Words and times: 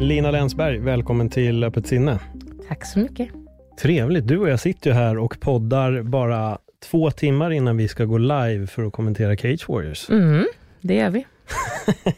Lina 0.00 0.30
Länsberg, 0.30 0.78
välkommen 0.78 1.28
till 1.28 1.64
Öppet 1.64 1.86
sinne. 1.86 2.18
Tack 2.68 2.86
så 2.86 2.98
mycket. 2.98 3.28
Trevligt. 3.82 4.26
Du 4.28 4.38
och 4.38 4.48
jag 4.48 4.60
sitter 4.60 4.90
ju 4.90 4.94
här 4.96 5.18
och 5.18 5.40
poddar 5.40 6.02
bara 6.02 6.58
två 6.90 7.10
timmar 7.10 7.50
innan 7.50 7.76
vi 7.76 7.88
ska 7.88 8.04
gå 8.04 8.18
live 8.18 8.66
för 8.66 8.86
att 8.86 8.92
kommentera 8.92 9.36
Cage 9.36 9.68
Warriors. 9.68 10.10
Mm, 10.10 10.46
det 10.80 10.94
gör 10.94 11.10
vi. 11.10 11.26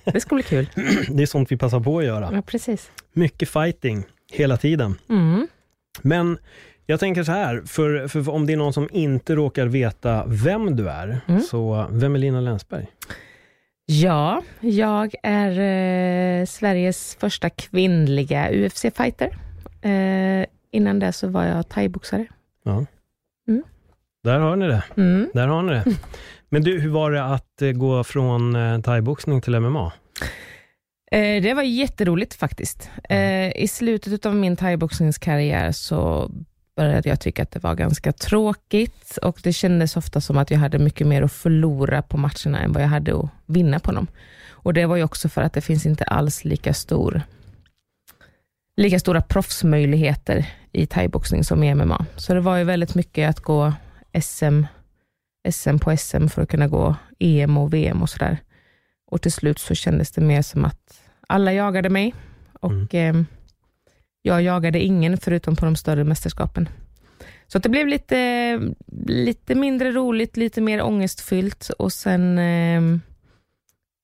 Det 0.04 0.20
ska 0.20 0.34
bli 0.34 0.44
kul. 0.44 0.68
Det 1.08 1.22
är 1.22 1.26
sånt 1.26 1.52
vi 1.52 1.56
passar 1.56 1.80
på 1.80 1.98
att 1.98 2.04
göra. 2.04 2.30
Ja, 2.32 2.42
precis. 2.42 2.90
Mycket 3.12 3.48
fighting 3.48 4.04
hela 4.32 4.56
tiden. 4.56 4.94
Mm. 5.08 5.48
Men 6.02 6.38
jag 6.86 7.00
tänker 7.00 7.22
så 7.24 7.32
här, 7.32 7.62
för, 7.66 8.08
för 8.08 8.28
om 8.30 8.46
det 8.46 8.52
är 8.52 8.56
någon 8.56 8.72
som 8.72 8.88
inte 8.92 9.34
råkar 9.34 9.66
veta 9.66 10.24
vem 10.26 10.76
du 10.76 10.88
är, 10.88 11.20
Mm. 11.28 11.40
så 11.40 11.86
vem 11.90 12.14
är 12.14 12.18
Lina 12.18 12.40
Länsberg? 12.40 12.86
Ja, 13.86 14.42
jag 14.60 15.14
är 15.22 15.50
eh, 16.40 16.46
Sveriges 16.46 17.16
första 17.20 17.50
kvinnliga 17.50 18.50
UFC-fighter. 18.50 19.30
Eh, 19.82 20.46
innan 20.70 20.98
det 20.98 21.12
så 21.12 21.28
var 21.28 21.44
jag 21.44 21.68
thaiboxare. 21.68 22.26
Ja. 22.64 22.86
Mm. 23.48 23.62
Där 24.24 24.38
har 24.38 24.56
ni 24.56 24.66
det. 24.66 24.84
Mm. 24.96 25.30
Där 25.34 25.48
har 25.48 25.62
ni 25.62 25.72
det. 25.72 25.84
Men 26.48 26.62
du, 26.62 26.80
hur 26.80 26.90
var 26.90 27.10
det 27.10 27.24
att 27.24 27.62
eh, 27.62 27.70
gå 27.70 28.04
från 28.04 28.56
eh, 28.56 28.80
thaiboxning 28.80 29.40
till 29.40 29.60
MMA? 29.60 29.92
Eh, 31.12 31.42
det 31.42 31.54
var 31.54 31.62
jätteroligt 31.62 32.34
faktiskt. 32.34 32.90
I 33.54 33.68
slutet 33.68 34.26
av 34.26 34.36
min 34.36 34.56
thaiboxningskarriär 34.56 35.72
så 35.72 36.30
började 36.82 37.08
jag 37.08 37.20
tycka 37.20 37.42
att 37.42 37.50
det 37.50 37.62
var 37.62 37.74
ganska 37.74 38.12
tråkigt 38.12 39.16
och 39.22 39.40
det 39.42 39.52
kändes 39.52 39.96
ofta 39.96 40.20
som 40.20 40.38
att 40.38 40.50
jag 40.50 40.58
hade 40.58 40.78
mycket 40.78 41.06
mer 41.06 41.22
att 41.22 41.32
förlora 41.32 42.02
på 42.02 42.16
matcherna 42.16 42.60
än 42.60 42.72
vad 42.72 42.82
jag 42.82 42.88
hade 42.88 43.18
att 43.18 43.28
vinna 43.46 43.78
på 43.78 43.92
dem. 43.92 44.06
Och 44.50 44.74
det 44.74 44.86
var 44.86 44.96
ju 44.96 45.04
också 45.04 45.28
för 45.28 45.42
att 45.42 45.52
det 45.52 45.60
finns 45.60 45.86
inte 45.86 46.04
alls 46.04 46.44
lika 46.44 46.74
stor 46.74 47.22
lika 48.76 48.98
stora 48.98 49.20
proffsmöjligheter 49.20 50.46
i 50.72 50.86
thaiboxning 50.86 51.44
som 51.44 51.62
i 51.62 51.74
MMA. 51.74 52.06
Så 52.16 52.34
det 52.34 52.40
var 52.40 52.56
ju 52.56 52.64
väldigt 52.64 52.94
mycket 52.94 53.30
att 53.30 53.40
gå 53.40 53.72
SM, 54.22 54.64
SM 55.50 55.78
på 55.78 55.96
SM 55.96 56.28
för 56.28 56.42
att 56.42 56.50
kunna 56.50 56.68
gå 56.68 56.96
EM 57.18 57.56
och 57.56 57.72
VM 57.72 58.02
och 58.02 58.10
sådär. 58.10 58.38
Och 59.10 59.22
till 59.22 59.32
slut 59.32 59.58
så 59.58 59.74
kändes 59.74 60.10
det 60.10 60.20
mer 60.20 60.42
som 60.42 60.64
att 60.64 61.00
alla 61.28 61.52
jagade 61.52 61.90
mig 61.90 62.14
och 62.60 62.94
eh, 62.94 63.14
jag 64.22 64.42
jagade 64.42 64.80
ingen 64.80 65.18
förutom 65.18 65.56
på 65.56 65.64
de 65.64 65.76
större 65.76 66.04
mästerskapen. 66.04 66.68
Så 67.46 67.58
det 67.58 67.68
blev 67.68 67.86
lite, 67.86 68.60
lite 69.06 69.54
mindre 69.54 69.92
roligt, 69.92 70.36
lite 70.36 70.60
mer 70.60 70.82
ångestfyllt 70.82 71.70
och 71.78 71.92
sen 71.92 72.38
eh, 72.38 72.98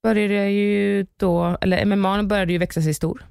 började 0.02 0.34
jag 0.34 0.52
ju 0.52 1.06
då, 1.16 1.58
eller 1.60 1.84
MMA 1.84 2.22
började 2.22 2.52
ju 2.52 2.58
växa 2.58 2.82
sig 2.82 2.94
stor. 2.94 3.26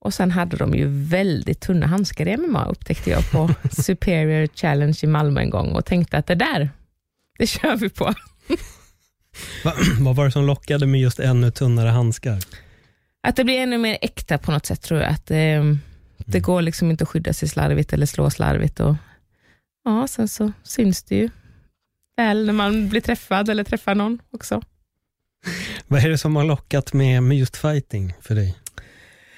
Och 0.00 0.14
sen 0.14 0.30
hade 0.30 0.56
de 0.56 0.74
ju 0.74 0.86
väldigt 0.88 1.60
tunna 1.60 1.86
handskar 1.86 2.28
i 2.28 2.36
MMA 2.36 2.66
upptäckte 2.66 3.10
jag 3.10 3.30
på 3.30 3.50
Superior 3.70 4.48
Challenge 4.54 4.98
i 5.02 5.06
Malmö 5.06 5.40
en 5.40 5.50
gång 5.50 5.72
och 5.72 5.84
tänkte 5.84 6.18
att 6.18 6.26
det 6.26 6.34
där, 6.34 6.70
det 7.38 7.46
kör 7.46 7.76
vi 7.76 7.88
på. 7.88 8.04
Va, 9.64 9.72
vad 10.00 10.16
var 10.16 10.24
det 10.24 10.30
som 10.30 10.46
lockade 10.46 10.86
med 10.86 11.00
just 11.00 11.18
ännu 11.18 11.50
tunnare 11.50 11.88
handskar? 11.88 12.38
Att 13.26 13.36
det 13.36 13.44
blir 13.44 13.58
ännu 13.60 13.78
mer 13.78 13.98
äkta 14.02 14.38
på 14.38 14.52
något 14.52 14.66
sätt 14.66 14.82
tror 14.82 15.00
jag. 15.00 15.10
Att 15.10 15.30
eh, 15.30 15.64
det 16.16 16.40
går 16.40 16.62
liksom 16.62 16.90
inte 16.90 17.04
att 17.04 17.08
skydda 17.10 17.32
sig 17.32 17.48
slarvigt 17.48 17.92
eller 17.92 18.06
slå 18.06 18.30
slarvigt. 18.30 18.80
Och, 18.80 18.94
ja, 19.84 20.06
sen 20.08 20.28
så 20.28 20.52
syns 20.62 21.02
det 21.02 21.16
ju 21.16 21.30
väl 22.16 22.46
när 22.46 22.52
man 22.52 22.88
blir 22.88 23.00
träffad 23.00 23.48
eller 23.48 23.64
träffar 23.64 23.94
någon 23.94 24.18
också. 24.30 24.62
Vad 25.86 26.04
är 26.04 26.08
det 26.08 26.18
som 26.18 26.36
har 26.36 26.44
lockat 26.44 26.92
med, 26.92 27.22
med 27.22 27.38
just 27.38 27.56
fighting 27.56 28.14
för 28.20 28.34
dig? 28.34 28.54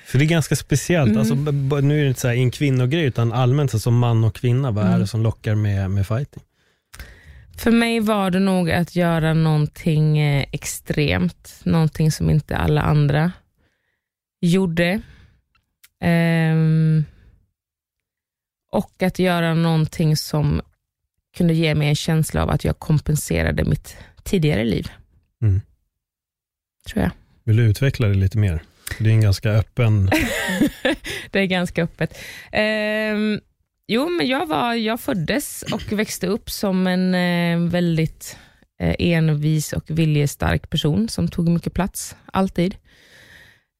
För 0.06 0.18
det 0.18 0.24
är 0.24 0.26
ganska 0.26 0.56
speciellt, 0.56 1.08
Mm. 1.08 1.18
alltså, 1.18 1.34
nu 1.80 1.98
är 1.98 2.02
det 2.02 2.08
inte 2.08 2.20
så 2.20 2.28
här 2.28 2.34
en 2.34 2.50
kvinnogrej, 2.50 3.04
utan 3.04 3.32
allmänt 3.32 3.70
så 3.70 3.78
som 3.78 3.98
man 3.98 4.24
och 4.24 4.34
kvinna, 4.34 4.70
vad 4.70 4.84
är 4.84 4.88
Mm. 4.88 5.00
det 5.00 5.06
som 5.06 5.22
lockar 5.22 5.54
med, 5.54 5.90
med 5.90 6.06
fighting? 6.06 6.42
För 7.58 7.70
mig 7.70 8.00
var 8.00 8.30
det 8.30 8.38
nog 8.40 8.70
att 8.70 8.96
göra 8.96 9.34
någonting 9.34 10.18
eh, 10.18 10.46
extremt, 10.52 11.60
någonting 11.64 12.12
som 12.12 12.30
inte 12.30 12.56
alla 12.56 12.82
andra 12.82 13.32
gjorde. 14.40 15.00
Ehm, 16.00 17.04
och 18.72 19.02
att 19.02 19.18
göra 19.18 19.54
någonting 19.54 20.16
som 20.16 20.60
kunde 21.36 21.54
ge 21.54 21.74
mig 21.74 21.88
en 21.88 21.96
känsla 21.96 22.42
av 22.42 22.50
att 22.50 22.64
jag 22.64 22.78
kompenserade 22.78 23.64
mitt 23.64 23.96
tidigare 24.22 24.64
liv. 24.64 24.88
Mm. 25.42 25.60
Tror 26.86 27.02
jag. 27.02 27.10
Vill 27.44 27.56
du 27.56 27.62
utveckla 27.62 28.08
det 28.08 28.14
lite 28.14 28.38
mer? 28.38 28.62
Det 28.98 29.10
är 29.10 29.14
en 29.14 29.20
ganska 29.20 29.50
öppen... 29.50 30.10
det 31.30 31.40
är 31.40 31.46
ganska 31.46 31.82
öppet. 31.82 32.18
Ehm, 32.52 33.40
jo, 33.86 34.08
men 34.08 34.26
jag, 34.26 34.46
var, 34.46 34.74
jag 34.74 35.00
föddes 35.00 35.64
och 35.72 35.92
växte 35.92 36.26
upp 36.26 36.50
som 36.50 36.86
en 36.86 37.14
eh, 37.14 37.70
väldigt 37.70 38.38
eh, 38.80 38.94
envis 38.98 39.72
och 39.72 39.90
viljestark 39.90 40.70
person 40.70 41.08
som 41.08 41.28
tog 41.28 41.48
mycket 41.48 41.74
plats, 41.74 42.16
alltid. 42.32 42.76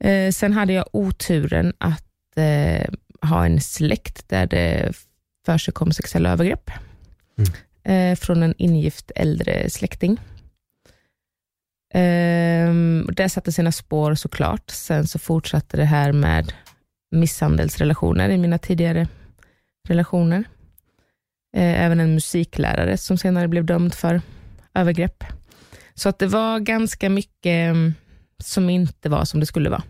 Eh, 0.05 0.33
sen 0.33 0.53
hade 0.53 0.73
jag 0.73 0.87
oturen 0.93 1.73
att 1.79 2.37
eh, 2.37 2.91
ha 3.29 3.47
en 3.47 3.61
släkt 3.61 4.29
där 4.29 4.47
det 4.47 4.93
försigkom 5.47 5.93
sexuella 5.93 6.31
övergrepp 6.31 6.71
eh, 7.85 8.15
från 8.15 8.43
en 8.43 8.55
ingift 8.59 9.11
äldre 9.15 9.71
släkting. 9.71 10.21
Ehm, 11.95 13.09
det 13.13 13.29
satte 13.29 13.53
sina 13.53 13.73
spår 13.73 14.15
såklart. 14.15 14.71
Sen 14.71 15.07
så 15.07 15.19
fortsatte 15.19 15.77
det 15.77 15.85
här 15.85 16.13
med 16.13 16.53
misshandelsrelationer 17.11 18.29
i 18.29 18.39
mina 18.39 18.59
tidigare 18.59 19.09
relationer. 19.89 20.45
Eh, 21.57 21.85
även 21.85 22.01
en 22.01 22.15
musiklärare 22.15 22.97
som 22.97 23.19
senare 23.19 23.49
blev 23.49 23.65
dömd 23.65 23.95
för 23.95 24.21
övergrepp. 24.75 25.25
Så 25.95 26.09
att 26.09 26.19
det 26.19 26.27
var 26.27 26.59
ganska 26.59 27.11
mycket 27.11 27.71
mm, 27.71 27.95
som 28.45 28.71
inte 28.71 29.09
var 29.09 29.25
som 29.25 29.41
det 29.41 29.47
skulle 29.47 29.71
vara. 29.71 29.83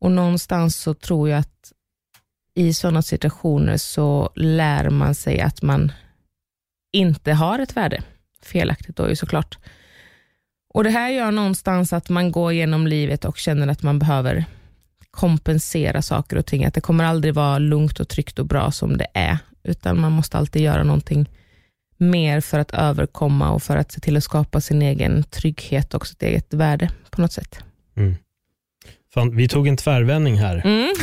Och 0.00 0.10
någonstans 0.10 0.76
så 0.76 0.94
tror 0.94 1.28
jag 1.28 1.38
att 1.38 1.72
i 2.54 2.74
sådana 2.74 3.02
situationer 3.02 3.76
så 3.76 4.30
lär 4.34 4.90
man 4.90 5.14
sig 5.14 5.40
att 5.40 5.62
man 5.62 5.92
inte 6.92 7.32
har 7.32 7.58
ett 7.58 7.76
värde. 7.76 8.02
Felaktigt 8.42 8.96
då 8.96 9.08
ju 9.08 9.16
såklart. 9.16 9.58
Och 10.74 10.84
Det 10.84 10.90
här 10.90 11.10
gör 11.10 11.30
någonstans 11.30 11.92
att 11.92 12.08
man 12.08 12.32
går 12.32 12.52
genom 12.52 12.86
livet 12.86 13.24
och 13.24 13.38
känner 13.38 13.68
att 13.68 13.82
man 13.82 13.98
behöver 13.98 14.44
kompensera 15.10 16.02
saker 16.02 16.36
och 16.36 16.46
ting. 16.46 16.64
Att 16.64 16.74
det 16.74 16.80
kommer 16.80 17.04
aldrig 17.04 17.34
vara 17.34 17.58
lugnt 17.58 18.00
och 18.00 18.08
tryggt 18.08 18.38
och 18.38 18.46
bra 18.46 18.70
som 18.70 18.96
det 18.96 19.06
är, 19.14 19.38
utan 19.62 20.00
man 20.00 20.12
måste 20.12 20.38
alltid 20.38 20.62
göra 20.62 20.82
någonting 20.82 21.30
mer 22.04 22.40
för 22.40 22.58
att 22.58 22.70
överkomma 22.70 23.50
och 23.50 23.62
för 23.62 23.76
att 23.76 23.92
se 23.92 24.00
till 24.00 24.16
att 24.16 24.24
skapa 24.24 24.60
sin 24.60 24.82
egen 24.82 25.22
trygghet 25.22 25.94
och 25.94 26.06
sitt 26.06 26.22
eget 26.22 26.54
värde 26.54 26.90
på 27.10 27.20
något 27.20 27.32
sätt. 27.32 27.58
Mm. 27.96 28.14
Fan, 29.14 29.36
vi 29.36 29.48
tog 29.48 29.68
en 29.68 29.76
tvärvändning 29.76 30.38
här, 30.38 30.62
Mm. 30.64 30.94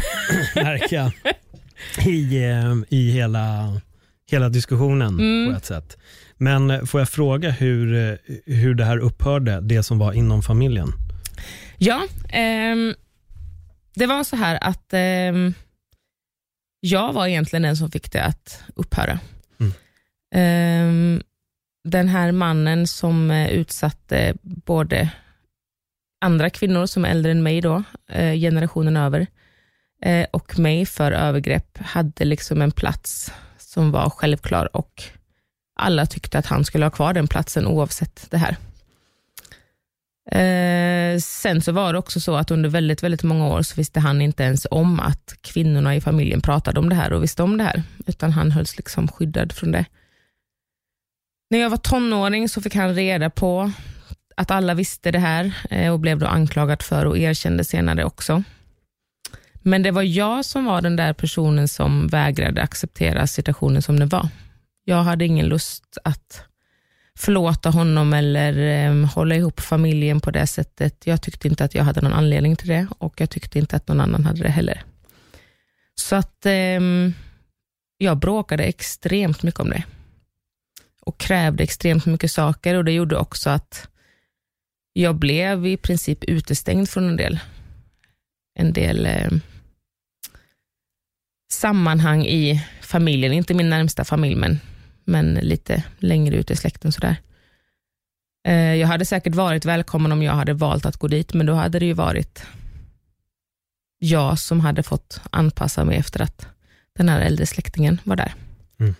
märker 0.55 0.95
jag, 0.95 1.11
i, 2.07 2.43
eh, 2.43 2.75
i 2.89 3.11
hela, 3.11 3.73
hela 4.31 4.49
diskussionen 4.49 5.19
Mm. 5.19 5.51
på 5.51 5.57
ett 5.57 5.65
sätt. 5.65 5.97
Men 6.37 6.69
eh, 6.71 6.83
får 6.85 7.01
jag 7.01 7.09
fråga 7.09 7.49
hur, 7.49 7.95
eh, 8.11 8.17
hur 8.45 8.73
det 8.73 8.85
här 8.85 8.97
upphörde, 8.97 9.61
det 9.61 9.83
som 9.83 9.99
var 9.99 10.13
inom 10.13 10.41
familjen? 10.41 10.87
Ja, 11.77 12.07
ehm, 12.29 12.93
det 13.95 14.05
var 14.05 14.23
så 14.23 14.35
här 14.35 14.57
att 14.61 14.93
ehm, 14.93 15.53
jag 16.79 17.13
var 17.13 17.27
egentligen 17.27 17.63
den 17.63 17.77
som 17.77 17.91
fick 17.91 18.11
det 18.11 18.23
att 18.23 18.63
upphöra. 18.75 19.19
Ehm, 20.35 21.21
den 21.83 22.07
här 22.07 22.31
mannen 22.31 22.87
som 22.87 23.31
eh, 23.31 23.49
utsatte 23.49 24.33
både 24.41 25.09
andra 26.21 26.49
kvinnor 26.49 26.85
som 26.85 27.05
är 27.05 27.09
äldre 27.09 27.31
än 27.31 27.43
mig 27.43 27.61
då, 27.61 27.83
eh, 28.09 28.33
generationen 28.33 28.97
över, 28.97 29.27
eh, 30.01 30.27
och 30.31 30.59
mig 30.59 30.85
för 30.85 31.11
övergrepp 31.11 31.77
hade 31.77 32.25
liksom 32.25 32.61
en 32.61 32.71
plats 32.71 33.31
som 33.57 33.91
var 33.91 34.09
självklar 34.09 34.77
och 34.77 35.03
alla 35.75 36.05
tyckte 36.05 36.37
att 36.37 36.45
han 36.45 36.65
skulle 36.65 36.85
ha 36.85 36.89
kvar 36.91 37.13
den 37.13 37.27
platsen 37.27 37.67
oavsett 37.67 38.31
det 38.31 38.37
här. 38.37 38.57
Eh, 40.31 41.19
sen 41.19 41.61
så 41.61 41.71
var 41.71 41.93
det 41.93 41.99
också 41.99 42.19
så 42.19 42.35
att 42.35 42.51
under 42.51 42.69
väldigt, 42.69 43.03
väldigt 43.03 43.23
många 43.23 43.47
år 43.47 43.61
så 43.61 43.75
visste 43.75 43.99
han 43.99 44.21
inte 44.21 44.43
ens 44.43 44.67
om 44.71 44.99
att 44.99 45.35
kvinnorna 45.41 45.95
i 45.95 46.01
familjen 46.01 46.41
pratade 46.41 46.79
om 46.79 46.89
det 46.89 46.95
här 46.95 47.13
och 47.13 47.23
visste 47.23 47.43
om 47.43 47.57
det 47.57 47.63
här, 47.63 47.83
utan 48.07 48.31
han 48.31 48.51
hölls 48.51 48.77
liksom 48.77 49.07
skyddad 49.07 49.51
från 49.51 49.71
det. 49.71 49.85
När 51.51 51.59
jag 51.59 51.69
var 51.69 51.77
tonåring 51.77 52.49
så 52.49 52.61
fick 52.61 52.75
han 52.75 52.95
reda 52.95 53.29
på 53.29 53.71
att 54.35 54.51
alla 54.51 54.73
visste 54.73 55.11
det 55.11 55.19
här 55.19 55.53
eh, 55.69 55.93
och 55.93 55.99
blev 55.99 56.19
då 56.19 56.25
anklagad 56.25 56.81
för 56.81 57.05
och 57.05 57.17
erkände 57.17 57.63
senare 57.63 58.05
också. 58.05 58.43
Men 59.53 59.83
det 59.83 59.91
var 59.91 60.01
jag 60.01 60.45
som 60.45 60.65
var 60.65 60.81
den 60.81 60.95
där 60.95 61.13
personen 61.13 61.67
som 61.67 62.07
vägrade 62.07 62.61
acceptera 62.61 63.27
situationen 63.27 63.81
som 63.81 63.99
den 63.99 64.09
var. 64.09 64.27
Jag 64.85 65.03
hade 65.03 65.25
ingen 65.25 65.45
lust 65.45 65.97
att 66.03 66.43
förlåta 67.17 67.69
honom 67.69 68.13
eller 68.13 68.85
eh, 68.87 69.05
hålla 69.05 69.35
ihop 69.35 69.59
familjen 69.59 70.19
på 70.19 70.31
det 70.31 70.47
sättet. 70.47 71.07
Jag 71.07 71.21
tyckte 71.21 71.47
inte 71.47 71.63
att 71.65 71.75
jag 71.75 71.83
hade 71.83 72.01
någon 72.01 72.13
anledning 72.13 72.55
till 72.55 72.67
det 72.67 72.87
och 72.97 73.21
jag 73.21 73.29
tyckte 73.29 73.59
inte 73.59 73.75
att 73.75 73.87
någon 73.87 74.01
annan 74.01 74.25
hade 74.25 74.43
det 74.43 74.49
heller. 74.49 74.83
Så 75.95 76.15
att 76.15 76.45
eh, 76.45 76.81
jag 77.97 78.17
bråkade 78.17 78.63
extremt 78.63 79.43
mycket 79.43 79.59
om 79.59 79.69
det 79.69 79.83
och 81.05 81.17
krävde 81.17 81.63
extremt 81.63 82.05
mycket 82.05 82.31
saker 82.31 82.75
och 82.75 82.85
det 82.85 82.91
gjorde 82.91 83.17
också 83.17 83.49
att 83.49 83.87
jag 84.93 85.15
blev 85.15 85.67
i 85.67 85.77
princip 85.77 86.23
utestängd 86.23 86.89
från 86.89 87.09
en 87.09 87.17
del, 87.17 87.39
en 88.59 88.73
del 88.73 89.05
eh, 89.05 89.31
sammanhang 91.51 92.25
i 92.25 92.65
familjen, 92.81 93.33
inte 93.33 93.53
min 93.53 93.69
närmsta 93.69 94.03
familj, 94.03 94.35
men, 94.35 94.59
men 95.05 95.33
lite 95.33 95.83
längre 95.97 96.35
ut 96.35 96.51
i 96.51 96.55
släkten. 96.55 96.91
Sådär. 96.91 97.15
Eh, 98.47 98.75
jag 98.75 98.87
hade 98.87 99.05
säkert 99.05 99.35
varit 99.35 99.65
välkommen 99.65 100.11
om 100.11 100.23
jag 100.23 100.33
hade 100.33 100.53
valt 100.53 100.85
att 100.85 100.97
gå 100.97 101.07
dit, 101.07 101.33
men 101.33 101.45
då 101.45 101.53
hade 101.53 101.79
det 101.79 101.85
ju 101.85 101.93
varit 101.93 102.45
jag 103.99 104.39
som 104.39 104.59
hade 104.59 104.83
fått 104.83 105.21
anpassa 105.29 105.85
mig 105.85 105.97
efter 105.97 106.21
att 106.21 106.47
den 106.97 107.09
här 107.09 107.21
äldre 107.21 107.45
släktingen 107.45 108.01
var 108.03 108.15
där. 108.15 108.33
Mm. 108.79 108.95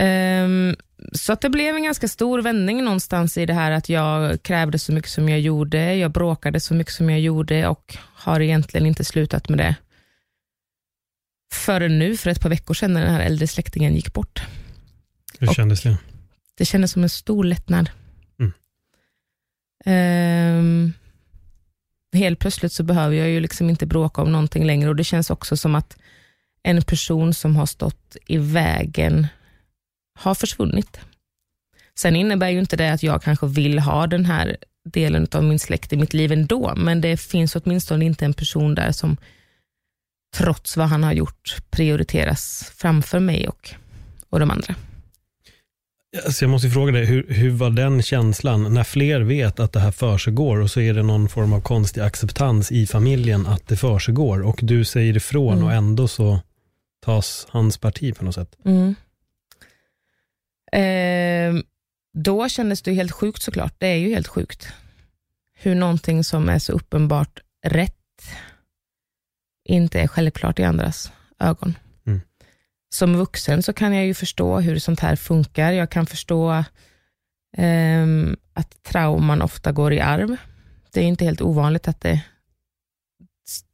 Um, 0.00 0.76
så 1.12 1.32
att 1.32 1.40
det 1.40 1.50
blev 1.50 1.76
en 1.76 1.82
ganska 1.84 2.08
stor 2.08 2.42
vändning 2.42 2.84
någonstans 2.84 3.36
i 3.38 3.46
det 3.46 3.54
här 3.54 3.70
att 3.70 3.88
jag 3.88 4.42
krävde 4.42 4.78
så 4.78 4.92
mycket 4.92 5.10
som 5.10 5.28
jag 5.28 5.40
gjorde, 5.40 5.94
jag 5.94 6.10
bråkade 6.10 6.60
så 6.60 6.74
mycket 6.74 6.92
som 6.92 7.10
jag 7.10 7.20
gjorde 7.20 7.68
och 7.68 7.96
har 8.14 8.40
egentligen 8.40 8.86
inte 8.86 9.04
slutat 9.04 9.48
med 9.48 9.58
det 9.58 9.76
förrän 11.52 11.98
nu, 11.98 12.16
för 12.16 12.30
ett 12.30 12.40
par 12.40 12.48
veckor 12.48 12.74
sedan, 12.74 12.92
när 12.92 13.00
den 13.00 13.14
här 13.14 13.20
äldre 13.20 13.46
släktingen 13.46 13.94
gick 13.94 14.12
bort. 14.12 14.42
Hur 15.38 15.48
och 15.48 15.54
kändes 15.54 15.82
det? 15.82 15.96
Det 16.54 16.64
kändes 16.64 16.92
som 16.92 17.02
en 17.02 17.08
stor 17.08 17.44
lättnad. 17.44 17.90
Mm. 18.38 18.52
Um, 20.58 20.92
helt 22.12 22.38
plötsligt 22.38 22.72
så 22.72 22.82
behöver 22.82 23.16
jag 23.16 23.28
ju 23.28 23.40
liksom 23.40 23.70
inte 23.70 23.86
bråka 23.86 24.22
om 24.22 24.32
någonting 24.32 24.66
längre 24.66 24.88
och 24.88 24.96
det 24.96 25.04
känns 25.04 25.30
också 25.30 25.56
som 25.56 25.74
att 25.74 25.96
en 26.62 26.82
person 26.82 27.34
som 27.34 27.56
har 27.56 27.66
stått 27.66 28.16
i 28.26 28.38
vägen 28.38 29.26
har 30.20 30.34
försvunnit. 30.34 31.00
Sen 31.98 32.16
innebär 32.16 32.48
ju 32.48 32.58
inte 32.58 32.76
det 32.76 32.92
att 32.92 33.02
jag 33.02 33.22
kanske 33.22 33.46
vill 33.46 33.78
ha 33.78 34.06
den 34.06 34.24
här 34.24 34.56
delen 34.84 35.26
av 35.32 35.44
min 35.44 35.58
släkt 35.58 35.92
i 35.92 35.96
mitt 35.96 36.14
liv 36.14 36.32
ändå, 36.32 36.74
men 36.76 37.00
det 37.00 37.16
finns 37.16 37.56
åtminstone 37.56 38.04
inte 38.04 38.24
en 38.24 38.32
person 38.32 38.74
där 38.74 38.92
som 38.92 39.16
trots 40.36 40.76
vad 40.76 40.86
han 40.86 41.04
har 41.04 41.12
gjort 41.12 41.56
prioriteras 41.70 42.72
framför 42.76 43.20
mig 43.20 43.48
och, 43.48 43.74
och 44.30 44.40
de 44.40 44.50
andra. 44.50 44.74
Alltså 46.24 46.44
jag 46.44 46.50
måste 46.50 46.70
fråga 46.70 46.92
dig, 46.92 47.04
hur, 47.04 47.26
hur 47.28 47.50
var 47.50 47.70
den 47.70 48.02
känslan 48.02 48.74
när 48.74 48.84
fler 48.84 49.20
vet 49.20 49.60
att 49.60 49.72
det 49.72 49.80
här 49.80 49.90
försiggår 49.90 50.60
och 50.60 50.70
så 50.70 50.80
är 50.80 50.94
det 50.94 51.02
någon 51.02 51.28
form 51.28 51.52
av 51.52 51.60
konstig 51.60 52.00
acceptans 52.00 52.72
i 52.72 52.86
familjen 52.86 53.46
att 53.46 53.68
det 53.68 53.76
försiggår 53.76 54.42
och 54.42 54.60
du 54.62 54.84
säger 54.84 55.16
ifrån 55.16 55.52
mm. 55.52 55.64
och 55.64 55.72
ändå 55.72 56.08
så 56.08 56.40
tas 57.04 57.46
hans 57.50 57.78
parti 57.78 58.16
på 58.16 58.24
något 58.24 58.34
sätt? 58.34 58.56
Mm. 58.64 58.94
Eh, 60.72 61.54
då 62.12 62.48
kändes 62.48 62.82
det 62.82 62.92
helt 62.92 63.12
sjukt 63.12 63.42
såklart. 63.42 63.74
Det 63.78 63.86
är 63.86 63.96
ju 63.96 64.08
helt 64.08 64.28
sjukt. 64.28 64.68
Hur 65.52 65.74
någonting 65.74 66.24
som 66.24 66.48
är 66.48 66.58
så 66.58 66.72
uppenbart 66.72 67.40
rätt 67.66 67.94
inte 69.64 70.00
är 70.00 70.06
självklart 70.06 70.58
i 70.58 70.64
andras 70.64 71.12
ögon. 71.38 71.78
Mm. 72.06 72.20
Som 72.94 73.16
vuxen 73.16 73.62
så 73.62 73.72
kan 73.72 73.94
jag 73.94 74.06
ju 74.06 74.14
förstå 74.14 74.60
hur 74.60 74.78
sånt 74.78 75.00
här 75.00 75.16
funkar. 75.16 75.72
Jag 75.72 75.90
kan 75.90 76.06
förstå 76.06 76.64
eh, 77.56 78.06
att 78.52 78.82
trauman 78.82 79.42
ofta 79.42 79.72
går 79.72 79.92
i 79.92 80.00
arv. 80.00 80.36
Det 80.92 81.00
är 81.00 81.04
inte 81.04 81.24
helt 81.24 81.40
ovanligt 81.40 81.88
att 81.88 82.00
det, 82.00 82.20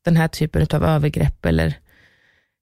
den 0.04 0.16
här 0.16 0.28
typen 0.28 0.66
av 0.70 0.84
övergrepp 0.84 1.46
eller 1.46 1.78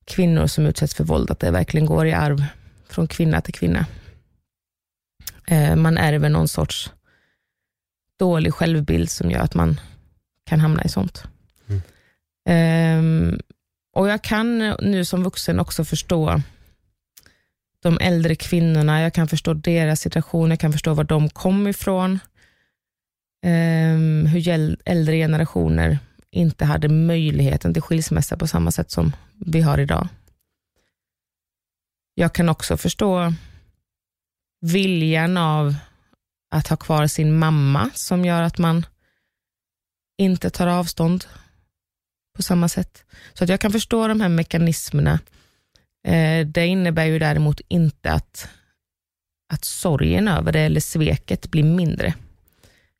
kvinnor 0.04 0.46
som 0.46 0.66
utsätts 0.66 0.94
för 0.94 1.04
våld, 1.04 1.30
att 1.30 1.40
det 1.40 1.50
verkligen 1.50 1.86
går 1.86 2.06
i 2.06 2.12
arv 2.12 2.44
från 2.88 3.08
kvinna 3.08 3.40
till 3.40 3.54
kvinna. 3.54 3.86
Eh, 5.46 5.76
man 5.76 5.98
ärver 5.98 6.28
någon 6.28 6.48
sorts 6.48 6.90
dålig 8.18 8.54
självbild 8.54 9.10
som 9.10 9.30
gör 9.30 9.40
att 9.40 9.54
man 9.54 9.80
kan 10.44 10.60
hamna 10.60 10.84
i 10.84 10.88
sånt. 10.88 11.24
Mm. 12.46 13.30
Um, 13.30 13.40
och 13.92 14.08
Jag 14.08 14.22
kan 14.22 14.58
nu 14.80 15.04
som 15.04 15.22
vuxen 15.22 15.60
också 15.60 15.84
förstå 15.84 16.40
de 17.82 17.98
äldre 18.00 18.34
kvinnorna, 18.34 19.02
jag 19.02 19.14
kan 19.14 19.28
förstå 19.28 19.54
deras 19.54 20.00
situation, 20.00 20.50
jag 20.50 20.60
kan 20.60 20.72
förstå 20.72 20.94
var 20.94 21.04
de 21.04 21.28
kom 21.28 21.66
ifrån. 21.68 22.18
Um, 23.46 24.26
hur 24.26 24.48
äldre 24.84 25.16
generationer 25.16 25.98
inte 26.30 26.64
hade 26.64 26.88
möjligheten 26.88 27.72
till 27.74 27.82
skilsmässa 27.82 28.36
på 28.36 28.46
samma 28.46 28.70
sätt 28.70 28.90
som 28.90 29.12
vi 29.34 29.60
har 29.60 29.78
idag. 29.78 30.08
Jag 32.14 32.32
kan 32.32 32.48
också 32.48 32.76
förstå 32.76 33.32
viljan 34.64 35.36
av 35.36 35.74
att 36.50 36.68
ha 36.68 36.76
kvar 36.76 37.06
sin 37.06 37.38
mamma 37.38 37.90
som 37.94 38.24
gör 38.24 38.42
att 38.42 38.58
man 38.58 38.86
inte 40.18 40.50
tar 40.50 40.66
avstånd 40.66 41.24
på 42.36 42.42
samma 42.42 42.68
sätt. 42.68 43.04
Så 43.32 43.44
att 43.44 43.50
jag 43.50 43.60
kan 43.60 43.72
förstå 43.72 44.08
de 44.08 44.20
här 44.20 44.28
mekanismerna. 44.28 45.20
Eh, 46.06 46.46
det 46.46 46.66
innebär 46.66 47.04
ju 47.04 47.18
däremot 47.18 47.60
inte 47.68 48.12
att, 48.12 48.48
att 49.52 49.64
sorgen 49.64 50.28
över 50.28 50.52
det 50.52 50.60
eller 50.60 50.80
sveket 50.80 51.50
blir 51.50 51.64
mindre. 51.64 52.14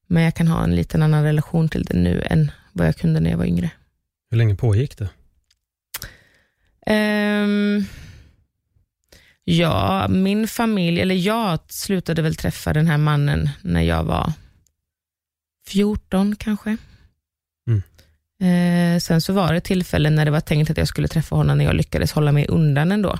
Men 0.07 0.23
jag 0.23 0.35
kan 0.35 0.49
ha 0.49 0.65
en 0.65 0.77
liten 0.77 1.03
annan 1.03 1.25
relation 1.25 1.69
till 1.69 1.83
det 1.83 1.97
nu 1.97 2.23
än 2.31 2.51
vad 2.73 2.87
jag 2.87 2.97
kunde 2.97 3.21
när 3.21 3.31
jag 3.31 3.39
var 3.39 3.45
yngre. 3.45 3.71
Hur 4.31 4.39
länge 4.39 4.55
pågick 4.55 4.99
det? 4.99 5.09
Um, 6.87 7.87
Ja, 9.45 10.09
min 10.09 10.49
familj, 10.49 11.01
eller 11.01 11.15
jag 11.15 11.59
slutade 11.69 12.23
väl 12.23 12.35
träffa 12.35 12.73
den 12.73 12.87
här 12.87 12.99
mannen 12.99 13.49
när 13.63 13.83
jag 13.83 14.05
var 14.05 14.33
14 15.67 16.37
kanske. 16.37 16.77
Mm. 17.67 17.83
Eh, 18.41 19.01
sen 19.01 19.21
så 19.21 19.33
var 19.33 19.55
det 19.55 19.61
tillfällen 19.61 20.15
när 20.15 20.25
det 20.25 20.31
var 20.31 20.41
tänkt 20.41 20.71
att 20.71 20.77
jag 20.77 20.89
skulle 20.89 21.09
träffa 21.09 21.37
honom 21.37 21.59
när 21.59 21.65
jag 21.65 21.75
lyckades 21.75 22.13
hålla 22.13 22.33
mig 22.33 22.47
undan 22.49 22.93
ändå. 22.93 23.19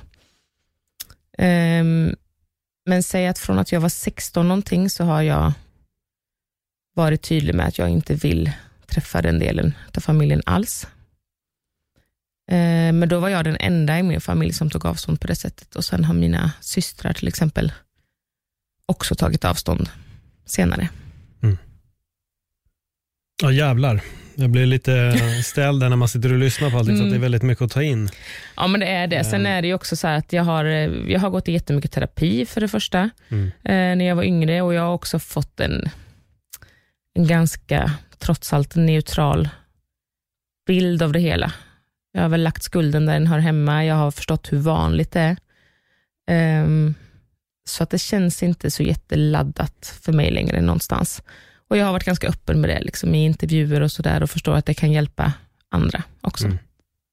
Eh, 1.37 1.83
men 2.85 3.03
säg 3.03 3.27
att 3.27 3.39
från 3.39 3.59
att 3.59 3.71
jag 3.71 3.81
var 3.81 3.89
16 3.89 4.47
någonting 4.47 4.89
så 4.89 5.03
har 5.03 5.21
jag 5.21 5.53
varit 6.95 7.21
tydlig 7.21 7.55
med 7.55 7.67
att 7.67 7.77
jag 7.77 7.89
inte 7.89 8.13
vill 8.13 8.51
träffa 8.87 9.21
den 9.21 9.39
delen 9.39 9.73
av 9.97 10.01
familjen 10.01 10.41
alls. 10.45 10.87
Eh, 12.47 12.93
men 12.93 13.09
då 13.09 13.19
var 13.19 13.29
jag 13.29 13.45
den 13.45 13.57
enda 13.59 13.99
i 13.99 14.03
min 14.03 14.21
familj 14.21 14.53
som 14.53 14.69
tog 14.69 14.85
avstånd 14.85 15.21
på 15.21 15.27
det 15.27 15.35
sättet. 15.35 15.75
Och 15.75 15.85
sen 15.85 16.03
har 16.03 16.13
mina 16.13 16.51
systrar 16.61 17.13
till 17.13 17.27
exempel 17.27 17.71
också 18.85 19.15
tagit 19.15 19.45
avstånd 19.45 19.89
senare. 20.45 20.89
Mm. 21.43 21.57
Ja 23.41 23.51
jävlar. 23.51 24.01
Jag 24.35 24.49
blir 24.49 24.65
lite 24.65 25.13
ställd 25.43 25.79
när 25.79 25.95
man 25.95 26.07
sitter 26.07 26.33
och 26.33 26.39
lyssnar 26.39 26.69
på 26.69 26.77
allting, 26.77 26.95
mm. 26.95 27.05
för 27.05 27.09
det 27.09 27.17
är 27.17 27.21
väldigt 27.21 27.43
mycket 27.43 27.61
att 27.61 27.71
ta 27.71 27.83
in. 27.83 28.09
Ja, 28.55 28.67
men 28.67 28.79
det 28.79 28.87
är 28.87 29.07
det. 29.07 29.23
Sen 29.23 29.45
eh. 29.45 29.51
är 29.51 29.61
det 29.61 29.73
också 29.73 29.95
så 29.95 30.07
att 30.07 30.33
jag 30.33 30.43
har, 30.43 30.65
eh, 30.65 31.11
jag 31.11 31.19
har 31.19 31.29
gått 31.29 31.47
i 31.47 31.51
jättemycket 31.51 31.91
terapi 31.91 32.45
för 32.45 32.61
det 32.61 32.67
första, 32.67 33.09
mm. 33.29 33.51
när 33.97 34.05
jag 34.05 34.15
var 34.15 34.23
yngre 34.23 34.61
och 34.61 34.73
jag 34.73 34.81
har 34.81 34.93
också 34.93 35.19
fått 35.19 35.59
en, 35.59 35.89
en 37.13 37.27
ganska, 37.27 37.91
trots 38.19 38.53
allt, 38.53 38.75
neutral 38.75 39.49
bild 40.67 41.03
av 41.03 41.11
det 41.11 41.19
hela. 41.19 41.53
Jag 42.15 42.21
har 42.21 42.29
väl 42.29 42.43
lagt 42.43 42.63
skulden 42.63 43.05
där 43.05 43.13
den 43.13 43.27
hör 43.27 43.39
hemma. 43.39 43.85
Jag 43.85 43.95
har 43.95 44.11
förstått 44.11 44.51
hur 44.51 44.57
vanligt 44.57 45.11
det 45.11 45.37
är. 46.27 46.63
Um, 46.63 46.95
Så 47.67 47.83
att 47.83 47.89
det 47.89 47.99
känns 47.99 48.43
inte 48.43 48.71
så 48.71 48.83
jätteladdat 48.83 49.97
för 50.01 50.13
mig 50.13 50.31
längre 50.31 50.61
någonstans. 50.61 51.23
Och 51.69 51.77
jag 51.77 51.85
har 51.85 51.93
varit 51.93 52.03
ganska 52.05 52.27
öppen 52.27 52.61
med 52.61 52.69
det 52.69 52.81
liksom, 52.81 53.15
i 53.15 53.25
intervjuer 53.25 53.81
och 53.81 53.91
sådär 53.91 54.23
och 54.23 54.29
förstår 54.29 54.55
att 54.55 54.65
det 54.65 54.73
kan 54.73 54.91
hjälpa 54.91 55.33
andra 55.71 56.03
också. 56.21 56.45
Mm. 56.45 56.57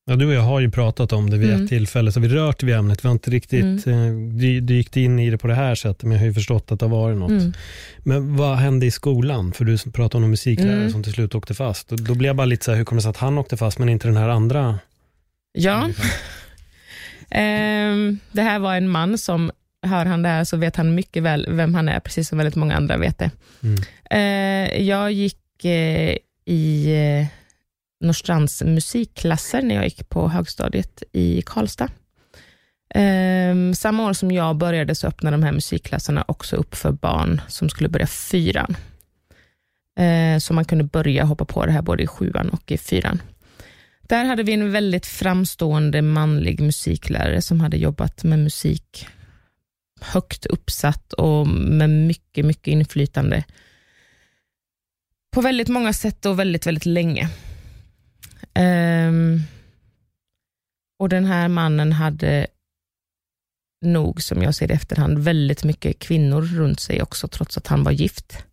Ja, 0.04 0.16
du 0.16 0.26
och 0.26 0.32
jag 0.32 0.42
har 0.42 0.60
ju 0.60 0.70
pratat 0.70 1.12
om 1.12 1.30
det 1.30 1.38
vid 1.38 1.50
mm. 1.50 1.62
ett 1.62 1.68
tillfälle, 1.68 2.12
så 2.12 2.20
vi 2.20 2.28
rört 2.28 2.62
vid 2.62 2.74
ämnet. 2.74 3.04
Vi 3.04 3.08
har 3.08 3.12
inte 3.12 3.30
riktigt 3.30 3.86
mm. 3.86 4.40
eh, 4.40 4.62
dykt 4.62 4.96
in 4.96 5.18
i 5.18 5.30
det 5.30 5.38
på 5.38 5.46
det 5.48 5.54
här 5.54 5.74
sättet, 5.74 6.02
men 6.02 6.12
jag 6.12 6.18
har 6.18 6.26
ju 6.26 6.34
förstått 6.34 6.72
att 6.72 6.80
det 6.80 6.86
har 6.86 6.90
varit 6.90 7.18
något. 7.18 7.30
Mm. 7.30 7.52
Men 7.98 8.36
vad 8.36 8.56
hände 8.56 8.86
i 8.86 8.90
skolan? 8.90 9.52
För 9.52 9.64
du 9.64 9.78
pratade 9.78 10.16
om 10.16 10.24
en 10.24 10.30
musiklärare 10.30 10.76
mm. 10.76 10.90
som 10.90 11.02
till 11.02 11.12
slut 11.12 11.34
åkte 11.34 11.54
fast. 11.54 11.88
Då, 11.88 11.96
då 11.96 12.14
blev 12.14 12.28
jag 12.28 12.36
bara 12.36 12.44
lite 12.44 12.64
så 12.64 12.70
här, 12.70 12.78
hur 12.78 12.84
kommer 12.84 12.98
det 12.98 13.02
sig 13.02 13.10
att 13.10 13.16
han 13.16 13.38
åkte 13.38 13.56
fast, 13.56 13.78
men 13.78 13.88
inte 13.88 14.08
den 14.08 14.16
här 14.16 14.28
andra? 14.28 14.78
Ja, 15.52 15.90
um, 17.30 18.18
det 18.32 18.42
här 18.42 18.58
var 18.58 18.76
en 18.76 18.88
man 18.88 19.18
som, 19.18 19.50
hör 19.86 20.06
han 20.06 20.22
det 20.22 20.28
här 20.28 20.44
så 20.44 20.56
vet 20.56 20.76
han 20.76 20.94
mycket 20.94 21.22
väl 21.22 21.46
vem 21.50 21.74
han 21.74 21.88
är, 21.88 22.00
precis 22.00 22.28
som 22.28 22.38
väldigt 22.38 22.56
många 22.56 22.76
andra 22.76 22.96
vet 22.96 23.18
det. 23.18 23.30
Uh, 24.14 24.82
jag 24.82 25.12
gick 25.12 25.64
uh, 25.64 26.16
i 26.44 26.94
uh, 26.94 27.26
Norrstrands 28.06 28.62
musikklasser 28.62 29.62
när 29.62 29.74
jag 29.74 29.84
gick 29.84 30.08
på 30.08 30.28
högstadiet 30.28 31.02
i 31.12 31.42
Karlstad. 31.46 31.88
Um, 32.94 33.74
samma 33.74 34.08
år 34.08 34.12
som 34.12 34.32
jag 34.32 34.56
började 34.56 34.94
så 34.94 35.06
öppnade 35.06 35.36
de 35.36 35.42
här 35.42 35.52
musikklasserna 35.52 36.24
också 36.28 36.56
upp 36.56 36.74
för 36.74 36.92
barn 36.92 37.40
som 37.48 37.68
skulle 37.68 37.88
börja 37.88 38.06
fyran. 38.06 38.76
Uh, 40.00 40.38
så 40.38 40.54
man 40.54 40.64
kunde 40.64 40.84
börja 40.84 41.24
hoppa 41.24 41.44
på 41.44 41.66
det 41.66 41.72
här 41.72 41.82
både 41.82 42.02
i 42.02 42.06
sjuan 42.06 42.48
och 42.48 42.72
i 42.72 42.78
fyran. 42.78 43.22
Där 44.12 44.24
hade 44.24 44.42
vi 44.42 44.52
en 44.52 44.72
väldigt 44.72 45.06
framstående 45.06 46.02
manlig 46.02 46.60
musiklärare 46.60 47.42
som 47.42 47.60
hade 47.60 47.76
jobbat 47.76 48.24
med 48.24 48.38
musik 48.38 49.06
högt 50.00 50.46
uppsatt 50.46 51.12
och 51.12 51.46
med 51.48 51.90
mycket, 51.90 52.44
mycket 52.44 52.66
inflytande 52.66 53.44
på 55.34 55.40
väldigt 55.40 55.68
många 55.68 55.92
sätt 55.92 56.26
och 56.26 56.38
väldigt, 56.38 56.66
väldigt 56.66 56.86
länge. 56.86 57.28
Um, 59.08 59.42
och 60.98 61.08
den 61.08 61.24
här 61.24 61.48
mannen 61.48 61.92
hade 61.92 62.46
nog, 63.84 64.22
som 64.22 64.42
jag 64.42 64.54
ser 64.54 64.68
det 64.68 64.74
i 64.74 64.76
efterhand, 64.76 65.18
väldigt 65.18 65.64
mycket 65.64 65.98
kvinnor 65.98 66.42
runt 66.42 66.80
sig 66.80 67.02
också, 67.02 67.28
trots 67.28 67.56
att 67.56 67.66
han 67.66 67.84
var 67.84 67.92
gift. 67.92 68.44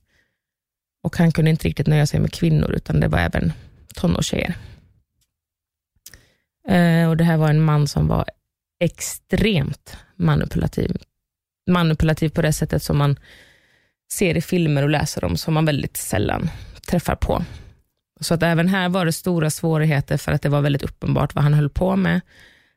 Och 1.03 1.17
han 1.17 1.31
kunde 1.31 1.51
inte 1.51 1.67
riktigt 1.67 1.87
nöja 1.87 2.07
sig 2.07 2.19
med 2.19 2.33
kvinnor, 2.33 2.71
utan 2.71 2.99
det 2.99 3.07
var 3.07 3.19
även 3.19 3.53
tonårstjejer. 3.95 4.55
Eh, 6.69 7.09
och 7.09 7.17
det 7.17 7.23
här 7.23 7.38
var 7.38 7.49
en 7.49 7.61
man 7.61 7.88
som 7.88 8.07
var 8.07 8.25
extremt 8.79 9.97
manipulativ. 10.15 10.97
Manipulativ 11.69 12.29
på 12.29 12.41
det 12.41 12.53
sättet 12.53 12.83
som 12.83 12.97
man 12.97 13.19
ser 14.11 14.38
i 14.38 14.41
filmer 14.41 14.83
och 14.83 14.89
läser 14.89 15.23
om, 15.25 15.38
som 15.38 15.53
man 15.53 15.65
väldigt 15.65 15.97
sällan 15.97 16.49
träffar 16.88 17.15
på. 17.15 17.45
Så 18.21 18.33
att 18.33 18.43
även 18.43 18.67
här 18.67 18.89
var 18.89 19.05
det 19.05 19.11
stora 19.11 19.49
svårigheter 19.49 20.17
för 20.17 20.31
att 20.31 20.41
det 20.41 20.49
var 20.49 20.61
väldigt 20.61 20.83
uppenbart 20.83 21.35
vad 21.35 21.43
han 21.43 21.53
höll 21.53 21.69
på 21.69 21.95
med, 21.95 22.21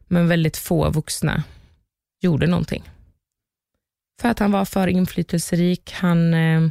men 0.09 0.29
väldigt 0.29 0.57
få 0.57 0.91
vuxna 0.91 1.43
gjorde 2.21 2.47
någonting. 2.47 2.91
För 4.21 4.29
att 4.29 4.39
han 4.39 4.53
var 4.53 4.65
för 4.65 4.89
inflytelserik, 4.89 5.93
han, 5.93 6.35
eh, 6.35 6.69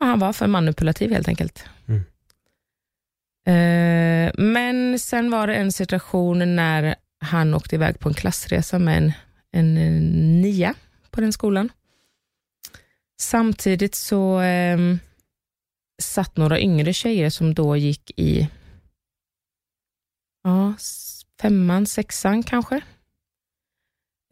han 0.00 0.18
var 0.18 0.32
för 0.32 0.46
manipulativ 0.46 1.12
helt 1.12 1.28
enkelt. 1.28 1.64
Eh, 3.46 4.32
men 4.38 4.98
sen 4.98 5.30
var 5.30 5.46
det 5.46 5.54
en 5.54 5.72
situation 5.72 6.56
när 6.56 6.94
han 7.20 7.54
åkte 7.54 7.74
iväg 7.74 7.98
på 7.98 8.08
en 8.08 8.14
klassresa 8.14 8.78
med 8.78 8.96
en, 8.96 9.12
en, 9.52 9.76
en 9.76 10.40
nia 10.40 10.74
på 11.10 11.20
den 11.20 11.32
skolan. 11.32 11.68
Samtidigt 13.20 13.94
så 13.94 14.40
eh, 14.40 14.78
satt 16.02 16.36
några 16.36 16.60
yngre 16.60 16.92
tjejer 16.92 17.30
som 17.30 17.54
då 17.54 17.76
gick 17.76 18.10
i 18.16 18.48
ja, 20.44 20.74
femman, 21.40 21.86
sexan 21.86 22.42
kanske. 22.42 22.80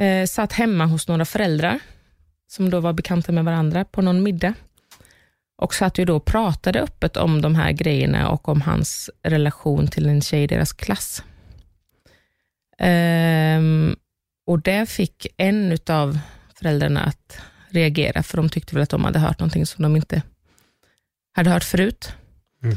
Eh, 0.01 0.27
satt 0.27 0.53
hemma 0.53 0.87
hos 0.87 1.09
några 1.09 1.25
föräldrar 1.25 1.81
som 2.47 2.71
då 2.71 2.81
var 2.81 2.93
bekanta 2.93 3.33
med 3.33 3.45
varandra 3.45 3.85
på 3.85 4.03
någon 4.03 4.23
middag 4.23 4.55
och 5.61 5.75
satt 5.75 5.99
ju 5.99 6.05
då 6.05 6.17
och 6.17 6.25
pratade 6.25 6.81
öppet 6.81 7.17
om 7.17 7.43
de 7.43 7.55
här 7.55 7.73
grejerna 7.73 8.31
och 8.31 8.49
om 8.49 8.61
hans 8.61 9.11
relation 9.23 9.89
till 9.89 10.09
en 10.09 10.21
tjej 10.21 10.43
i 10.43 10.47
deras 10.47 10.73
klass. 10.73 11.23
Um, 13.59 13.97
och 14.47 14.61
det 14.61 14.87
fick 14.89 15.27
en 15.37 15.79
av 15.89 16.19
föräldrarna 16.55 17.01
att 17.01 17.41
reagera, 17.69 18.23
för 18.23 18.37
de 18.37 18.49
tyckte 18.49 18.75
väl 18.75 18.83
att 18.83 18.91
de 18.91 19.05
hade 19.05 19.19
hört 19.19 19.39
någonting 19.39 19.67
som 19.67 19.83
de 19.83 19.97
inte 19.97 20.23
hade 21.33 21.51
hört 21.51 21.65
förut. 21.65 22.13
Mm. 22.63 22.77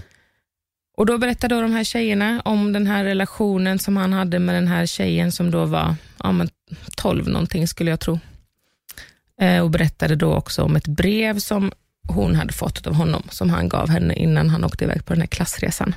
Och 0.98 1.06
Då 1.06 1.18
berättade 1.18 1.56
då 1.56 1.62
de 1.62 1.72
här 1.72 1.84
tjejerna 1.84 2.42
om 2.46 2.74
den 2.74 2.88
här 2.88 3.04
relationen 3.04 3.80
som 3.80 3.98
han 3.98 4.14
hade 4.14 4.40
med 4.40 4.56
den 4.56 4.68
här 4.68 4.86
tjejen 4.86 5.32
som 5.32 5.52
då 5.52 5.66
var 5.66 5.96
ja, 6.24 6.32
men 6.32 6.50
12 6.96 7.28
någonting 7.28 7.68
skulle 7.68 7.90
jag 7.90 8.00
tro. 8.00 8.20
Eh, 9.42 9.64
och 9.64 9.70
berättade 9.70 10.16
då 10.16 10.34
också 10.34 10.64
om 10.64 10.76
ett 10.76 10.88
brev 10.88 11.40
som 11.40 11.72
hon 12.08 12.36
hade 12.36 12.54
fått 12.54 12.88
av 12.88 12.94
honom, 12.94 13.24
som 13.30 13.50
han 13.50 13.70
gav 13.70 13.90
henne 13.90 14.14
innan 14.14 14.50
han 14.50 14.64
åkte 14.64 14.84
iväg 14.84 15.06
på 15.06 15.14
den 15.14 15.22
här 15.22 15.28
klassresan. 15.28 15.96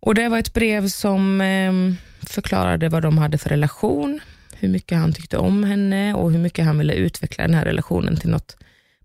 Och 0.00 0.14
Det 0.14 0.28
var 0.28 0.38
ett 0.38 0.54
brev 0.54 0.88
som 0.88 1.40
ehm, 1.40 1.96
förklarade 2.20 2.88
vad 2.88 3.02
de 3.02 3.18
hade 3.18 3.38
för 3.38 3.50
relation, 3.50 4.20
hur 4.54 4.68
mycket 4.68 4.98
han 4.98 5.12
tyckte 5.12 5.38
om 5.38 5.64
henne 5.64 6.14
och 6.14 6.32
hur 6.32 6.38
mycket 6.38 6.64
han 6.64 6.78
ville 6.78 6.94
utveckla 6.94 7.44
den 7.44 7.54
här 7.54 7.64
relationen 7.64 8.16
till 8.16 8.30
något 8.30 8.56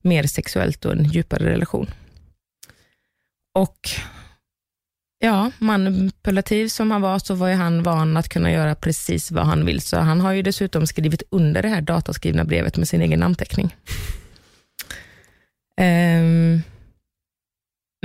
mer 0.01 0.23
sexuellt 0.23 0.85
och 0.85 0.91
en 0.91 1.03
djupare 1.03 1.49
relation. 1.49 1.91
Och 3.55 3.89
ja, 5.19 5.51
manipulativ 5.59 6.67
som 6.67 6.91
han 6.91 7.01
var, 7.01 7.19
så 7.19 7.35
var 7.35 7.47
ju 7.47 7.55
han 7.55 7.83
van 7.83 8.17
att 8.17 8.29
kunna 8.29 8.51
göra 8.51 8.75
precis 8.75 9.31
vad 9.31 9.45
han 9.45 9.65
vill. 9.65 9.81
Så 9.81 9.97
han 9.97 10.21
har 10.21 10.31
ju 10.31 10.41
dessutom 10.41 10.87
skrivit 10.87 11.23
under 11.29 11.61
det 11.61 11.69
här 11.69 11.81
dataskrivna 11.81 12.43
brevet 12.43 12.77
med 12.77 12.87
sin 12.87 13.01
egen 13.01 13.19
namnteckning. 13.19 13.75
Um, 15.81 16.63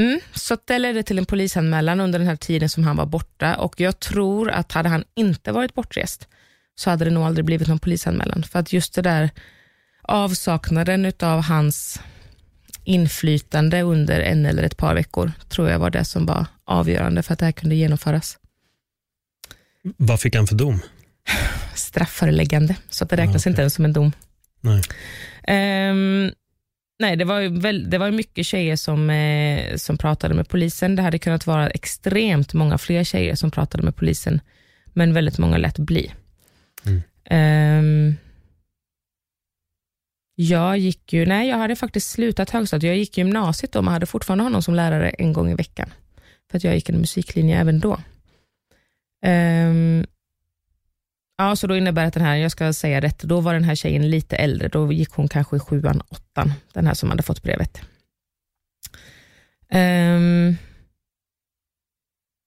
mm, 0.00 0.20
så 0.34 0.56
det 0.64 0.78
ledde 0.78 1.02
till 1.02 1.18
en 1.18 1.26
polisanmälan 1.26 2.00
under 2.00 2.18
den 2.18 2.28
här 2.28 2.36
tiden 2.36 2.68
som 2.68 2.84
han 2.84 2.96
var 2.96 3.06
borta 3.06 3.56
och 3.56 3.80
jag 3.80 4.00
tror 4.00 4.50
att 4.50 4.72
hade 4.72 4.88
han 4.88 5.04
inte 5.14 5.52
varit 5.52 5.74
bortrest 5.74 6.28
så 6.74 6.90
hade 6.90 7.04
det 7.04 7.10
nog 7.10 7.22
aldrig 7.22 7.44
blivit 7.44 7.68
någon 7.68 7.78
polisanmälan. 7.78 8.42
För 8.42 8.58
att 8.58 8.72
just 8.72 8.94
det 8.94 9.02
där 9.02 9.30
avsaknaden 10.02 11.12
av 11.20 11.42
hans 11.42 12.00
inflytande 12.84 13.82
under 13.82 14.20
en 14.20 14.46
eller 14.46 14.62
ett 14.62 14.76
par 14.76 14.94
veckor, 14.94 15.32
tror 15.48 15.70
jag 15.70 15.78
var 15.78 15.90
det 15.90 16.04
som 16.04 16.26
var 16.26 16.46
avgörande 16.64 17.22
för 17.22 17.32
att 17.32 17.38
det 17.38 17.44
här 17.44 17.52
kunde 17.52 17.74
genomföras. 17.74 18.38
Vad 19.96 20.20
fick 20.20 20.34
han 20.34 20.46
för 20.46 20.54
dom? 20.54 20.80
Strafföreläggande, 21.74 22.76
så 22.90 23.04
det 23.04 23.16
räknas 23.16 23.36
ah, 23.36 23.38
okay. 23.38 23.50
inte 23.50 23.62
ens 23.62 23.74
som 23.74 23.84
en 23.84 23.92
dom. 23.92 24.12
Nej. 24.60 24.82
Um, 25.90 26.32
nej, 26.98 27.16
det 27.16 27.24
var, 27.24 27.60
väl, 27.60 27.90
det 27.90 27.98
var 27.98 28.10
mycket 28.10 28.46
tjejer 28.46 28.76
som, 28.76 29.10
eh, 29.10 29.76
som 29.76 29.98
pratade 29.98 30.34
med 30.34 30.48
polisen. 30.48 30.96
Det 30.96 31.02
hade 31.02 31.18
kunnat 31.18 31.46
vara 31.46 31.70
extremt 31.70 32.54
många 32.54 32.78
fler 32.78 33.04
tjejer 33.04 33.34
som 33.34 33.50
pratade 33.50 33.82
med 33.82 33.96
polisen, 33.96 34.40
men 34.86 35.14
väldigt 35.14 35.38
många 35.38 35.56
lät 35.56 35.78
bli. 35.78 36.12
Mm. 36.86 37.02
Um, 37.30 38.16
jag 40.34 40.78
gick 40.78 41.12
ju, 41.12 41.26
nej 41.26 41.48
jag 41.48 41.56
hade 41.56 41.76
faktiskt 41.76 42.10
slutat 42.10 42.50
högstadiet. 42.50 42.88
Jag 42.90 42.98
gick 42.98 43.18
gymnasiet 43.18 43.72
då, 43.72 43.82
men 43.82 43.92
hade 43.92 44.06
fortfarande 44.06 44.44
honom 44.44 44.62
som 44.62 44.74
lärare 44.74 45.10
en 45.10 45.32
gång 45.32 45.50
i 45.50 45.54
veckan. 45.54 45.90
För 46.50 46.56
att 46.56 46.64
jag 46.64 46.74
gick 46.74 46.88
en 46.88 47.00
musiklinje 47.00 47.60
även 47.60 47.80
då. 47.80 48.00
Um, 49.26 50.06
ja, 51.38 51.56
så 51.56 51.66
då 51.66 51.76
innebär 51.76 52.02
det 52.02 52.08
att 52.08 52.14
den 52.14 52.24
här, 52.24 52.36
jag 52.36 52.50
ska 52.50 52.72
säga 52.72 53.00
rätt, 53.00 53.18
då 53.22 53.40
var 53.40 53.54
den 53.54 53.64
här 53.64 53.74
tjejen 53.74 54.10
lite 54.10 54.36
äldre. 54.36 54.68
Då 54.68 54.92
gick 54.92 55.10
hon 55.10 55.28
kanske 55.28 55.56
i 55.56 55.60
sjuan, 55.60 56.02
åttan, 56.08 56.52
den 56.72 56.86
här 56.86 56.94
som 56.94 57.10
hade 57.10 57.22
fått 57.22 57.42
brevet. 57.42 57.80
Um, 59.72 60.56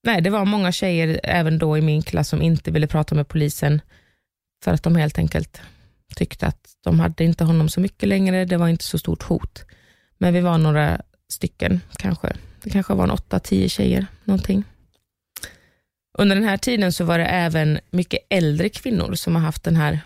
nej, 0.03 0.21
det 0.21 0.29
var 0.29 0.45
många 0.45 0.71
tjejer 0.71 1.19
även 1.23 1.57
då 1.57 1.77
i 1.77 1.81
min 1.81 2.01
klass 2.01 2.29
som 2.29 2.41
inte 2.41 2.71
ville 2.71 2.87
prata 2.87 3.15
med 3.15 3.27
polisen 3.27 3.81
för 4.63 4.73
att 4.73 4.83
de 4.83 4.95
helt 4.95 5.17
enkelt 5.17 5.61
tyckte 6.15 6.47
att 6.47 6.69
de 6.83 6.99
hade 6.99 7.23
inte 7.23 7.43
honom 7.43 7.69
så 7.69 7.79
mycket 7.79 8.09
längre, 8.09 8.45
det 8.45 8.57
var 8.57 8.67
inte 8.67 8.83
så 8.83 8.97
stort 8.97 9.23
hot. 9.23 9.65
Men 10.17 10.33
vi 10.33 10.41
var 10.41 10.57
några 10.57 11.01
stycken 11.29 11.81
kanske. 11.95 12.35
Det 12.63 12.69
kanske 12.69 12.93
var 12.93 13.03
en 13.03 13.11
åtta, 13.11 13.39
tio 13.39 13.69
tjejer 13.69 14.05
någonting. 14.23 14.63
Under 16.17 16.35
den 16.35 16.45
här 16.45 16.57
tiden 16.57 16.93
så 16.93 17.03
var 17.03 17.17
det 17.17 17.25
även 17.25 17.79
mycket 17.89 18.19
äldre 18.29 18.69
kvinnor 18.69 19.13
som 19.13 19.35
har 19.35 19.41
haft 19.41 19.63
den 19.63 19.75
här 19.75 19.99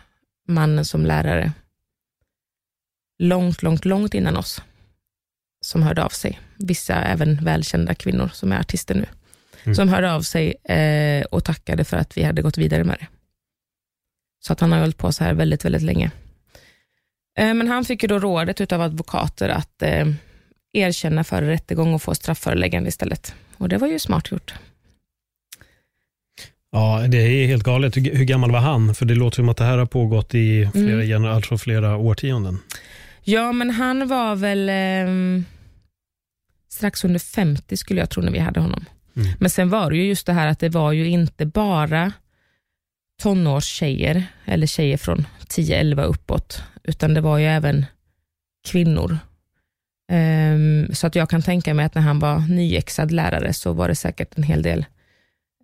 mannen 0.47 0.85
som 0.85 1.05
lärare 1.05 1.51
långt, 3.19 3.63
långt, 3.63 3.85
långt 3.85 4.13
innan 4.13 4.37
oss 4.37 4.61
som 5.61 5.83
hörde 5.83 6.03
av 6.03 6.09
sig. 6.09 6.39
Vissa 6.57 7.03
även 7.03 7.43
välkända 7.43 7.95
kvinnor 7.95 8.29
som 8.33 8.51
är 8.51 8.59
artister 8.59 8.95
nu, 8.95 9.05
mm. 9.63 9.75
som 9.75 9.89
hörde 9.89 10.13
av 10.13 10.21
sig 10.21 10.55
eh, 10.63 11.25
och 11.25 11.43
tackade 11.43 11.83
för 11.83 11.97
att 11.97 12.17
vi 12.17 12.23
hade 12.23 12.41
gått 12.41 12.57
vidare 12.57 12.83
med 12.83 12.97
det. 12.99 13.07
Så 14.39 14.53
att 14.53 14.59
han 14.59 14.71
har 14.71 14.79
hållit 14.79 14.97
på 14.97 15.11
så 15.11 15.23
här 15.23 15.33
väldigt, 15.33 15.65
väldigt 15.65 15.81
länge. 15.81 16.11
Eh, 17.37 17.53
Men 17.53 17.67
han 17.67 17.85
fick 17.85 18.03
ju 18.03 18.07
då 18.07 18.19
rådet 18.19 18.71
av 18.71 18.81
advokater 18.81 19.49
att 19.49 19.81
eh, 19.81 20.07
erkänna 20.73 21.23
före 21.23 21.47
rättegång 21.47 21.93
och 21.93 22.01
få 22.01 22.15
strafföreläggande 22.15 22.89
istället. 22.89 23.35
Och 23.57 23.69
det 23.69 23.77
var 23.77 23.87
ju 23.87 23.99
smart 23.99 24.31
gjort. 24.31 24.53
Ja, 26.75 27.05
det 27.07 27.17
är 27.17 27.47
helt 27.47 27.63
galet. 27.63 27.97
Hur, 27.97 28.23
gammal 28.23 28.51
var 28.51 28.59
han? 28.59 28.95
För 28.95 29.05
det 29.05 29.15
låter 29.15 29.35
som 29.35 29.49
att 29.49 29.57
det 29.57 29.63
här 29.63 29.77
har 29.77 29.85
pågått 29.85 30.35
i 30.35 30.69
flera, 30.73 31.03
Mm. 31.17 31.25
alltså 31.25 31.57
flera 31.57 31.97
årtionden. 31.97 32.59
Ja, 33.23 33.51
men 33.51 33.69
han 33.69 34.07
var 34.07 34.35
väl 34.35 34.69
eh, 34.69 35.43
strax 36.69 37.03
under 37.05 37.19
50 37.19 37.77
skulle 37.77 37.99
jag 37.99 38.09
tro 38.09 38.23
när 38.23 38.31
vi 38.31 38.39
hade 38.39 38.59
honom. 38.59 38.85
Mm. 39.15 39.27
Men 39.39 39.49
sen 39.49 39.69
var 39.69 39.89
det 39.89 39.97
ju 39.97 40.03
just 40.07 40.25
det 40.25 40.33
här 40.33 40.47
att 40.47 40.59
det 40.59 40.69
var 40.69 40.91
ju 40.91 41.07
inte 41.07 41.45
bara 41.45 42.11
tonårstjejer 43.23 44.23
eller 44.45 44.67
tjejer 44.67 44.97
från 44.97 45.27
10-11 45.47 46.03
uppåt, 46.03 46.63
utan 46.83 47.13
det 47.13 47.21
var 47.21 47.37
ju 47.37 47.45
även 47.45 47.85
kvinnor. 48.67 49.17
Ehm, 50.11 50.87
så 50.93 51.07
att 51.07 51.15
jag 51.15 51.29
kan 51.29 51.41
tänka 51.41 51.73
mig 51.73 51.85
att 51.85 51.95
när 51.95 52.01
han 52.01 52.19
var 52.19 52.39
nyexad 52.39 53.11
lärare 53.11 53.53
så 53.53 53.73
var 53.73 53.87
det 53.87 53.95
säkert 53.95 54.37
en 54.37 54.43
hel 54.43 54.61
del 54.61 54.85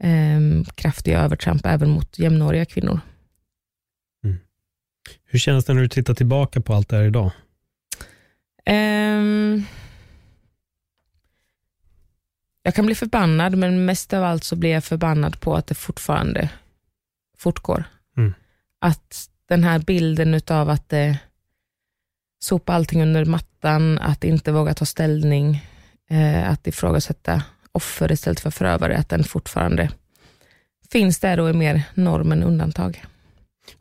um, 0.04 0.66
kraftiga 0.76 1.20
övertramp 1.20 1.66
även 1.66 1.90
mot 1.90 2.20
jämnåriga 2.20 2.66
kvinnor. 2.66 3.00
Hur 5.26 5.40
känns 5.40 5.66
det 5.66 5.74
när 5.74 5.82
du 5.82 5.88
tittar 5.88 6.14
tillbaka 6.14 6.62
på 6.62 6.74
allt 6.74 6.90
det 6.90 6.96
här 6.96 7.04
idag? 7.04 7.32
Ehm, 8.66 9.64
jag 12.64 12.76
kan 12.76 12.86
bli 12.86 12.96
förbannad, 12.96 13.58
men 13.58 13.86
mest 13.86 14.14
av 14.14 14.24
allt 14.24 14.44
så 14.44 14.56
blir 14.56 14.70
jag 14.70 14.84
förbannad 14.84 15.40
på 15.40 15.56
att 15.56 15.68
det 15.68 15.76
fortfarande 15.76 16.50
fortgår. 17.38 17.84
Mm. 18.18 18.34
Att 18.80 19.30
den 19.46 19.64
här 19.64 19.80
bilden 19.80 20.34
utav 20.34 20.70
att 20.70 20.94
eh, 20.94 21.16
sopa 22.40 22.74
allting 22.74 23.02
under 23.02 23.26
mattan, 23.26 24.00
att 24.00 24.24
inte 24.24 24.52
våga 24.52 24.74
ta 24.74 24.86
ställning, 24.86 25.68
eh, 26.10 26.50
att 26.50 26.68
ifrågasätta 26.68 27.44
offer 27.72 28.12
istället 28.12 28.40
för 28.40 28.52
förövare, 28.52 28.98
att 28.98 29.10
den 29.10 29.24
fortfarande 29.24 29.90
finns 30.92 31.20
där 31.20 31.40
och 31.40 31.50
är 31.50 31.54
mer 31.54 31.84
norm 31.94 32.32
än 32.32 32.44
undantag. 32.44 33.06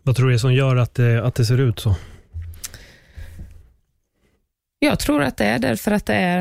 Vad 0.02 0.16
tror 0.16 0.28
du 0.28 0.34
är 0.34 0.38
som 0.38 0.54
gör 0.54 0.76
att 0.76 0.94
det, 0.94 1.26
att 1.26 1.34
det 1.34 1.44
ser 1.44 1.60
ut 1.60 1.78
så? 1.78 1.96
Jag 4.78 4.98
tror 4.98 5.22
att 5.22 5.36
det 5.36 5.44
är 5.44 5.58
därför 5.58 5.90
att 5.90 6.06
det 6.06 6.14
är 6.14 6.40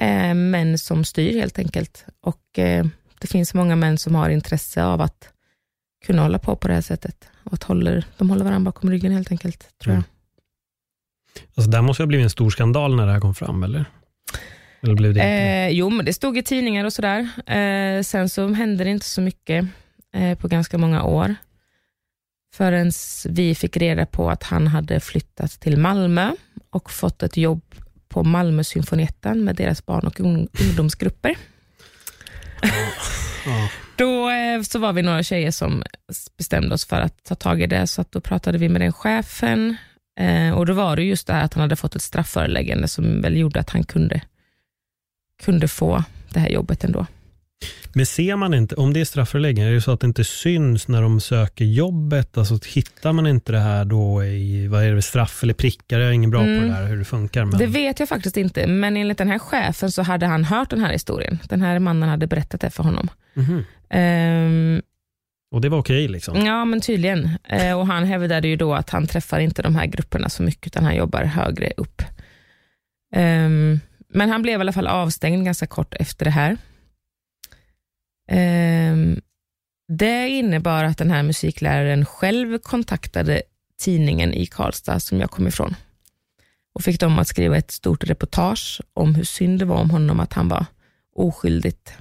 eh, 0.00 0.34
män 0.34 0.78
som 0.78 1.04
styr 1.04 1.40
helt 1.40 1.58
enkelt. 1.58 2.04
Och 2.20 2.58
eh, 2.58 2.86
det 3.18 3.26
finns 3.26 3.54
många 3.54 3.76
män 3.76 3.98
som 3.98 4.14
har 4.14 4.30
intresse 4.30 4.84
av 4.84 5.00
att 5.00 5.28
kunna 6.06 6.22
hålla 6.22 6.38
på 6.38 6.56
på 6.56 6.68
det 6.68 6.74
här 6.74 6.80
sättet. 6.80 7.28
Och 7.44 7.54
att 7.54 7.62
håller, 7.62 8.04
de 8.16 8.30
håller 8.30 8.44
varandra 8.44 8.70
bakom 8.70 8.90
ryggen 8.90 9.12
helt 9.12 9.30
enkelt, 9.30 9.68
tror 9.78 9.94
jag. 9.94 10.02
Mm. 10.02 10.04
Alltså, 11.54 11.70
det 11.70 11.76
här 11.76 11.82
måste 11.82 12.02
ha 12.02 12.06
blivit 12.06 12.24
en 12.24 12.30
stor 12.30 12.50
skandal 12.50 12.96
när 12.96 13.06
det 13.06 13.12
här 13.12 13.20
kom 13.20 13.34
fram, 13.34 13.62
eller? 13.62 13.84
Eller 14.86 14.96
blev 14.96 15.14
det? 15.14 15.20
Eh, 15.22 15.68
jo, 15.68 15.90
men 15.90 16.06
det 16.06 16.12
stod 16.12 16.38
i 16.38 16.42
tidningar 16.42 16.84
och 16.84 16.92
sådär. 16.92 17.28
Eh, 17.46 18.02
sen 18.02 18.28
så 18.28 18.48
hände 18.48 18.84
det 18.84 18.90
inte 18.90 19.06
så 19.06 19.20
mycket 19.20 19.66
eh, 20.14 20.38
på 20.38 20.48
ganska 20.48 20.78
många 20.78 21.02
år. 21.02 21.34
Förrän 22.54 22.90
vi 23.28 23.54
fick 23.54 23.76
reda 23.76 24.06
på 24.06 24.30
att 24.30 24.42
han 24.42 24.66
hade 24.66 25.00
flyttat 25.00 25.50
till 25.50 25.76
Malmö 25.76 26.32
och 26.70 26.90
fått 26.90 27.22
ett 27.22 27.36
jobb 27.36 27.62
på 28.08 28.24
Malmö 28.24 28.64
symfonietten 28.64 29.44
med 29.44 29.56
deras 29.56 29.86
barn 29.86 30.06
och 30.06 30.20
ung- 30.20 30.48
ungdomsgrupper. 30.68 31.36
Ja. 33.46 33.68
Då 33.96 34.30
eh, 34.30 34.62
så 34.62 34.78
var 34.78 34.92
vi 34.92 35.02
några 35.02 35.22
tjejer 35.22 35.50
som 35.50 35.82
bestämde 36.38 36.74
oss 36.74 36.86
för 36.86 37.00
att 37.00 37.24
ta 37.24 37.34
tag 37.34 37.62
i 37.62 37.66
det, 37.66 37.86
så 37.86 38.04
då 38.10 38.20
pratade 38.20 38.58
vi 38.58 38.68
med 38.68 38.80
den 38.80 38.92
chefen. 38.92 39.76
Eh, 40.20 40.50
och 40.58 40.66
Då 40.66 40.72
var 40.72 40.96
det 40.96 41.02
just 41.02 41.26
det 41.26 41.32
här 41.32 41.44
att 41.44 41.54
han 41.54 41.60
hade 41.60 41.76
fått 41.76 41.96
ett 41.96 42.02
strafföreläggande 42.02 42.88
som 42.88 43.20
väl 43.22 43.36
gjorde 43.36 43.60
att 43.60 43.70
han 43.70 43.84
kunde, 43.84 44.20
kunde 45.44 45.68
få 45.68 46.04
det 46.30 46.40
här 46.40 46.48
jobbet 46.48 46.84
ändå. 46.84 47.06
Men 47.94 48.06
ser 48.06 48.36
man 48.36 48.54
inte, 48.54 48.74
om 48.74 48.92
det 48.92 49.00
är 49.00 49.04
strafföreläggande, 49.04 49.70
är 49.70 49.74
det 49.74 49.80
så 49.80 49.90
att 49.92 50.00
det 50.00 50.06
inte 50.06 50.24
syns 50.24 50.88
när 50.88 51.02
de 51.02 51.20
söker 51.20 51.64
jobbet? 51.64 52.38
Alltså 52.38 52.58
hittar 52.74 53.12
man 53.12 53.26
inte 53.26 53.52
det 53.52 53.58
här 53.58 53.84
då 53.84 54.24
i, 54.24 54.66
vad 54.68 54.84
är 54.84 54.92
det, 54.94 55.02
straff 55.02 55.42
eller 55.42 55.54
prickar? 55.54 55.98
Jag 55.98 56.08
är 56.08 56.12
ingen 56.12 56.30
bra 56.30 56.40
på 56.40 56.46
Mm. 56.46 56.68
det 56.68 56.74
där, 56.74 56.86
hur 56.86 56.96
det 56.96 57.04
funkar. 57.04 57.44
Men... 57.44 57.58
Det 57.58 57.66
vet 57.66 58.00
jag 58.00 58.08
faktiskt 58.08 58.36
inte, 58.36 58.66
men 58.66 58.96
enligt 58.96 59.18
den 59.18 59.28
här 59.28 59.38
chefen 59.38 59.90
så 59.92 60.02
hade 60.02 60.26
han 60.26 60.44
hört 60.44 60.70
den 60.70 60.80
här 60.80 60.92
historien. 60.92 61.38
Den 61.48 61.62
här 61.62 61.78
mannen 61.78 62.08
hade 62.08 62.26
berättat 62.26 62.60
det 62.60 62.70
för 62.70 62.82
honom. 62.82 63.08
Mhm. 63.34 63.64
Ehm, 63.90 64.82
Och 65.50 65.60
det 65.60 65.68
var 65.68 65.78
okej 65.78 66.08
liksom? 66.08 66.46
ja, 66.46 66.64
men 66.64 66.80
tydligen. 66.80 67.30
Eh, 67.48 67.78
och 67.78 67.86
han 67.86 68.04
hävdade 68.04 68.48
ju 68.48 68.56
då 68.56 68.74
att 68.74 68.90
han 68.90 69.06
träffar 69.06 69.38
inte 69.40 69.62
de 69.62 69.76
här 69.76 69.86
grupperna 69.86 70.28
så 70.28 70.42
mycket, 70.42 70.66
utan 70.66 70.84
han 70.84 70.96
jobbar 70.96 71.24
högre 71.24 71.72
upp. 71.76 72.02
Ehm, 73.14 73.80
men 74.16 74.30
han 74.30 74.42
blev 74.42 74.58
i 74.58 74.60
alla 74.60 74.72
fall 74.72 74.86
avstängd 74.86 75.44
ganska 75.44 75.66
kort 75.66 75.94
efter 75.94 76.24
det 76.24 76.30
här. 76.30 76.56
Ehm, 78.28 79.20
det 79.88 80.28
innebar 80.28 80.84
att 80.84 80.98
den 80.98 81.10
här 81.10 81.22
musikläraren 81.22 82.04
själv 82.04 82.58
kontaktade 82.58 83.42
tidningen 83.78 84.34
i 84.34 84.46
Karlstad 84.46 85.00
som 85.00 85.20
jag 85.20 85.30
kom 85.30 85.46
ifrån 85.46 85.74
och 86.74 86.82
fick 86.82 87.00
dem 87.00 87.18
att 87.18 87.28
skriva 87.28 87.56
ett 87.56 87.70
stort 87.70 88.04
reportage 88.04 88.80
om 88.94 89.14
hur 89.14 89.24
synd 89.24 89.58
det 89.58 89.64
var 89.64 89.76
om 89.76 89.90
honom 89.90 90.20
att 90.20 90.32
han 90.32 90.48
var 90.48 90.66
oskyldigt. 91.16 91.92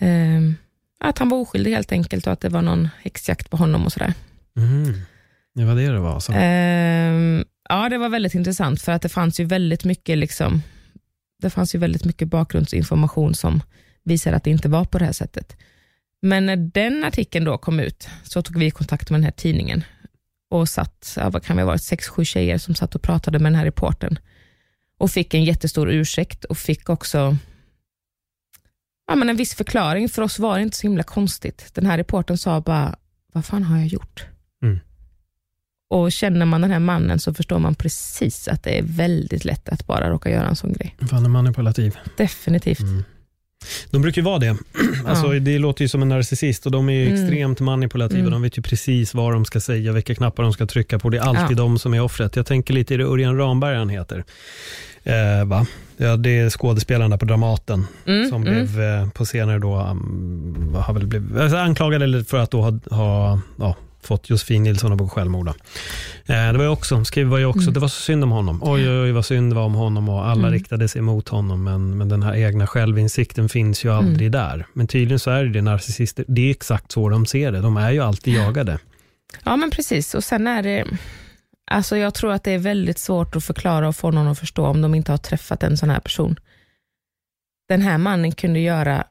Ehm, 0.00 0.54
att 1.00 1.18
han 1.18 1.28
var 1.28 1.38
oskyldig 1.38 1.70
helt 1.70 1.92
enkelt 1.92 2.26
och 2.26 2.32
att 2.32 2.40
det 2.40 2.48
var 2.48 2.62
någon 2.62 2.88
häxjakt 3.02 3.50
på 3.50 3.56
honom 3.56 3.84
och 3.84 3.92
sådär. 3.92 4.14
Mhm. 4.56 5.02
Det 5.54 5.64
var 5.64 5.74
det 5.74 5.86
det 5.92 6.00
var 6.00 6.14
alltså. 6.14 6.32
Ehm, 6.32 7.44
ja, 7.68 7.88
det 7.88 7.98
var 7.98 8.08
väldigt 8.08 8.34
intressant 8.34 8.82
för 8.82 8.92
att 8.92 9.02
det 9.02 9.08
fanns 9.08 9.40
ju 9.40 9.44
väldigt 9.44 9.84
mycket 9.84 10.18
liksom, 10.18 10.62
det 11.40 11.50
fanns 11.50 11.74
ju 11.74 11.78
väldigt 11.78 12.04
mycket 12.04 12.28
bakgrundsinformation 12.28 13.34
som 13.34 13.62
visade 14.02 14.36
att 14.36 14.44
det 14.44 14.50
inte 14.50 14.68
var 14.68 14.84
på 14.84 14.98
det 14.98 15.04
här 15.04 15.12
sättet. 15.12 15.56
Men 16.22 16.46
när 16.46 16.56
den 16.56 17.04
artikeln 17.04 17.44
då 17.44 17.58
kom 17.58 17.80
ut 17.80 18.08
så 18.22 18.42
tog 18.42 18.58
vi 18.58 18.70
kontakt 18.70 19.10
med 19.10 19.20
den 19.20 19.24
här 19.24 19.30
tidningen 19.30 19.84
och 20.50 20.68
satt, 20.68 21.14
ja, 21.16 21.30
vad 21.30 21.44
kan 21.44 21.56
vi 21.56 21.62
ha 21.62 21.66
varit, 21.66 21.82
sex, 21.82 22.08
sju 22.08 22.24
tjejer 22.24 22.58
som 22.58 22.74
satt 22.74 22.94
och 22.94 23.02
pratade 23.02 23.38
med 23.38 23.52
den 23.52 23.58
här 23.58 23.64
reporten 23.64 24.18
och 24.98 25.10
fick 25.10 25.34
en 25.34 25.44
jättestor 25.44 25.90
ursäkt 25.90 26.44
och 26.44 26.58
fick 26.58 26.88
också 26.88 27.36
ja, 29.06 29.16
men 29.16 29.28
en 29.28 29.36
viss 29.36 29.54
förklaring. 29.54 30.08
För 30.08 30.22
oss 30.22 30.38
var 30.38 30.56
det 30.56 30.62
inte 30.62 30.76
så 30.76 30.82
himla 30.82 31.02
konstigt. 31.02 31.74
Den 31.74 31.86
här 31.86 31.98
reporten 31.98 32.38
sa 32.38 32.60
bara, 32.60 32.96
vad 33.32 33.44
fan 33.44 33.62
har 33.62 33.78
jag 33.78 33.86
gjort? 33.86 34.26
Och 35.90 36.12
känner 36.12 36.46
man 36.46 36.60
den 36.60 36.70
här 36.70 36.78
mannen 36.78 37.18
så 37.18 37.34
förstår 37.34 37.58
man 37.58 37.74
precis 37.74 38.48
att 38.48 38.62
det 38.62 38.78
är 38.78 38.82
väldigt 38.82 39.44
lätt 39.44 39.68
att 39.68 39.86
bara 39.86 40.10
råka 40.10 40.30
göra 40.30 40.48
en 40.48 40.56
sån 40.56 40.72
grej. 40.72 40.96
Fan 41.10 41.24
är 41.24 41.28
manipulativ. 41.28 41.96
Definitivt. 42.16 42.80
Mm. 42.80 43.04
De 43.90 44.02
brukar 44.02 44.22
ju 44.22 44.24
vara 44.24 44.38
det. 44.38 44.56
Alltså, 45.06 45.34
Ja. 45.34 45.40
Det 45.40 45.58
låter 45.58 45.82
ju 45.84 45.88
som 45.88 46.02
en 46.02 46.08
narcissist 46.08 46.66
och 46.66 46.72
de 46.72 46.88
är 46.88 47.06
Mm. 47.06 47.14
extremt 47.24 47.60
manipulativa. 47.60 48.20
Mm. 48.20 48.30
De 48.30 48.42
vet 48.42 48.58
ju 48.58 48.62
precis 48.62 49.14
vad 49.14 49.32
de 49.32 49.44
ska 49.44 49.60
säga, 49.60 49.92
vilka 49.92 50.14
knappar 50.14 50.42
de 50.42 50.52
ska 50.52 50.66
trycka 50.66 50.98
på. 50.98 51.10
Det 51.10 51.18
är 51.18 51.22
alltid 51.22 51.58
Ja. 51.58 51.62
de 51.62 51.78
som 51.78 51.94
är 51.94 52.00
offret. 52.00 52.36
Jag 52.36 52.46
tänker 52.46 52.74
lite, 52.74 52.94
är 52.94 52.98
det 52.98 53.04
Örjan 53.04 53.36
Ramberg 53.38 53.76
han 53.76 53.88
heter? 53.88 54.24
Eh, 55.04 55.44
va? 55.46 55.66
Ja, 55.96 56.16
det 56.16 56.38
är 56.38 56.50
skådespelaren 56.50 57.10
där 57.10 57.18
på 57.18 57.24
Dramaten 57.24 57.86
Mm, 58.06 58.28
som 58.30 58.42
mm. 58.46 58.54
blev 58.54 58.80
eh, 58.82 59.08
på 59.10 59.26
senare 59.26 59.58
då, 59.58 59.76
um, 59.80 60.74
har 60.86 60.94
väl 60.94 61.06
blivit 61.06 61.36
alltså, 61.38 61.56
anklagad 61.56 62.28
för 62.28 62.38
att 62.38 62.50
då 62.50 62.62
ha, 62.62 62.78
ha 62.90 63.40
ja, 63.58 63.76
fått 64.02 64.30
Josefin 64.30 64.62
Nilsson 64.62 64.92
att 64.92 64.98
begå 64.98 65.08
självmord. 65.08 65.48
Eh, 65.48 65.54
det 66.26 66.52
var 66.56 66.64
ju 66.64 66.68
också, 66.70 67.04
skrev 67.04 67.26
var 67.26 67.38
ju 67.38 67.44
också, 67.44 67.60
Mm. 67.62 67.74
det 67.74 67.80
var 67.80 67.88
så 67.88 68.00
synd 68.02 68.24
om 68.24 68.30
honom. 68.30 68.60
Oj, 68.62 68.88
oj, 68.88 69.00
oj 69.00 69.12
vad 69.12 69.24
synd 69.24 69.50
det 69.52 69.56
var 69.56 69.64
om 69.64 69.74
honom 69.74 70.08
och 70.08 70.26
alla 70.26 70.40
Mm. 70.40 70.52
riktade 70.52 70.88
sig 70.88 71.02
mot 71.02 71.28
honom. 71.28 71.64
Men, 71.64 71.98
men 71.98 72.08
den 72.08 72.22
här 72.22 72.34
egna 72.34 72.66
självinsikten 72.66 73.48
finns 73.48 73.84
ju 73.84 73.92
aldrig 73.92 74.28
Mm. 74.28 74.32
där. 74.32 74.66
Men 74.72 74.86
tydligen 74.86 75.18
så 75.18 75.30
är 75.30 75.44
det 75.44 75.62
narcissister, 75.62 76.24
det 76.28 76.42
är 76.46 76.50
exakt 76.50 76.92
så 76.92 77.08
de 77.08 77.26
ser 77.26 77.52
det. 77.52 77.60
De 77.60 77.76
är 77.76 77.90
ju 77.90 78.00
alltid 78.00 78.34
jagade. 78.34 78.78
Ja, 79.44 79.56
men 79.56 79.70
precis. 79.70 80.14
Och 80.14 80.24
sen 80.24 80.46
är 80.46 80.62
det, 80.62 80.84
alltså 81.70 81.96
jag 81.96 82.14
tror 82.14 82.32
att 82.32 82.44
det 82.44 82.50
är 82.52 82.58
väldigt 82.58 82.98
svårt 82.98 83.36
att 83.36 83.44
förklara 83.44 83.88
och 83.88 83.96
få 83.96 84.10
någon 84.10 84.28
att 84.28 84.38
förstå 84.38 84.66
om 84.66 84.80
de 84.82 84.94
inte 84.94 85.12
har 85.12 85.18
träffat 85.18 85.62
en 85.62 85.76
sån 85.76 85.90
här 85.90 86.00
person. 86.00 86.36
Den 87.68 87.82
här 87.82 87.98
mannen 87.98 88.32
kunde 88.32 88.60
göra 88.60 89.04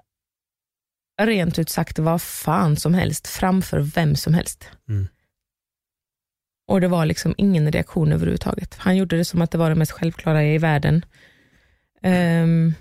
rent 1.20 1.60
ut 1.60 1.70
sagt 1.70 2.00
vad 2.00 2.22
fan 2.22 2.78
som 2.78 2.94
helst 2.94 3.28
framför 3.28 3.80
vem 3.80 4.16
som 4.16 4.34
helst. 4.34 4.70
Mm. 4.90 5.08
Och 6.68 6.82
det 6.82 6.88
var 6.88 7.06
liksom 7.06 7.36
ingen 7.38 7.72
reaktion 7.72 8.12
överhuvudtaget. 8.12 8.76
Han 8.78 8.98
gjorde 8.98 9.18
det 9.18 9.26
som 9.26 9.42
att 9.42 9.52
det 9.52 9.58
var 9.58 9.70
det 9.70 9.76
mest 9.76 9.92
självklara 9.92 10.44
i 10.46 10.58
världen. 10.58 11.06
Ehm, 12.02 12.74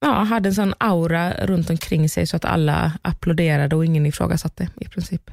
ja, 0.00 0.12
hade 0.12 0.48
en 0.48 0.54
sån 0.54 0.74
aura 0.78 1.46
runt 1.46 1.70
omkring 1.70 2.08
sig 2.08 2.26
så 2.26 2.36
att 2.36 2.44
alla 2.44 2.92
applåderade 3.02 3.76
och 3.76 3.84
ingen 3.84 4.06
ifrågasatte 4.06 4.68
i 4.80 4.88
princip. 4.88 5.30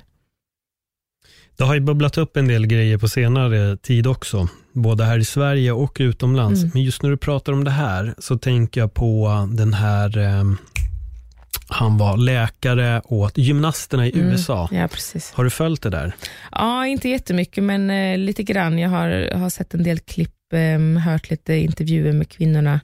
Det 1.57 1.63
har 1.63 1.73
ju 1.73 1.79
bubblat 1.79 2.17
upp 2.17 2.37
en 2.37 2.47
del 2.47 2.67
grejer 2.67 2.97
på 2.97 3.07
senare 3.07 3.77
tid 3.77 4.07
också, 4.07 4.47
både 4.73 5.03
här 5.05 5.19
i 5.19 5.25
Sverige 5.25 5.71
och 5.71 5.97
utomlands. 5.99 6.61
Mm. 6.61 6.71
Men 6.73 6.83
just 6.83 7.03
när 7.03 7.09
du 7.09 7.17
pratar 7.17 7.53
om 7.53 7.63
det 7.63 7.71
här 7.71 8.13
så 8.17 8.37
tänker 8.37 8.81
jag 8.81 8.93
på 8.93 9.47
den 9.51 9.73
här 9.73 10.17
eh, 10.17 10.43
Han 11.69 11.97
var 11.97 12.17
läkare 12.17 13.01
åt 13.05 13.37
gymnasterna 13.37 14.07
i 14.07 14.11
Mm. 14.13 14.27
USA. 14.27 14.69
Ja, 14.71 14.87
precis. 14.87 15.31
Har 15.33 15.43
du 15.43 15.49
följt 15.49 15.81
det 15.81 15.89
där? 15.89 16.15
Ja, 16.51 16.87
inte 16.87 17.09
jättemycket, 17.09 17.63
men 17.63 17.89
eh, 17.89 18.17
lite 18.17 18.43
grann. 18.43 18.79
Jag 18.79 18.89
har, 18.89 19.35
har 19.35 19.49
sett 19.49 19.73
en 19.73 19.83
del 19.83 19.99
klipp, 19.99 20.53
eh, 20.53 21.01
hört 21.01 21.29
lite 21.29 21.53
intervjuer 21.53 22.13
med 22.13 22.29
kvinnorna 22.29 22.79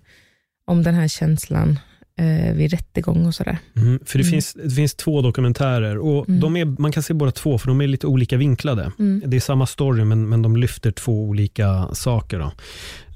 om 0.68 0.84
den 0.84 0.96
här 0.96 1.08
känslan 1.08 1.80
eh, 2.19 2.54
vid 2.54 2.71
rättegång 2.71 3.26
och 3.26 3.36
sådär. 3.36 3.58
Mm, 3.76 3.99
för 4.06 4.17
det, 4.19 4.23
Mm. 4.23 4.32
finns, 4.32 4.54
det 4.54 4.69
finns 4.76 4.95
två 4.95 5.21
dokumentärer 5.21 5.97
och 5.97 6.30
Mm. 6.30 6.39
de 6.39 6.58
är, 6.58 6.65
man 6.82 6.91
kan 6.91 7.04
se 7.04 7.13
båda 7.13 7.32
två 7.32 7.58
för 7.58 7.67
de 7.67 7.82
är 7.82 7.88
lite 7.88 8.08
olika 8.08 8.38
vinklade. 8.38 8.91
Mm. 8.99 9.23
Det 9.26 9.38
är 9.38 9.41
samma 9.41 9.65
story 9.65 10.04
men, 10.04 10.30
men 10.30 10.41
de 10.41 10.58
lyfter 10.58 10.91
två 10.91 11.23
olika 11.23 11.88
saker. 11.93 12.39
Då. 12.39 12.52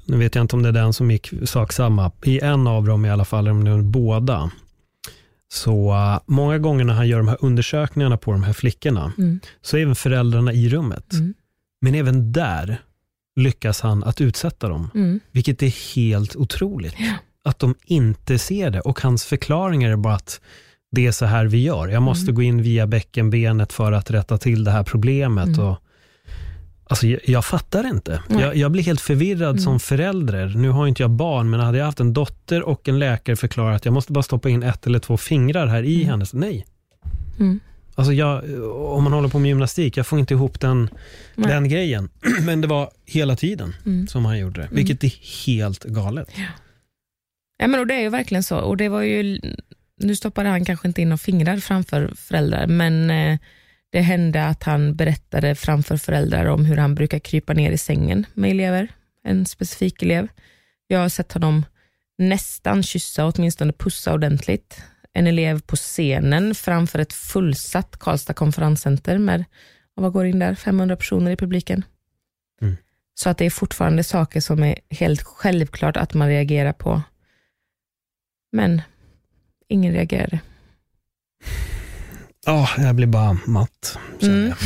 Nu 0.06 0.18
vet 0.18 0.36
jag 0.36 0.44
inte 0.44 0.56
om 0.56 0.64
det 0.64 0.70
är 0.70 0.74
den 0.74 0.94
som 0.94 1.12
gick 1.12 1.30
sak 1.46 1.74
samma. 1.74 2.12
I 2.24 2.40
en 2.40 2.68
av 2.68 2.86
dem 2.86 3.06
i 3.06 3.10
alla 3.10 3.26
fall, 3.26 3.40
eller 3.44 3.52
om 3.52 3.64
det 3.64 3.72
är 3.72 3.82
båda. 3.82 4.52
Så 5.54 5.92
uh, 5.94 6.20
många 6.26 6.58
gånger 6.58 6.84
när 6.84 6.94
han 6.94 7.08
gör 7.08 7.18
de 7.18 7.28
här 7.28 7.38
undersökningarna 7.42 8.18
på 8.18 8.32
de 8.32 8.44
här 8.44 8.54
flickorna 8.54 9.14
Mm. 9.18 9.40
så 9.62 9.78
är 9.78 9.82
även 9.82 9.96
föräldrarna 9.96 10.54
i 10.54 10.70
rummet. 10.70 11.14
Mm. 11.14 11.34
Men 11.82 11.96
även 11.96 12.32
där 12.32 12.82
lyckas 13.36 13.82
han 13.82 14.04
att 14.04 14.22
utsätta 14.22 14.68
dem. 14.70 15.20
Vilket 15.32 15.64
är 15.64 15.96
helt 15.96 16.36
otroligt. 16.36 16.96
Ja. 17.00 17.14
Att 17.48 17.60
de 17.60 17.76
inte 17.86 18.40
ser 18.40 18.70
det. 18.70 18.80
Och 18.82 19.02
hans 19.02 19.26
förklaringar 19.26 19.92
är 19.92 19.96
bara 19.96 20.16
att 20.16 20.42
det 20.92 21.08
är 21.08 21.12
så 21.12 21.26
här 21.26 21.46
vi 21.46 21.64
gör. 21.64 21.88
Jag 21.88 22.02
måste 22.02 22.24
Mm. 22.24 22.36
gå 22.36 22.42
in 22.42 22.62
via 22.62 22.88
bäckenbenet 22.88 23.74
för 23.74 23.92
att 23.92 24.12
rätta 24.12 24.38
till 24.38 24.64
det 24.64 24.72
här 24.72 24.84
problemet. 24.84 25.48
Mm. 25.48 25.60
Och, 25.66 25.78
alltså, 26.90 27.08
jag, 27.08 27.20
jag 27.26 27.46
fattar 27.46 27.88
inte. 27.88 28.22
Jag, 28.30 28.56
jag 28.56 28.72
blir 28.72 28.84
helt 28.84 29.02
förvirrad 29.02 29.50
Mm. 29.50 29.60
som 29.60 29.80
förälder. 29.80 30.48
Nu 30.56 30.70
har 30.70 30.88
inte 30.88 31.04
jag 31.04 31.12
barn, 31.12 31.50
men 31.50 31.60
hade 31.60 31.78
jag 31.78 31.86
haft 31.86 32.00
en 32.00 32.14
dotter 32.14 32.62
och 32.64 32.88
en 32.90 33.00
läkare 33.00 33.36
förklarat 33.36 33.76
att 33.76 33.86
jag 33.86 33.94
måste 33.94 34.12
bara 34.14 34.24
stoppa 34.24 34.50
in 34.50 34.64
ett 34.64 34.88
eller 34.88 35.00
två 35.00 35.18
fingrar 35.18 35.68
här 35.68 35.84
i 35.84 35.96
Mm. 35.96 36.08
hennes. 36.10 36.34
Nej. 36.34 36.66
Mm. 37.40 37.60
Alltså 37.96 38.14
jag, 38.14 38.44
om 38.76 39.04
man 39.04 39.14
håller 39.14 39.30
på 39.30 39.40
med 39.40 39.50
gymnastik, 39.50 39.98
jag 39.98 40.08
får 40.08 40.20
inte 40.20 40.34
ihop 40.34 40.60
den, 40.60 40.90
Nej. 41.36 41.48
den 41.52 41.70
grejen. 41.70 42.10
Men 42.46 42.62
det 42.62 42.68
var 42.68 42.90
hela 43.06 43.36
tiden 43.36 43.76
Mm. 43.86 44.08
som 44.08 44.26
han 44.26 44.40
gjorde 44.40 44.62
det, 44.62 44.68
vilket 44.72 45.04
är 45.04 45.14
helt 45.46 45.84
galet. 45.84 46.28
Ja, 46.36 46.44
men 47.60 47.80
och 47.80 47.88
det 47.88 47.94
är 47.94 48.02
ju 48.02 48.10
verkligen 48.10 48.44
så. 48.44 48.58
Och 48.60 48.78
det 48.78 48.90
var 48.90 49.02
ju, 49.02 49.40
nu 49.98 50.16
stoppade 50.16 50.50
han 50.50 50.66
kanske 50.66 50.88
inte 50.88 51.02
in 51.02 51.10
några 51.10 51.18
fingrar 51.18 51.58
framför 51.58 52.14
föräldrar, 52.16 52.68
men 52.68 53.10
eh, 53.10 53.40
det 53.90 54.02
hände 54.02 54.46
att 54.46 54.64
han 54.64 54.96
berättade 54.96 55.56
framför 55.56 55.98
föräldrar 55.98 56.46
om 56.46 56.66
hur 56.66 56.78
han 56.78 56.96
brukar 56.96 57.20
krypa 57.20 57.54
ner 57.54 57.72
i 57.72 57.78
sängen 57.78 58.26
med 58.34 58.52
elever, 58.52 58.88
en 59.24 59.46
specifik 59.46 60.04
elev. 60.04 60.28
Jag 60.88 61.00
har 61.00 61.10
sett 61.10 61.34
honom 61.34 61.66
nästan 62.18 62.84
kyssa, 62.84 63.26
åtminstone 63.26 63.74
pussa 63.74 64.14
ordentligt, 64.14 64.82
en 65.14 65.28
elev 65.28 65.62
på 65.62 65.76
scenen 65.76 66.56
framför 66.56 67.00
ett 67.00 67.14
fullsatt 67.14 67.98
Karlstad 68.00 68.34
konferenscenter 68.34 69.18
med, 69.18 69.44
vad 69.94 70.14
går 70.14 70.26
in 70.26 70.40
där, 70.40 70.56
500 70.56 70.96
personer 70.96 71.32
i 71.32 71.36
publiken. 71.36 71.86
Mm. 72.62 72.78
Så 73.14 73.30
att 73.30 73.38
det 73.38 73.46
är 73.46 73.50
fortfarande 73.50 74.04
saker 74.04 74.42
som 74.42 74.64
är 74.64 74.80
helt 74.90 75.22
självklart 75.22 75.98
att 75.98 76.14
man 76.14 76.28
reagerar 76.28 76.74
på. 76.74 77.02
Men 78.52 78.82
ingen 79.68 79.94
reagerade. 79.94 80.40
Ja, 82.46 82.70
jag 82.78 82.96
blir 82.96 83.08
bara 83.08 83.38
matt. 83.46 83.98
känner 84.22 84.36
Mm. 84.36 84.48
jag. 84.50 84.58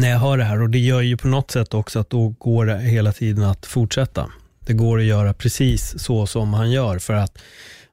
När 0.00 0.10
jag 0.10 0.18
hör 0.18 0.38
det 0.38 0.44
här 0.44 0.62
och 0.62 0.70
det 0.70 0.78
gör 0.78 1.00
ju 1.00 1.16
på 1.16 1.28
något 1.28 1.50
sätt 1.50 1.74
också 1.74 1.98
att 1.98 2.10
då 2.10 2.28
går 2.28 2.66
det 2.66 2.78
hela 2.78 3.12
tiden 3.12 3.44
att 3.44 3.66
fortsätta. 3.66 4.30
Det 4.60 4.72
går 4.72 4.98
att 4.98 5.04
göra 5.04 5.34
precis 5.34 5.94
så 5.98 6.26
som 6.26 6.54
han 6.54 6.70
gör 6.70 6.98
för 6.98 7.14
att 7.14 7.38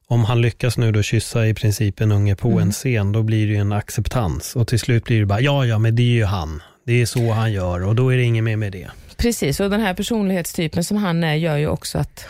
om 0.06 0.24
han 0.24 0.40
lyckas 0.40 0.78
nu 0.78 0.92
då 0.92 1.02
kyssa 1.02 1.46
i 1.46 1.54
princip 1.54 2.00
en 2.00 2.12
unge 2.12 2.36
på 2.36 2.48
Mm. 2.48 2.62
en 2.62 2.72
scen, 2.72 3.12
då 3.12 3.22
blir 3.22 3.46
det 3.46 3.52
ju 3.52 3.58
en 3.58 3.72
acceptans 3.72 4.56
och 4.56 4.68
till 4.68 4.78
slut 4.80 5.04
blir 5.04 5.20
det 5.20 5.26
bara, 5.26 5.40
ja 5.40 5.66
ja 5.66 5.78
men 5.78 5.96
det 5.96 6.02
är 6.02 6.06
ju 6.14 6.24
han. 6.24 6.62
Det 6.86 6.92
är 7.02 7.06
så 7.06 7.32
han 7.32 7.52
gör 7.52 7.82
och 7.82 7.94
då 7.94 8.12
är 8.12 8.16
det 8.16 8.22
inget 8.22 8.44
mer 8.44 8.56
med 8.56 8.72
det. 8.72 8.88
Precis, 9.16 9.60
och 9.60 9.70
den 9.70 9.80
här 9.80 9.94
personlighetstypen 9.94 10.84
som 10.84 10.96
han 10.96 11.24
är 11.24 11.34
gör 11.34 11.56
ju 11.56 11.66
också 11.68 11.98
att 11.98 12.24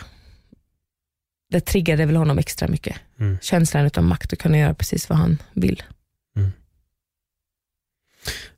det 1.51 1.61
triggade 1.61 2.05
väl 2.05 2.15
honom 2.15 2.37
extra 2.39 2.67
mycket. 2.67 2.95
Mm. 3.19 3.37
Känslan 3.41 3.89
av 3.97 4.03
makt 4.03 4.33
att 4.33 4.39
kunna 4.39 4.57
göra 4.57 4.73
precis 4.73 5.09
vad 5.09 5.17
han 5.17 5.37
vill. 5.53 5.83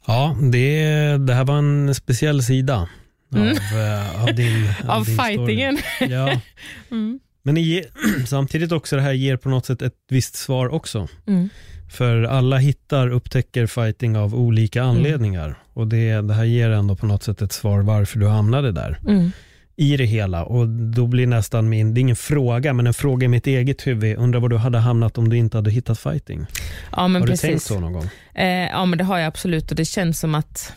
Ja, 0.08 0.38
det, 0.52 0.84
det 1.18 1.34
här 1.34 1.44
var 1.46 1.58
en 1.58 1.96
speciell 1.96 2.44
sida 2.44 2.90
Mm. 3.36 3.48
av, 3.50 3.80
eh, 3.80 4.24
av 4.24 4.36
din 4.36 4.70
Av 4.88 5.06
din 5.06 5.16
story. 5.16 5.36
fightingen. 5.38 5.78
Ja. 6.00 6.40
Mm. 6.92 7.20
Men 7.44 7.58
ger, 7.58 7.86
samtidigt 8.26 8.72
också 8.72 8.96
det 8.96 9.02
här 9.02 9.12
ger 9.14 9.38
på 9.38 9.50
något 9.50 9.66
sätt 9.66 9.82
ett 9.82 9.94
visst 10.10 10.36
svar 10.36 10.68
också. 10.70 11.08
Mm. 11.28 11.50
För 11.92 12.24
alla 12.24 12.58
hittar, 12.58 13.08
upptäcker 13.10 13.68
fighting 13.68 14.18
av 14.18 14.36
olika 14.36 14.84
anledningar. 14.84 15.56
Och 15.74 15.88
det, 15.88 16.22
det 16.22 16.34
här 16.34 16.44
ger 16.44 16.70
ändå 16.70 16.96
på 16.96 17.06
något 17.06 17.24
sätt 17.24 17.42
ett 17.42 17.52
svar 17.52 17.82
varför 17.82 18.20
du 18.20 18.28
hamnade 18.28 18.72
där 18.72 19.00
Mm. 19.08 19.32
I 19.76 19.98
det 19.98 20.06
hela. 20.06 20.44
Och 20.44 20.68
då 20.70 21.08
blir 21.08 21.28
nästan 21.28 21.70
min, 21.70 21.94
det 21.94 22.00
är 22.00 22.02
ingen 22.02 22.16
fråga, 22.16 22.74
men 22.74 22.88
en 22.88 22.94
fråga 22.94 23.26
i 23.26 23.28
mitt 23.28 23.48
eget 23.48 23.88
huvud. 23.88 24.18
Undrar 24.18 24.40
var 24.40 24.50
du 24.50 24.58
hade 24.58 24.78
hamnat 24.78 25.18
om 25.18 25.30
du 25.30 25.38
inte 25.38 25.58
hade 25.58 25.72
hittat 25.72 26.00
fighting. 26.00 26.46
Ja, 26.92 27.08
men 27.08 27.22
har 27.22 27.28
precis. 27.28 27.42
du 27.42 27.48
tänkt 27.48 27.64
så 27.64 27.80
någon 27.80 27.94
gång? 27.94 28.10
Eh, 28.34 28.48
ja, 28.48 28.86
men 28.86 28.98
det 28.98 29.04
har 29.04 29.18
jag 29.18 29.28
absolut 29.28 29.72
och 29.72 29.78
det 29.78 29.86
känns 29.86 30.20
som 30.20 30.36
att 30.36 30.74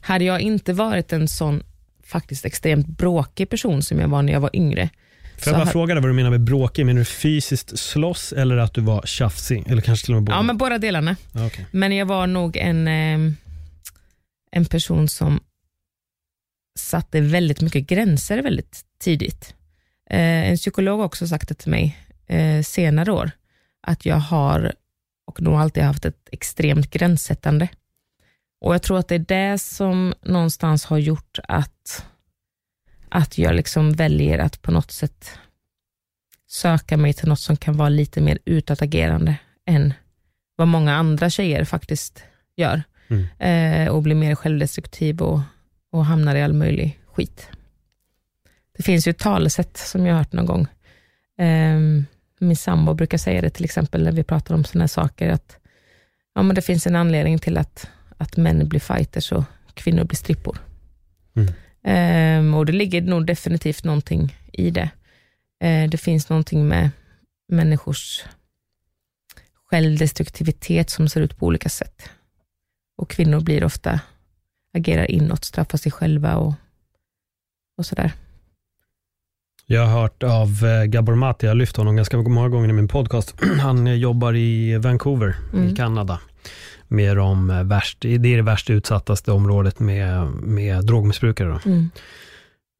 hade 0.00 0.24
jag 0.24 0.40
inte 0.40 0.72
varit 0.72 1.12
en 1.12 1.28
sån 1.28 1.62
faktiskt 2.04 2.44
extremt 2.44 2.86
bråkig 2.86 3.48
person 3.48 3.82
som 3.82 3.98
jag 3.98 4.08
var 4.08 4.22
när 4.22 4.32
jag 4.32 4.40
var 4.40 4.50
yngre. 4.56 4.88
Får 5.38 5.52
jag 5.52 5.60
bara 5.60 5.72
fråga 5.72 5.94
dig 5.94 6.02
vad 6.02 6.10
du 6.10 6.14
menar 6.14 6.30
med 6.30 6.40
bråkig? 6.40 6.86
Menar 6.86 6.98
du 6.98 7.04
fysiskt 7.04 7.78
slåss 7.78 8.32
eller 8.32 8.56
att 8.56 8.74
du 8.74 8.80
var 8.80 9.02
tjafsig? 9.04 9.64
Eller 9.66 9.82
kanske 9.82 10.04
till 10.04 10.14
och 10.14 10.16
med 10.16 10.24
båda? 10.24 10.36
Ja, 10.36 10.42
men 10.42 10.56
båda 10.56 10.78
delarna. 10.78 11.16
Okej. 11.34 11.66
Men 11.70 11.96
jag 11.96 12.06
var 12.06 12.26
nog 12.26 12.56
en, 12.56 12.88
eh, 12.88 13.32
en 14.52 14.64
person 14.64 15.08
som 15.08 15.40
satte 16.78 17.20
väldigt 17.20 17.60
mycket 17.60 17.86
gränser 17.86 18.42
väldigt 18.42 18.84
tidigt. 18.98 19.54
Eh, 20.10 20.50
en 20.50 20.56
psykolog 20.56 20.98
har 20.98 21.06
också 21.06 21.26
sagt 21.26 21.48
det 21.48 21.54
till 21.54 21.70
mig 21.70 21.98
eh, 22.26 22.62
senare 22.62 23.12
år, 23.12 23.30
att 23.82 24.06
jag 24.06 24.16
har 24.16 24.72
och 25.26 25.42
nog 25.42 25.54
alltid 25.54 25.82
haft 25.82 26.04
ett 26.04 26.28
extremt 26.32 26.90
gränssättande. 26.90 27.68
Och 28.60 28.74
Jag 28.74 28.82
tror 28.82 28.98
att 28.98 29.08
det 29.08 29.14
är 29.14 29.52
det 29.52 29.58
som 29.58 30.14
någonstans 30.22 30.84
har 30.84 30.98
gjort 30.98 31.38
att, 31.48 32.06
att 33.08 33.38
jag 33.38 33.54
liksom 33.54 33.92
väljer 33.92 34.38
att 34.38 34.62
på 34.62 34.70
något 34.70 34.90
sätt 34.90 35.38
söka 36.48 36.96
mig 36.96 37.12
till 37.12 37.28
något 37.28 37.40
som 37.40 37.56
kan 37.56 37.76
vara 37.76 37.88
lite 37.88 38.20
mer 38.20 38.38
utåtagerande 38.44 39.36
än 39.66 39.94
vad 40.56 40.68
många 40.68 40.94
andra 40.94 41.30
tjejer 41.30 41.64
faktiskt 41.64 42.24
gör. 42.56 42.82
Mm. 43.08 43.26
Eh, 43.38 43.92
och 43.92 44.02
blir 44.02 44.14
mer 44.14 44.34
självdestruktiv 44.34 45.22
och, 45.22 45.40
och 45.92 46.04
hamnar 46.04 46.34
i 46.34 46.42
all 46.42 46.52
möjlig 46.52 47.00
skit. 47.06 47.48
Det 48.76 48.82
finns 48.82 49.06
ju 49.06 49.10
ett 49.10 49.18
talesätt 49.18 49.76
som 49.76 50.06
jag 50.06 50.14
har 50.14 50.18
hört 50.18 50.32
någon 50.32 50.46
gång. 50.46 50.66
Eh, 51.38 51.78
min 52.38 52.56
sambo 52.56 52.94
brukar 52.94 53.18
säga 53.18 53.40
det 53.40 53.50
till 53.50 53.64
exempel 53.64 54.04
när 54.04 54.12
vi 54.12 54.24
pratar 54.24 54.54
om 54.54 54.64
sådana 54.64 54.82
här 54.82 54.88
saker, 54.88 55.28
att 55.28 55.56
ja, 56.34 56.42
men 56.42 56.54
det 56.54 56.62
finns 56.62 56.86
en 56.86 56.96
anledning 56.96 57.38
till 57.38 57.58
att, 57.58 57.88
att 58.16 58.36
män 58.36 58.68
blir 58.68 58.80
fighters 58.80 59.32
och 59.32 59.44
kvinnor 59.74 60.04
blir 60.04 60.16
strippor. 60.16 60.58
Mm. 61.34 61.48
Eh, 61.84 62.58
och 62.58 62.66
det 62.66 62.72
ligger 62.72 63.02
nog 63.02 63.26
definitivt 63.26 63.84
någonting 63.84 64.36
i 64.52 64.70
det. 64.70 64.90
Eh, 65.64 65.90
det 65.90 65.98
finns 65.98 66.28
någonting 66.28 66.68
med 66.68 66.90
människors 67.48 68.24
självdestruktivitet 69.72 70.90
som 70.90 71.08
ser 71.08 71.20
ut 71.20 71.38
på 71.38 71.46
olika 71.46 71.68
sätt. 71.68 72.10
Och 72.96 73.10
kvinnor 73.10 73.40
blir 73.40 73.64
ofta, 73.64 74.00
agerar 74.74 75.10
inåt, 75.10 75.44
straffar 75.44 75.78
sig 75.78 75.92
själva 75.92 76.36
och, 76.36 76.54
och 77.78 77.86
sådär. 77.86 78.12
Jag 79.66 79.86
har 79.86 80.00
hört 80.00 80.22
av 80.22 80.64
eh, 80.64 80.84
Gabor 80.84 81.14
Mati, 81.14 81.46
jag 81.46 81.50
har 81.50 81.54
lyft 81.54 81.76
honom 81.76 81.96
ganska 81.96 82.16
många 82.16 82.48
gånger 82.48 82.68
i 82.68 82.72
min 82.72 82.88
podcast. 82.88 83.34
Han 83.60 83.86
eh, 83.86 83.94
jobbar 83.94 84.36
i 84.36 84.76
Vancouver 84.76 85.36
i 85.52 85.56
Mm. 85.56 85.74
Kanada. 85.76 86.20
Med 86.88 87.16
de 87.16 87.50
eh, 87.50 87.62
värst, 87.62 88.00
det 88.00 88.08
är 88.14 88.18
det 88.18 88.42
värst 88.42 88.70
utsattaste 88.70 89.32
området 89.32 89.78
med, 89.80 90.26
med 90.30 90.84
drogmissbrukare. 90.84 91.60
Mm. 91.64 91.90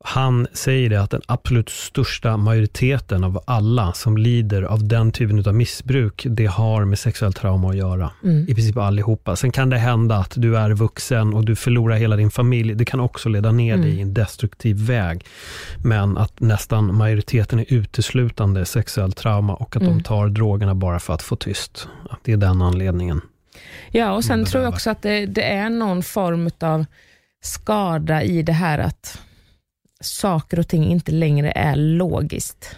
Han 0.05 0.47
säger 0.53 0.91
det 0.91 1.03
att 1.03 1.11
den 1.11 1.21
absolut 1.27 1.69
största 1.69 2.37
majoriteten 2.37 3.25
av 3.25 3.43
alla 3.47 3.93
som 3.93 4.17
lider 4.17 4.63
av 4.63 4.89
den 4.89 5.13
typen 5.13 5.45
av 5.47 5.55
missbruk, 5.55 6.27
det 6.31 6.47
har 6.47 6.85
med 6.85 6.99
sexuellt 6.99 7.37
trauma 7.37 7.69
att 7.71 7.77
göra. 7.77 8.11
Mm. 8.25 8.43
I 8.49 8.55
princip 8.55 8.77
allihopa. 8.77 9.37
Sen 9.37 9.53
kan 9.53 9.71
det 9.71 9.79
hända 9.79 10.17
att 10.17 10.33
du 10.37 10.57
är 10.57 10.71
vuxen 10.71 11.35
och 11.35 11.45
du 11.45 11.57
förlorar 11.57 11.97
hela 11.97 12.17
din 12.17 12.31
familj. 12.31 12.75
Det 12.75 12.85
kan 12.85 13.01
också 13.01 13.29
leda 13.29 13.53
ner 13.53 13.77
dig 13.77 13.87
Mm. 13.87 13.99
i 13.99 14.03
en 14.03 14.15
destruktiv 14.15 14.77
väg. 14.77 15.25
Men 15.85 16.19
att 16.19 16.41
nästan 16.41 16.95
majoriteten 16.95 17.59
är 17.59 17.73
uteslutande 17.73 18.65
sexuellt 18.65 19.17
trauma 19.17 19.55
och 19.55 19.77
att 19.77 19.83
Mm. 19.83 19.95
de 19.97 20.03
tar 20.03 20.29
drogerna 20.29 20.75
bara 20.75 21.01
för 21.01 21.15
att 21.15 21.23
få 21.23 21.37
tyst. 21.37 21.89
Att 22.11 22.19
det 22.23 22.33
är 22.33 22.37
den 22.37 22.63
anledningen. 22.63 23.21
Ja, 23.91 24.13
och 24.13 24.25
sen 24.25 24.45
tror 24.45 24.63
jag 24.63 24.73
också 24.73 24.91
att 24.91 25.03
det, 25.03 25.27
det 25.27 25.43
är 25.43 25.71
någon 25.71 26.03
form 26.03 26.51
av 26.61 26.85
skada 27.45 28.23
i 28.23 28.43
det 28.43 28.53
här 28.53 28.79
att 28.79 29.19
saker 30.03 30.59
och 30.59 30.69
ting 30.69 30.85
inte 30.85 31.13
längre 31.13 31.51
är 31.51 31.77
logiskt. 31.77 32.77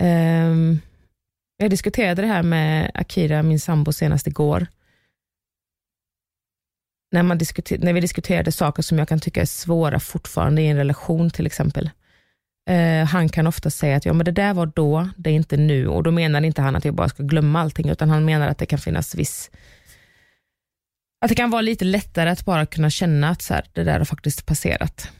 Um, 0.00 0.80
Jag 1.56 1.70
diskuterade 1.70 2.22
det 2.22 2.28
här 2.28 2.42
med 2.42 2.90
Akira, 2.94 3.42
min 3.42 3.60
sambo, 3.60 3.92
senast 3.92 4.26
igår. 4.26 4.66
När, 7.12 7.22
man 7.22 7.38
diskuter, 7.38 7.78
när 7.78 7.92
vi 7.92 8.00
diskuterade 8.00 8.52
saker 8.52 8.82
som 8.82 8.98
jag 8.98 9.08
kan 9.08 9.20
tycka 9.20 9.40
är 9.40 9.46
svåra 9.46 10.00
fortfarande 10.00 10.62
i 10.62 10.66
en 10.66 10.76
relation 10.76 11.30
till 11.30 11.46
exempel. 11.46 11.90
Uh, 12.70 13.04
han 13.04 13.28
kan 13.28 13.46
ofta 13.46 13.70
säga 13.70 13.96
att 13.96 14.06
ja, 14.06 14.12
men 14.12 14.24
det 14.24 14.32
där 14.32 14.54
var 14.54 14.66
då, 14.66 15.08
det 15.16 15.30
är 15.30 15.34
inte 15.34 15.56
nu. 15.56 15.88
Och 15.88 16.02
Då 16.02 16.10
menar 16.10 16.42
inte 16.42 16.62
han 16.62 16.76
att 16.76 16.84
jag 16.84 16.94
bara 16.94 17.08
ska 17.08 17.22
glömma 17.22 17.60
allting, 17.60 17.88
utan 17.88 18.10
han 18.10 18.24
menar 18.24 18.48
att 18.48 18.58
det 18.58 18.66
kan 18.66 18.78
finnas 18.78 19.14
viss 19.14 19.50
att 21.20 21.28
det 21.28 21.34
kan 21.34 21.50
vara 21.50 21.62
lite 21.62 21.84
lättare 21.84 22.30
att 22.30 22.44
bara 22.44 22.66
kunna 22.66 22.90
känna 22.90 23.28
att 23.28 23.42
så 23.42 23.54
här, 23.54 23.64
det 23.72 23.84
där 23.84 23.98
har 23.98 24.04
faktiskt 24.04 24.46
passerat. 24.46 25.10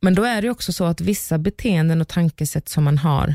Men 0.00 0.14
då 0.14 0.24
är 0.24 0.42
det 0.42 0.50
också 0.50 0.72
så 0.72 0.84
att 0.84 1.00
vissa 1.00 1.38
beteenden 1.38 2.00
och 2.00 2.08
tankesätt 2.08 2.68
som 2.68 2.84
man 2.84 2.98
har 2.98 3.34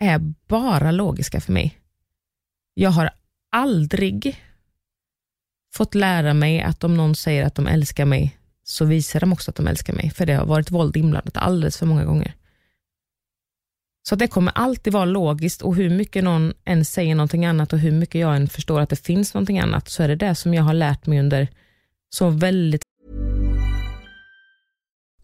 är 0.00 0.18
bara 0.48 0.90
logiska 0.90 1.40
för 1.40 1.52
mig. 1.52 1.78
Jag 2.74 2.90
har 2.90 3.10
aldrig 3.50 4.40
fått 5.74 5.94
lära 5.94 6.34
mig 6.34 6.60
att 6.60 6.84
om 6.84 6.96
någon 6.96 7.14
säger 7.14 7.44
att 7.44 7.54
de 7.54 7.66
älskar 7.66 8.04
mig, 8.04 8.38
så 8.62 8.84
visar 8.84 9.20
de 9.20 9.32
också 9.32 9.50
att 9.50 9.56
de 9.56 9.66
älskar 9.66 9.92
mig. 9.92 10.10
För 10.10 10.26
det 10.26 10.34
har 10.34 10.46
varit 10.46 10.70
våld 10.70 10.96
inblandat 10.96 11.36
alldeles 11.36 11.78
för 11.78 11.86
många 11.86 12.04
gånger. 12.04 12.34
Så 14.02 14.16
det 14.16 14.28
kommer 14.28 14.52
alltid 14.54 14.92
vara 14.92 15.04
logiskt 15.04 15.62
och 15.62 15.76
hur 15.76 15.90
mycket 15.90 16.24
någon 16.24 16.52
än 16.64 16.84
säger 16.84 17.14
någonting 17.14 17.46
annat 17.46 17.72
och 17.72 17.78
hur 17.78 17.92
mycket 17.92 18.20
jag 18.20 18.36
än 18.36 18.48
förstår 18.48 18.80
att 18.80 18.88
det 18.88 18.96
finns 19.06 19.34
någonting 19.34 19.58
annat, 19.58 19.88
så 19.88 20.02
är 20.02 20.08
det 20.08 20.16
det 20.16 20.34
som 20.34 20.54
jag 20.54 20.62
har 20.62 20.74
lärt 20.74 21.06
mig 21.06 21.20
under 21.20 21.48
så 22.10 22.30
väldigt 22.30 22.82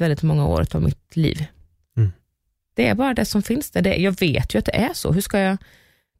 väldigt 0.00 0.22
många 0.22 0.46
år 0.46 0.66
av 0.74 0.82
mitt 0.82 1.16
liv. 1.16 1.44
Mm. 1.96 2.12
Det 2.74 2.88
är 2.88 2.94
bara 2.94 3.14
det 3.14 3.24
som 3.24 3.42
finns 3.42 3.70
där. 3.70 3.82
Det, 3.82 3.96
jag 3.96 4.20
vet 4.20 4.54
ju 4.54 4.58
att 4.58 4.64
det 4.64 4.76
är 4.76 4.92
så. 4.94 5.12
Hur 5.12 5.20
ska 5.20 5.38
jag... 5.38 5.58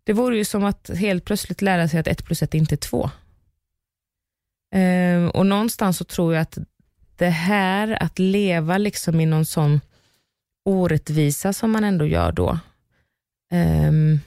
Det 0.04 0.12
vore 0.12 0.36
ju 0.36 0.44
som 0.44 0.64
att 0.64 0.90
helt 0.94 1.24
plötsligt 1.24 1.62
lära 1.62 1.88
sig 1.88 2.00
att 2.00 2.06
ett 2.06 2.24
plus 2.24 2.42
ett 2.42 2.54
inte 2.54 2.74
är 2.74 2.76
två. 2.76 3.10
Ehm, 4.74 5.30
och 5.30 5.46
någonstans 5.46 5.96
så 5.98 6.04
tror 6.04 6.34
jag 6.34 6.42
att 6.42 6.58
det 7.16 7.28
här 7.28 8.02
att 8.02 8.18
leva 8.18 8.78
liksom 8.78 9.20
i 9.20 9.26
någon 9.26 9.46
sån 9.46 9.80
orättvisa 10.64 11.52
som 11.52 11.70
man 11.70 11.84
ändå 11.84 12.06
gör 12.06 12.32
då. 12.32 12.58
ehm, 13.52 14.20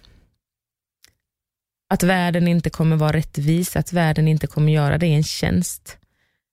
att 1.90 2.04
världen 2.04 2.48
inte 2.48 2.70
kommer 2.70 2.96
vara 2.96 3.14
rättvis, 3.14 3.76
att 3.76 3.94
världen 3.94 4.28
inte 4.28 4.48
kommer 4.48 4.72
göra 4.72 4.98
det 4.98 5.08
är 5.08 5.16
en 5.16 5.24
tjänst. 5.24 5.98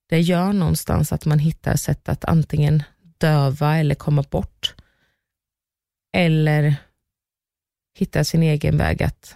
Det 0.09 0.21
gör 0.21 0.53
någonstans 0.53 1.13
att 1.13 1.25
man 1.25 1.39
hittar 1.39 1.75
sätt 1.75 2.09
att 2.09 2.25
antingen 2.25 2.83
döva 3.17 3.77
eller 3.77 3.95
komma 3.95 4.23
bort. 4.29 4.75
Eller 6.17 6.75
hitta 7.97 8.23
sin 8.23 8.43
egen 8.43 8.77
väg 8.77 9.03
att, 9.03 9.35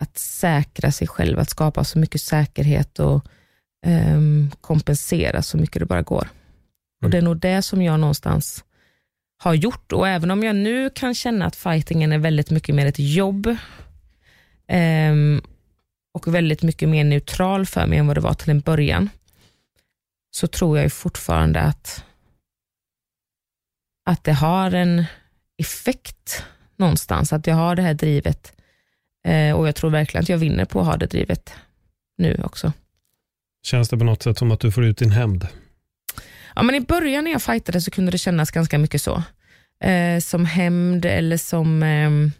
att 0.00 0.18
säkra 0.18 0.92
sig 0.92 1.08
själv, 1.08 1.38
att 1.38 1.50
skapa 1.50 1.84
så 1.84 1.98
mycket 1.98 2.20
säkerhet 2.20 2.98
och 2.98 3.24
um, 3.86 4.50
kompensera 4.60 5.42
så 5.42 5.56
mycket 5.56 5.80
det 5.80 5.86
bara 5.86 6.02
går. 6.02 6.28
Och 7.02 7.10
Det 7.10 7.18
är 7.18 7.22
nog 7.22 7.36
det 7.36 7.62
som 7.62 7.82
jag 7.82 8.00
någonstans 8.00 8.64
har 9.36 9.54
gjort 9.54 9.92
och 9.92 10.08
även 10.08 10.30
om 10.30 10.42
jag 10.42 10.56
nu 10.56 10.90
kan 10.90 11.14
känna 11.14 11.46
att 11.46 11.56
fightingen 11.56 12.12
är 12.12 12.18
väldigt 12.18 12.50
mycket 12.50 12.74
mer 12.74 12.86
ett 12.86 12.98
jobb 12.98 13.46
um, 14.68 15.42
och 16.14 16.34
väldigt 16.34 16.62
mycket 16.62 16.88
mer 16.88 17.04
neutral 17.04 17.66
för 17.66 17.86
mig 17.86 17.98
än 17.98 18.06
vad 18.06 18.16
det 18.16 18.20
var 18.20 18.34
till 18.34 18.50
en 18.50 18.60
början, 18.60 19.10
så 20.30 20.46
tror 20.46 20.76
jag 20.76 20.84
ju 20.84 20.90
fortfarande 20.90 21.60
att, 21.60 22.04
att 24.06 24.24
det 24.24 24.32
har 24.32 24.74
en 24.74 25.04
effekt 25.58 26.44
någonstans, 26.76 27.32
att 27.32 27.46
jag 27.46 27.54
har 27.54 27.76
det 27.76 27.82
här 27.82 27.94
drivet 27.94 28.52
eh, 29.26 29.56
och 29.56 29.68
jag 29.68 29.74
tror 29.76 29.90
verkligen 29.90 30.22
att 30.22 30.28
jag 30.28 30.38
vinner 30.38 30.64
på 30.64 30.80
att 30.80 30.86
ha 30.86 30.96
det 30.96 31.06
drivet 31.06 31.54
nu 32.18 32.40
också. 32.44 32.72
Känns 33.62 33.88
det 33.88 33.98
på 33.98 34.04
något 34.04 34.22
sätt 34.22 34.38
som 34.38 34.50
att 34.50 34.60
du 34.60 34.72
får 34.72 34.84
ut 34.84 34.98
din 34.98 35.10
hämnd? 35.10 35.48
Ja, 36.54 36.62
men 36.62 36.74
I 36.74 36.80
början 36.80 37.24
när 37.24 37.30
jag 37.30 37.42
fightade 37.42 37.80
så 37.80 37.90
kunde 37.90 38.10
det 38.10 38.18
kännas 38.18 38.50
ganska 38.50 38.78
mycket 38.78 39.02
så. 39.02 39.22
Eh, 39.80 40.20
som 40.20 40.44
hämnd 40.46 41.04
eller 41.04 41.36
som 41.36 41.82
ehm, 41.82 42.32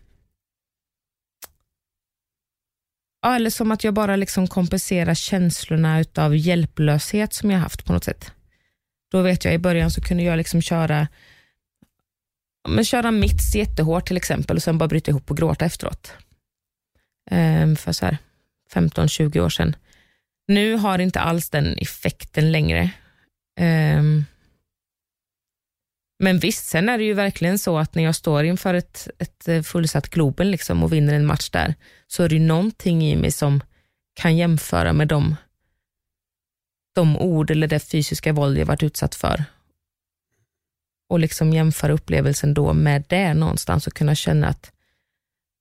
Ja, 3.25 3.37
eller 3.37 3.51
som 3.51 3.73
att 3.73 3.85
jag 3.85 3.95
bara 3.95 4.17
liksom 4.17 4.47
kompenserar 4.47 5.15
känslorna 5.15 6.05
av 6.15 6.37
hjälplöshet 6.37 7.33
som 7.33 7.51
jag 7.51 7.59
haft 7.59 7.85
på 7.85 7.93
något 7.93 8.05
sätt. 8.05 8.33
Då 9.11 9.23
vet 9.23 9.45
jag 9.45 9.55
i 9.55 9.59
början 9.59 9.91
så 9.91 10.01
kunde 10.01 10.23
jag 10.23 10.37
liksom 10.37 10.63
köra 10.63 11.09
men 12.69 12.85
köra 12.85 13.11
mitts 13.11 13.55
jättehårt 13.55 14.07
till 14.07 14.17
exempel 14.17 14.57
och 14.57 14.63
sen 14.63 14.79
bara 14.79 14.89
bryta 14.89 15.11
ihop 15.11 15.31
och 15.31 15.37
gråta 15.37 15.65
efteråt. 15.65 16.13
Ehm, 17.31 17.77
för 17.77 17.93
så 17.93 18.07
här 18.07 18.19
15-20 18.75 19.41
år 19.41 19.49
sedan. 19.49 19.77
Nu 20.49 20.75
har 20.75 20.99
inte 20.99 21.21
alls 21.21 21.51
den 21.51 21.79
effekten 21.79 22.53
längre. 22.53 22.91
Ehm, 23.61 24.25
men 26.19 26.39
visst, 26.39 26.67
sen 26.67 26.89
är 26.89 26.99
det 26.99 27.05
ju 27.05 27.15
verkligen 27.15 27.59
så 27.59 27.79
att 27.79 27.95
när 27.95 28.03
jag 28.03 28.15
står 28.15 28.45
inför 28.45 28.75
ett, 28.75 29.09
ett 29.19 29.67
fullsatt 29.67 30.09
Globen 30.09 30.51
liksom 30.51 30.83
och 30.83 30.93
vinner 30.93 31.15
en 31.15 31.27
match 31.27 31.51
där, 31.51 31.75
så 32.15 32.23
är 32.23 32.29
det 32.29 32.39
någonting 32.39 33.03
i 33.03 33.17
mig 33.17 33.31
som 33.31 33.63
kan 34.15 34.37
jämföra 34.37 34.93
med 34.93 35.09
de, 35.09 35.37
de 36.95 37.17
ord 37.17 37.51
eller 37.51 37.67
det 37.67 37.81
fysiska 37.81 38.33
våld 38.33 38.59
jag 38.59 38.67
varit 38.67 38.83
utsatt 38.83 39.15
för. 39.15 39.45
Och 41.09 41.19
liksom 41.19 41.53
jämföra 41.53 41.93
upplevelsen 41.93 42.55
då 42.55 42.73
med 42.73 43.05
det 43.09 43.35
någonstans 43.35 43.87
och 43.87 43.95
kunna 43.95 44.15
känna 44.15 44.49
att 44.49 44.73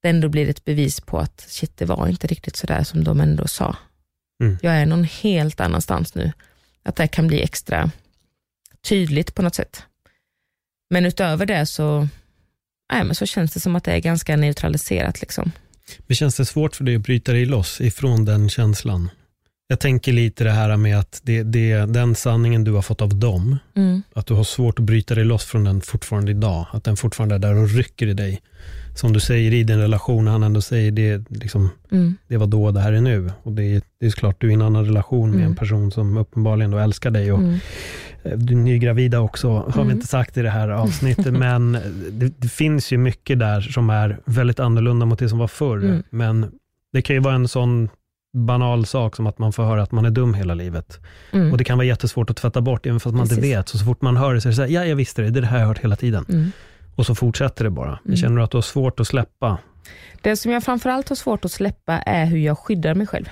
det 0.01 0.09
ändå 0.09 0.29
blir 0.29 0.49
ett 0.49 0.65
bevis 0.65 1.01
på 1.01 1.19
att 1.19 1.41
shit, 1.41 1.77
det 1.77 1.85
var 1.85 2.07
inte 2.07 2.27
riktigt 2.27 2.55
sådär 2.55 2.83
som 2.83 3.03
de 3.03 3.19
ändå 3.19 3.47
sa. 3.47 3.75
Mm. 4.43 4.57
Jag 4.61 4.73
är 4.73 4.85
någon 4.85 5.03
helt 5.03 5.59
annanstans 5.59 6.15
nu. 6.15 6.31
Att 6.83 6.95
det 6.95 7.07
kan 7.07 7.27
bli 7.27 7.43
extra 7.43 7.91
tydligt 8.81 9.35
på 9.35 9.41
något 9.41 9.55
sätt. 9.55 9.83
Men 10.89 11.05
utöver 11.05 11.45
det 11.45 11.65
så, 11.65 12.07
nej, 12.93 13.03
men 13.03 13.15
så 13.15 13.25
känns 13.25 13.53
det 13.53 13.59
som 13.59 13.75
att 13.75 13.83
det 13.83 13.91
är 13.91 13.99
ganska 13.99 14.37
neutraliserat. 14.37 15.21
Liksom. 15.21 15.51
Men 16.07 16.15
känns 16.15 16.37
det 16.37 16.45
svårt 16.45 16.75
för 16.75 16.83
dig 16.83 16.95
att 16.95 17.01
bryta 17.01 17.31
dig 17.31 17.45
loss 17.45 17.81
ifrån 17.81 18.25
den 18.25 18.49
känslan? 18.49 19.09
Jag 19.67 19.79
tänker 19.79 20.13
lite 20.13 20.43
det 20.43 20.51
här 20.51 20.77
med 20.77 20.99
att 20.99 21.21
det, 21.23 21.43
det, 21.43 21.73
den 21.85 22.15
sanningen 22.15 22.63
du 22.63 22.71
har 22.71 22.81
fått 22.81 23.01
av 23.01 23.15
dem, 23.15 23.57
Mm. 23.75 24.01
att 24.13 24.25
du 24.25 24.33
har 24.33 24.43
svårt 24.43 24.79
att 24.79 24.85
bryta 24.85 25.15
dig 25.15 25.25
loss 25.25 25.45
från 25.45 25.63
den 25.63 25.81
fortfarande 25.81 26.31
idag. 26.31 26.65
Att 26.71 26.83
den 26.83 26.97
fortfarande 26.97 27.35
är 27.35 27.39
där 27.39 27.55
och 27.55 27.69
rycker 27.69 28.07
i 28.07 28.13
dig. 28.13 28.41
Som 28.95 29.13
du 29.13 29.19
säger 29.19 29.53
i 29.53 29.63
din 29.63 29.79
relation, 29.79 30.27
han 30.27 30.43
ändå 30.43 30.61
säger 30.61 30.91
det, 30.91 31.25
liksom, 31.29 31.69
Mm. 31.91 32.15
det 32.27 32.37
var 32.37 32.47
då, 32.47 32.71
det 32.71 32.79
här 32.79 32.93
är 32.93 33.01
nu. 33.01 33.31
Och 33.43 33.51
det 33.51 33.63
är, 33.63 33.81
det 33.99 34.05
är 34.05 34.09
såklart, 34.09 34.35
du 34.41 34.47
är 34.47 34.51
i 34.51 34.53
en 34.53 34.61
annan 34.61 34.85
relation 34.85 35.29
med 35.29 35.37
Mm. 35.39 35.49
en 35.49 35.55
person 35.55 35.91
som 35.91 36.17
uppenbarligen 36.17 36.71
då 36.71 36.77
älskar 36.77 37.11
dig. 37.11 37.31
Och 37.31 37.39
Mm. 37.39 37.53
eh, 38.23 38.37
Du 38.37 38.53
är 38.53 38.57
nygravida 38.57 39.19
också, 39.19 39.49
har 39.49 39.73
vi 39.75 39.81
Mm. 39.81 39.91
inte 39.91 40.07
sagt 40.07 40.37
i 40.37 40.41
det 40.41 40.49
här 40.49 40.69
avsnittet, 40.69 41.33
men 41.33 41.71
det, 42.11 42.33
det 42.37 42.47
finns 42.47 42.91
ju 42.93 42.97
mycket 42.97 43.39
där 43.39 43.61
som 43.61 43.89
är 43.89 44.19
väldigt 44.25 44.59
annorlunda 44.59 45.05
mot 45.05 45.19
det 45.19 45.29
som 45.29 45.37
var 45.39 45.47
förr. 45.47 45.77
Mm. 45.77 46.03
Men 46.09 46.51
det 46.93 47.01
kan 47.01 47.15
ju 47.15 47.19
vara 47.21 47.35
en 47.35 47.47
sån 47.47 47.89
banal 48.33 48.85
sak 48.85 49.15
som 49.15 49.27
att 49.27 49.39
man 49.39 49.53
får 49.53 49.63
höra 49.63 49.83
att 49.83 49.91
man 49.91 50.05
är 50.05 50.09
dum 50.09 50.33
hela 50.33 50.53
livet. 50.53 50.99
Mm. 51.31 51.51
Och 51.51 51.57
det 51.57 51.63
kan 51.63 51.77
vara 51.77 51.87
jättesvårt 51.87 52.29
att 52.29 52.37
tvätta 52.37 52.61
bort, 52.61 52.85
även 52.85 52.99
fast 52.99 53.15
man 53.15 53.23
inte 53.23 53.35
Precis. 53.35 53.51
vet. 53.51 53.69
Så, 53.69 53.77
så 53.77 53.85
fort 53.85 54.01
man 54.01 54.17
hör 54.17 54.33
det 54.33 54.41
så 54.41 54.47
är 54.47 54.49
det 54.49 54.55
så 54.55 54.61
här, 54.61 54.69
ja 54.69 54.85
jag 54.85 54.95
visste 54.95 55.21
det, 55.21 55.29
det 55.29 55.39
är 55.39 55.41
det 55.41 55.47
här 55.47 55.57
jag 55.57 55.65
har 55.65 55.73
hört 55.73 55.83
hela 55.83 55.95
tiden. 55.95 56.25
Mm. 56.29 56.51
Och 56.95 57.05
så 57.05 57.15
fortsätter 57.15 57.63
det 57.63 57.69
bara. 57.69 57.99
Mm. 58.05 58.17
Känner 58.17 58.41
att 58.41 58.51
du 58.51 58.57
har 58.57 58.61
svårt 58.61 58.99
att 58.99 59.07
släppa. 59.07 59.57
Det 60.21 60.37
som 60.37 60.51
jag 60.51 60.63
framförallt 60.63 61.09
har 61.09 61.15
svårt 61.15 61.45
att 61.45 61.51
släppa 61.51 61.99
är 61.99 62.25
hur 62.25 62.37
jag 62.37 62.57
skyddar 62.57 62.95
mig 62.95 63.07
själv. 63.07 63.25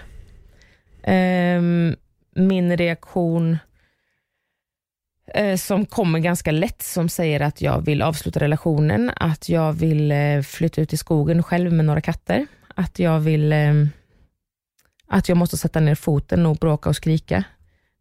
Ehm, 1.04 1.96
min 2.36 2.78
reaktion 2.78 3.58
eh, 5.34 5.58
som 5.58 5.86
kommer 5.86 6.20
ganska 6.20 6.52
lätt, 6.52 6.82
som 6.82 7.10
säger 7.10 7.40
att 7.40 7.62
jag 7.62 7.86
vill 7.86 8.02
avsluta 8.02 8.40
relationen, 8.40 9.12
att 9.16 9.50
jag 9.50 9.74
vill 9.74 10.12
eh, 10.12 10.42
flytta 10.42 10.82
ut 10.82 10.94
i 10.94 10.98
skogen 10.98 11.44
själv 11.44 11.74
med 11.74 11.86
några 11.86 12.02
katter, 12.02 12.48
att 12.76 13.00
jag 13.00 13.20
vill 13.20 13.54
eh, 13.54 13.74
att 15.12 15.30
jag 15.30 15.38
måste 15.38 15.58
sätta 15.58 15.80
ner 15.80 15.96
foten 15.96 16.46
och 16.46 16.56
bråka 16.56 16.90
och 16.90 16.96
skrika. 16.96 17.44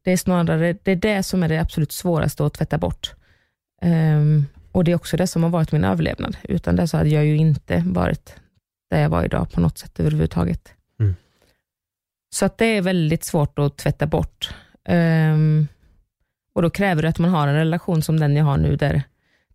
Det 0.03 0.12
är 0.12 0.16
snarare 0.16 0.73
det, 0.83 0.90
är 0.90 0.96
det 0.96 1.23
som 1.23 1.42
är 1.42 1.49
det 1.49 1.59
absolut 1.59 1.92
svåraste 1.92 2.46
att 2.46 2.55
tvätta 2.55 2.79
bort. 2.79 3.14
Ehm, 3.83 4.46
och 4.73 4.85
Det 4.85 4.90
är 4.90 4.96
också 4.96 5.16
det 5.16 5.27
som 5.27 5.42
har 5.42 5.51
varit 5.51 5.73
min 5.73 5.85
överlevnad. 5.85 6.37
Utan 6.42 6.77
det 6.77 6.88
så 6.88 6.96
hade 6.96 7.09
jag 7.09 7.27
ju 7.27 7.37
inte 7.37 7.83
varit 7.87 8.35
där 8.90 9.01
jag 9.01 9.09
var 9.09 9.25
idag 9.25 9.51
på 9.51 9.61
något 9.61 9.79
sätt 9.79 10.01
överhuvudtaget. 10.01 10.75
Mm. 11.01 11.14
Så 12.35 12.44
att 12.44 12.59
det 12.59 12.66
är 12.66 12.83
väldigt 12.83 13.25
svårt 13.25 13.59
att 13.59 13.77
tvätta 13.77 14.07
bort. 14.07 14.55
Ehm, 14.85 15.68
och 16.55 16.62
Då 16.62 16.70
kräver 16.70 17.03
det 17.03 17.09
att 17.09 17.18
man 17.18 17.31
har 17.31 17.49
en 17.49 17.55
relation 17.55 18.03
som 18.03 18.20
den 18.20 18.37
jag 18.37 18.44
har 18.44 18.57
nu, 18.57 18.77
där, 18.77 19.03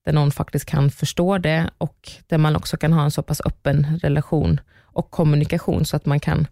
där 0.06 0.14
någon 0.14 0.32
faktiskt 0.32 0.66
kan 0.66 0.92
förstå 0.92 1.38
det 1.38 1.70
och 1.78 2.12
där 2.28 2.38
man 2.38 2.56
också 2.56 2.78
kan 2.78 2.94
ha 2.94 3.04
en 3.04 3.12
så 3.12 3.24
pass 3.24 3.42
öppen 3.46 4.00
relation 4.02 4.60
och 4.82 5.12
kommunikation 5.12 5.86
så 5.86 5.96
att 5.96 6.06
man 6.06 6.20
kan 6.20 6.48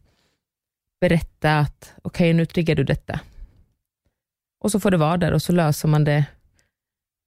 berätta 1.07 1.59
att 1.59 1.93
okej, 2.01 2.33
nu 2.33 2.45
triggar 2.45 2.75
du 2.75 2.83
detta. 2.83 3.19
Och 4.63 4.71
så 4.71 4.79
får 4.79 4.91
det 4.91 4.97
vara 4.97 5.17
där 5.17 5.31
och 5.33 5.41
så 5.41 5.51
löser 5.51 5.87
man 5.87 6.03
det 6.03 6.25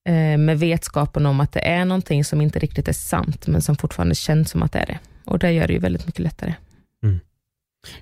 eh, 0.09 0.39
med 0.39 0.59
vetskapen 0.59 1.27
om 1.27 1.41
att 1.41 1.53
det 1.53 1.61
är 1.69 1.85
någonting 1.85 2.25
som 2.25 2.41
inte 2.41 2.59
riktigt 2.59 2.89
är 2.89 2.93
sant, 2.93 3.47
men 3.47 3.63
som 3.63 3.77
fortfarande 3.77 4.15
känns 4.15 4.51
som 4.51 4.63
att 4.63 4.73
det 4.73 4.79
är 4.79 4.87
det. 4.87 4.99
Och 5.25 5.39
det 5.39 5.53
gör 5.53 5.67
det 5.67 5.73
ju 5.73 5.79
väldigt 5.79 6.07
mycket 6.07 6.21
lättare. 6.21 6.55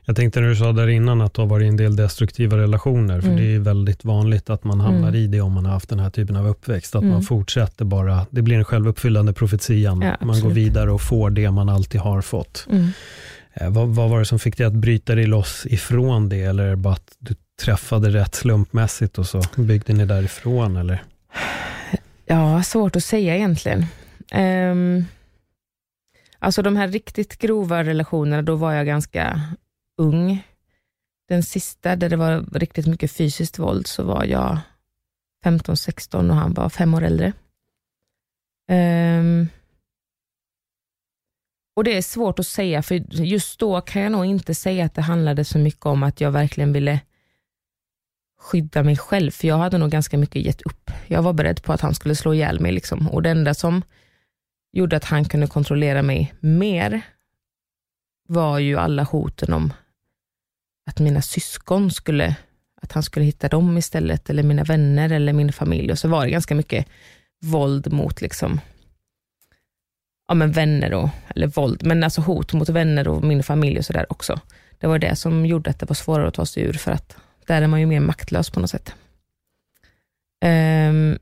Jag 0.05 0.17
tänkte 0.17 0.41
när 0.41 0.49
du 0.49 0.57
sa 0.57 0.73
där 0.73 0.89
innan 0.89 1.21
att 1.21 1.35
du 1.35 1.41
har 1.41 1.47
varit 1.49 1.65
i 1.65 1.69
en 1.69 1.77
del 1.77 1.97
destruktiva 1.97 2.57
relationer, 2.57 3.21
för 3.21 3.29
Mm. 3.29 3.41
det 3.41 3.55
är 3.55 3.59
väldigt 3.59 4.05
vanligt 4.05 4.51
att 4.51 4.65
man 4.65 4.81
hamnar 4.81 5.09
Mm. 5.09 5.21
i 5.21 5.27
det 5.27 5.41
om 5.41 5.53
man 5.53 5.65
har 5.67 5.73
haft 5.73 5.89
den 5.89 5.99
här 5.99 6.11
typen 6.11 6.37
av 6.37 6.47
uppväxt. 6.47 6.95
Att 6.95 7.03
Mm. 7.03 7.13
man 7.13 7.23
fortsätter 7.23 7.85
bara, 7.85 8.27
det 8.31 8.43
blir 8.43 8.57
en 8.57 8.65
självuppfyllande 8.65 9.33
profetian. 9.33 10.01
Ja, 10.03 10.17
man 10.27 10.41
går 10.41 10.51
vidare 10.51 10.91
och 10.93 11.01
får 11.03 11.31
det 11.31 11.51
man 11.51 11.69
alltid 11.69 12.01
har 12.01 12.21
fått. 12.23 12.67
Eh, 13.55 13.71
vad, 13.71 13.89
vad 13.89 14.11
var 14.11 14.19
det 14.19 14.25
som 14.25 14.39
fick 14.39 14.57
dig 14.57 14.67
att 14.67 14.73
bryta 14.73 15.15
dig 15.15 15.27
loss 15.27 15.67
ifrån 15.67 16.29
det? 16.29 16.43
Eller 16.43 16.65
är 16.65 16.71
det 16.71 16.77
bara 16.77 16.95
att 16.95 17.17
du 17.19 17.35
träffade 17.63 18.11
rätt 18.11 18.35
slumpmässigt 18.35 19.19
och 19.19 19.27
så 19.27 19.43
byggde 19.57 19.93
ni 19.93 20.07
därifrån? 20.07 20.77
Eller? 20.77 21.05
Ja, 22.27 22.63
svårt 22.63 22.97
att 22.97 23.05
säga 23.05 23.37
egentligen. 23.37 23.87
Um, 24.35 25.05
alltså 26.39 26.63
de 26.63 26.77
här 26.77 26.89
riktigt 26.89 27.39
grova 27.39 27.85
relationerna, 27.85 28.43
då 28.43 28.57
var 28.57 28.73
jag 28.73 28.87
ganska 28.87 29.41
ung. 29.99 30.45
Den 31.29 31.43
sista, 31.43 31.97
där 31.97 32.09
det 32.09 32.17
var 32.17 32.45
riktigt 32.53 32.87
mycket 32.87 33.13
fysiskt 33.13 33.59
våld, 33.59 33.87
så 33.87 34.03
var 34.03 34.25
jag 34.25 34.59
15-16 35.45 36.31
och 36.31 36.37
han 36.37 36.55
var 36.55 36.69
fem 36.69 36.95
år 36.95 37.03
äldre. 37.03 37.33
Um, 38.71 39.49
och 41.77 41.85
Det 41.85 41.97
är 41.97 42.03
svårt 42.03 42.39
att 42.39 42.47
säga, 42.47 42.83
för 42.83 42.95
just 43.25 43.59
då 43.59 43.81
kan 43.81 44.03
jag 44.03 44.13
nog 44.13 44.27
inte 44.27 44.55
säga 44.55 44.85
att 44.85 44.95
det 44.95 45.03
handlade 45.03 45.45
så 45.45 45.59
mycket 45.59 45.87
om 45.87 46.03
att 46.03 46.21
jag 46.21 46.31
verkligen 46.31 46.73
ville 46.73 47.01
skydda 48.41 48.83
mig 48.83 48.97
själv, 48.97 49.31
för 49.31 49.49
jag 49.49 49.59
hade 49.59 49.79
nog 49.79 49.91
ganska 49.91 50.19
mycket 50.19 50.43
gett 50.47 50.63
upp. 50.63 50.91
Jag 51.07 51.23
var 51.23 51.33
beredd 51.33 51.63
på 51.63 51.73
att 51.73 51.81
han 51.81 51.95
skulle 51.95 52.15
slå 52.15 52.35
ihjäl 52.35 52.61
mig. 52.61 52.73
Liksom. 52.73 53.09
Och 53.09 53.23
det 53.23 53.31
enda 53.31 53.55
som 53.55 53.83
gjorde 54.73 54.97
att 54.97 55.05
han 55.05 55.25
kunde 55.25 55.47
kontrollera 55.47 56.03
mig 56.03 56.35
mer 56.41 57.03
var 58.29 58.59
ju 58.59 58.79
alla 58.79 59.03
hoten 59.03 59.53
om 59.53 59.73
att 60.87 61.01
mina 61.01 61.23
syskon 61.23 61.91
skulle, 61.91 62.37
att 62.83 62.93
han 62.93 63.03
skulle 63.03 63.27
hitta 63.27 63.49
dem 63.49 63.79
istället, 63.79 64.31
eller 64.31 64.43
mina 64.43 64.65
vänner 64.65 65.13
eller 65.13 65.33
min 65.33 65.53
familj. 65.53 65.93
Och 65.93 65.99
så 65.99 66.09
var 66.09 66.25
det 66.25 66.31
ganska 66.31 66.55
mycket 66.55 66.87
våld 67.41 67.93
mot 67.93 68.21
liksom, 68.21 68.61
ja, 70.29 70.35
men 70.35 70.53
vänner, 70.53 70.95
och, 70.95 71.09
eller 71.29 71.47
våld, 71.47 71.87
men 71.87 72.05
alltså 72.05 72.21
hot 72.21 72.53
mot 72.53 72.69
vänner 72.69 73.09
och 73.09 73.25
min 73.25 73.43
familj 73.43 73.79
och 73.79 73.85
sådär 73.85 74.07
också. 74.09 74.41
Det 74.79 74.87
var 74.87 74.99
det 74.99 75.17
som 75.17 75.47
gjorde 75.47 75.71
att 75.71 75.79
det 75.79 75.87
var 75.87 75.95
svårare 75.95 76.29
att 76.29 76.35
ta 76.35 76.47
sig 76.47 76.63
ur, 76.63 76.73
för 76.73 76.91
att 76.91 77.17
där 77.47 77.63
är 77.63 77.67
man 77.67 77.81
ju 77.81 77.87
mer 77.87 78.01
maktlös 78.01 78.51
på 78.51 78.61
något 78.61 78.71
sätt. 78.71 78.95
Um, 80.45 81.19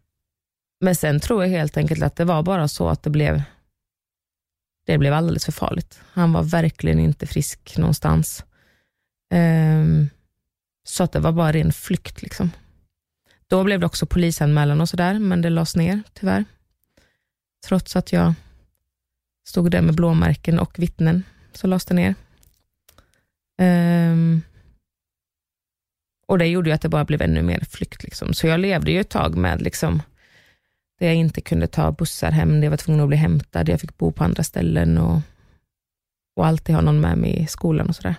men 0.80 0.94
sen 0.94 1.20
tror 1.20 1.42
jag 1.42 1.50
helt 1.50 1.76
enkelt 1.76 2.02
att 2.02 2.16
det 2.16 2.24
var 2.24 2.42
bara 2.42 2.68
så 2.68 2.88
att 2.88 3.02
det 3.02 3.10
blev, 3.10 3.42
det 4.86 4.98
blev 4.98 5.14
alldeles 5.14 5.44
för 5.44 5.52
farligt. 5.52 6.00
Han 6.12 6.32
var 6.32 6.42
verkligen 6.42 6.98
inte 6.98 7.26
frisk 7.26 7.74
någonstans. 7.78 8.44
Um, 9.34 10.10
så 10.84 11.04
att 11.04 11.12
det 11.12 11.20
var 11.20 11.32
bara 11.32 11.52
ren 11.52 11.72
flykt. 11.72 12.22
Liksom. 12.22 12.50
Då 13.46 13.64
blev 13.64 13.80
det 13.80 13.86
också 13.86 14.06
polisanmälan 14.06 14.80
och 14.80 14.88
sådär, 14.88 15.18
men 15.18 15.42
det 15.42 15.50
lades 15.50 15.76
ner 15.76 16.02
tyvärr. 16.12 16.44
Trots 17.66 17.96
att 17.96 18.12
jag 18.12 18.34
stod 19.44 19.70
där 19.70 19.82
med 19.82 19.94
blåmärken 19.94 20.58
och 20.58 20.78
vittnen, 20.78 21.22
så 21.52 21.66
lades 21.66 21.84
det 21.84 21.94
ner. 21.94 22.14
Ehm, 23.58 24.42
och 26.26 26.38
det 26.38 26.46
gjorde 26.46 26.70
ju 26.70 26.74
att 26.74 26.82
det 26.82 26.88
bara 26.88 27.04
blev 27.04 27.22
ännu 27.22 27.42
mer 27.42 27.60
flykt. 27.60 28.02
Liksom. 28.02 28.34
Så 28.34 28.46
jag 28.46 28.60
levde 28.60 28.90
ju 28.90 29.00
ett 29.00 29.08
tag 29.08 29.36
med 29.36 29.62
liksom, 29.62 30.02
där 30.98 31.06
jag 31.06 31.16
inte 31.16 31.40
kunde 31.40 31.66
ta 31.66 31.92
bussar 31.92 32.30
hem, 32.30 32.54
där 32.54 32.62
jag 32.62 32.70
var 32.70 32.76
tvungen 32.76 33.00
att 33.00 33.08
bli 33.08 33.16
hämtad, 33.16 33.68
jag 33.68 33.80
fick 33.80 33.98
bo 33.98 34.12
på 34.12 34.24
andra 34.24 34.42
ställen 34.42 34.98
och, 34.98 35.20
och 36.36 36.46
alltid 36.46 36.74
ha 36.74 36.82
någon 36.82 37.00
med 37.00 37.18
mig 37.18 37.42
i 37.42 37.46
skolan 37.46 37.88
och 37.88 37.96
sådär. 37.96 38.14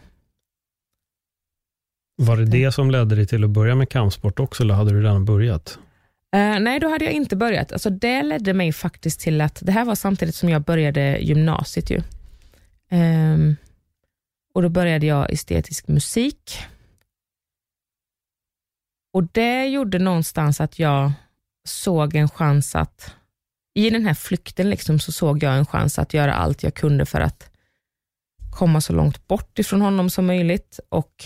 Var 2.16 2.38
det 2.38 2.46
det 2.46 2.72
som 2.72 2.92
ledde 2.92 3.16
dig 3.16 3.28
till 3.28 3.44
att 3.44 3.50
börja 3.50 3.76
med 3.76 3.90
kampsport 3.90 4.40
också, 4.40 4.64
eller 4.64 4.74
hade 4.74 4.92
du 4.92 5.02
redan 5.02 5.26
börjat? 5.26 5.80
Uh, 6.36 6.60
nej, 6.60 6.80
då 6.80 6.90
hade 6.90 7.06
jag 7.06 7.14
inte 7.14 7.36
börjat. 7.36 7.72
Alltså, 7.72 7.90
det 7.90 8.24
ledde 8.24 8.54
mig 8.54 8.74
faktiskt 8.74 9.20
till 9.20 9.42
att, 9.42 9.60
det 9.62 9.72
här 9.72 9.86
var 9.86 9.96
samtidigt 9.96 10.36
som 10.36 10.50
jag 10.50 10.62
började 10.62 11.18
gymnasiet. 11.18 11.90
ju. 11.90 12.02
Um, 12.92 13.56
och 14.54 14.62
Då 14.62 14.70
började 14.70 15.06
jag 15.06 15.34
estetisk 15.34 15.88
musik. 15.88 16.60
Och 19.14 19.24
Det 19.24 19.66
gjorde 19.66 20.00
någonstans 20.00 20.62
att 20.62 20.80
jag 20.80 21.12
såg 21.66 22.16
en 22.16 22.30
chans 22.30 22.76
att, 22.76 23.16
i 23.74 23.90
den 23.90 24.06
här 24.06 24.14
flykten 24.14 24.70
liksom, 24.70 25.00
så 25.00 25.12
såg 25.12 25.44
jag 25.44 25.58
en 25.58 25.66
chans 25.66 26.00
att 26.00 26.14
göra 26.14 26.34
allt 26.34 26.64
jag 26.64 26.74
kunde 26.74 27.06
för 27.06 27.22
att 27.22 27.50
komma 28.52 28.82
så 28.82 28.94
långt 28.94 29.28
bort 29.28 29.60
ifrån 29.60 29.82
honom 29.82 30.10
som 30.10 30.26
möjligt 30.26 30.80
och 30.90 31.26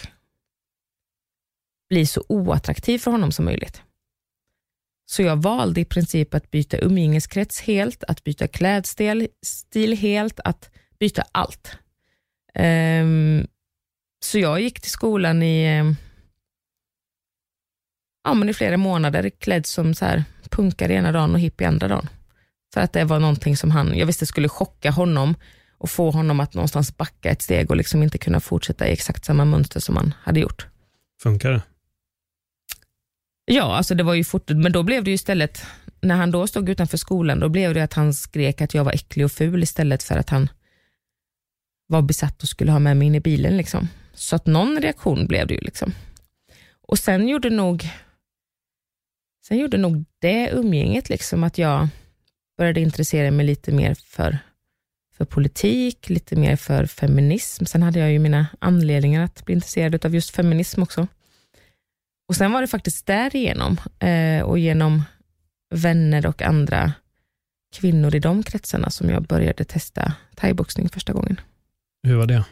bli 1.90 2.06
så 2.06 2.24
oattraktiv 2.30 3.00
för 3.00 3.12
honom 3.12 3.32
som 3.32 3.46
möjligt. 3.46 3.82
Så 5.10 5.22
jag 5.22 5.42
valde 5.42 5.82
i 5.82 5.86
princip 5.86 6.34
att 6.34 6.52
byta 6.52 6.78
umgängeskrets 6.78 7.62
helt, 7.62 8.04
att 8.04 8.24
byta 8.24 8.48
klädstil 8.48 9.28
stil 9.46 9.98
helt, 9.98 10.40
att 10.44 10.70
byta 11.00 11.24
allt. 11.32 11.78
Um, 12.60 13.48
så 14.20 14.40
jag 14.40 14.62
gick 14.62 14.82
till 14.82 14.92
skolan 14.92 15.44
i, 15.44 15.66
ehm, 15.66 15.96
ja, 18.24 18.34
men 18.34 18.50
i 18.50 18.54
flera 18.54 18.78
månader 18.78 19.30
klädd 19.30 19.66
som 19.66 19.94
så 19.94 20.06
här 20.06 20.24
punkare 20.50 20.94
ena 20.94 21.12
dagen 21.12 21.34
och 21.34 21.40
hippie 21.40 21.68
andra 21.68 21.88
dagen. 21.88 22.10
För 22.74 22.82
att 22.82 22.94
det 22.94 23.04
var 23.04 23.20
någonting 23.20 23.58
som 23.58 23.72
han, 23.72 23.98
jag 23.98 24.06
visste 24.06 24.26
skulle 24.26 24.50
chocka 24.50 24.92
honom 24.92 25.36
och 25.78 25.90
få 25.90 26.12
honom 26.12 26.40
att 26.40 26.54
någonstans 26.54 26.98
backa 26.98 27.30
ett 27.30 27.42
steg 27.42 27.70
och 27.72 27.78
liksom 27.78 28.04
inte 28.04 28.18
kunna 28.18 28.40
fortsätta 28.40 28.88
i 28.88 28.92
exakt 28.92 29.26
samma 29.26 29.46
mönster 29.46 29.80
som 29.80 29.98
han 29.98 30.14
hade 30.24 30.40
gjort. 30.40 30.68
Funkar 31.22 31.52
det? 31.52 31.62
Ja, 33.50 33.76
alltså 33.76 33.96
det 33.96 34.04
var 34.04 34.14
ju 34.14 34.24
fort, 34.24 34.50
men 34.50 34.72
då 34.72 34.84
blev 34.84 35.04
det 35.04 35.10
ju 35.10 35.16
istället, 35.16 35.66
när 36.02 36.16
han 36.16 36.32
då 36.32 36.48
stod 36.48 36.70
utanför 36.70 36.98
skolan, 36.98 37.40
då 37.40 37.50
blev 37.50 37.74
det 37.74 37.84
att 37.84 37.94
han 37.94 38.14
skrek 38.14 38.62
att 38.62 38.74
jag 38.74 38.84
var 38.84 38.92
äcklig 38.92 39.26
och 39.26 39.32
ful 39.32 39.64
istället 39.64 40.04
för 40.04 40.18
att 40.18 40.30
han 40.30 40.50
var 41.88 42.02
besatt 42.02 42.44
och 42.44 42.50
skulle 42.50 42.72
ha 42.72 42.80
med 42.80 42.98
mig 42.98 43.08
in 43.08 43.16
i 43.16 43.20
bilen. 43.20 43.58
Liksom. 43.58 43.88
Så 44.14 44.36
att 44.36 44.46
någon 44.46 44.82
reaktion 44.82 45.28
blev 45.28 45.48
det 45.48 45.54
ju. 45.54 45.60
Liksom. 45.60 45.94
Och 46.82 47.00
sen 47.00 47.28
gjorde 47.28 47.50
nog 47.50 47.90
Sen 49.48 49.58
gjorde 49.58 49.78
nog 49.78 50.06
det 50.20 50.50
umgänget 50.50 51.10
liksom 51.10 51.44
att 51.44 51.58
jag 51.58 51.88
började 52.58 52.82
intressera 52.82 53.32
mig 53.32 53.46
lite 53.46 53.72
mer 53.72 53.94
för, 53.94 54.38
för 55.18 55.26
politik, 55.26 56.10
lite 56.10 56.36
mer 56.36 56.56
för 56.56 56.86
feminism. 56.86 57.66
Sen 57.66 57.84
hade 57.84 58.00
jag 58.00 58.12
ju 58.12 58.20
mina 58.20 58.48
anledningar 58.60 59.24
att 59.24 59.46
bli 59.46 59.56
intresserad 59.56 60.06
av 60.06 60.16
just 60.16 60.36
feminism 60.36 60.84
också. 60.84 61.08
Och 62.28 62.36
Sen 62.36 62.52
var 62.52 62.62
det 62.62 62.68
faktiskt 62.68 63.06
därigenom 63.06 63.78
eh, 64.00 64.42
och 64.42 64.60
genom 64.60 65.04
vänner 65.76 66.26
och 66.26 66.42
andra 66.42 66.94
kvinnor 67.76 68.16
i 68.16 68.20
de 68.20 68.44
kretsarna 68.44 68.90
som 68.90 69.10
jag 69.10 69.24
började 69.24 69.64
testa 69.64 70.14
thaiboxning 70.36 70.90
första 70.90 71.14
gången. 71.14 71.40
Hur 72.04 72.16
var 72.16 72.26
det? 72.26 72.44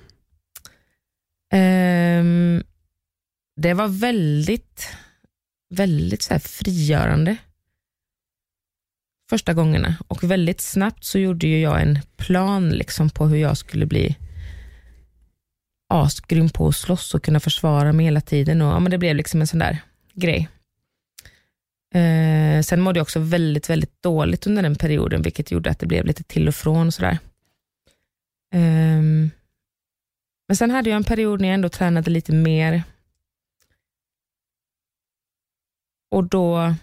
Um, 2.20 2.64
det 3.62 3.74
var 3.74 3.88
väldigt, 3.88 4.88
väldigt 5.70 6.22
så 6.22 6.40
frigörande 6.40 7.38
första 9.30 9.54
gångerna 9.54 9.96
och 10.08 10.24
väldigt 10.24 10.62
snabbt 10.62 11.04
så 11.04 11.20
gjorde 11.20 11.48
jag 11.48 11.82
en 11.82 12.00
plan 12.18 12.70
liksom 12.70 13.10
på 13.10 13.28
hur 13.28 13.38
jag 13.38 13.58
skulle 13.58 13.86
bli 13.86 14.18
asgrym 15.88 16.50
på 16.50 16.68
att 16.68 16.76
slåss 16.76 17.14
och 17.14 17.24
kunna 17.24 17.40
försvara 17.40 17.94
mig 17.94 18.06
hela 18.06 18.22
tiden. 18.22 18.62
Och, 18.62 18.68
ja, 18.68 18.80
men 18.80 18.92
det 18.92 18.98
blev 18.98 19.16
liksom 19.16 19.42
en 19.42 19.48
sån 19.48 19.60
där 19.60 19.82
grej. 20.14 20.50
Eh, 21.96 22.62
sen 22.62 22.82
mådde 22.82 23.00
jag 23.00 23.04
också 23.04 23.20
väldigt, 23.20 23.70
väldigt 23.70 24.02
dåligt 24.02 24.48
under 24.48 24.64
den 24.64 24.76
perioden, 24.76 25.22
vilket 25.22 25.52
gjorde 25.52 25.70
att 25.70 25.80
det 25.80 25.88
blev 25.88 26.06
lite 26.06 26.24
till 26.24 26.48
och 26.48 26.56
från. 26.56 26.88
Och 26.88 26.94
sådär. 26.94 27.18
Eh, 28.54 29.02
men 30.48 30.56
sen 30.56 30.72
hade 30.72 30.90
jag 30.90 30.98
en 30.98 31.04
period 31.04 31.42
när 31.42 31.48
jag 31.48 31.56
ändå 31.56 31.70
tränade 31.70 32.12
lite 32.12 32.32
mer. 32.32 32.84
Och 36.12 36.24
då 36.24 36.76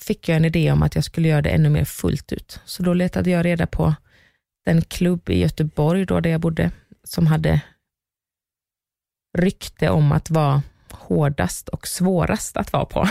fick 0.00 0.28
jag 0.28 0.36
en 0.36 0.44
idé 0.44 0.72
om 0.72 0.82
att 0.82 0.94
jag 0.94 1.04
skulle 1.04 1.28
göra 1.28 1.42
det 1.42 1.50
ännu 1.50 1.68
mer 1.68 1.84
fullt 1.84 2.32
ut. 2.32 2.60
Så 2.64 2.82
då 2.82 2.94
letade 2.94 3.30
jag 3.30 3.44
reda 3.44 3.66
på 3.66 3.94
den 4.64 4.82
klubb 4.82 5.30
i 5.30 5.38
Göteborg, 5.38 6.06
då 6.06 6.20
där 6.20 6.30
jag 6.30 6.40
bodde, 6.40 6.70
som 7.06 7.26
hade 7.26 7.60
rykte 9.38 9.90
om 9.90 10.12
att 10.12 10.30
vara 10.30 10.62
hårdast 10.90 11.68
och 11.68 11.86
svårast 11.86 12.56
att 12.56 12.72
vara 12.72 12.84
på. 12.84 13.08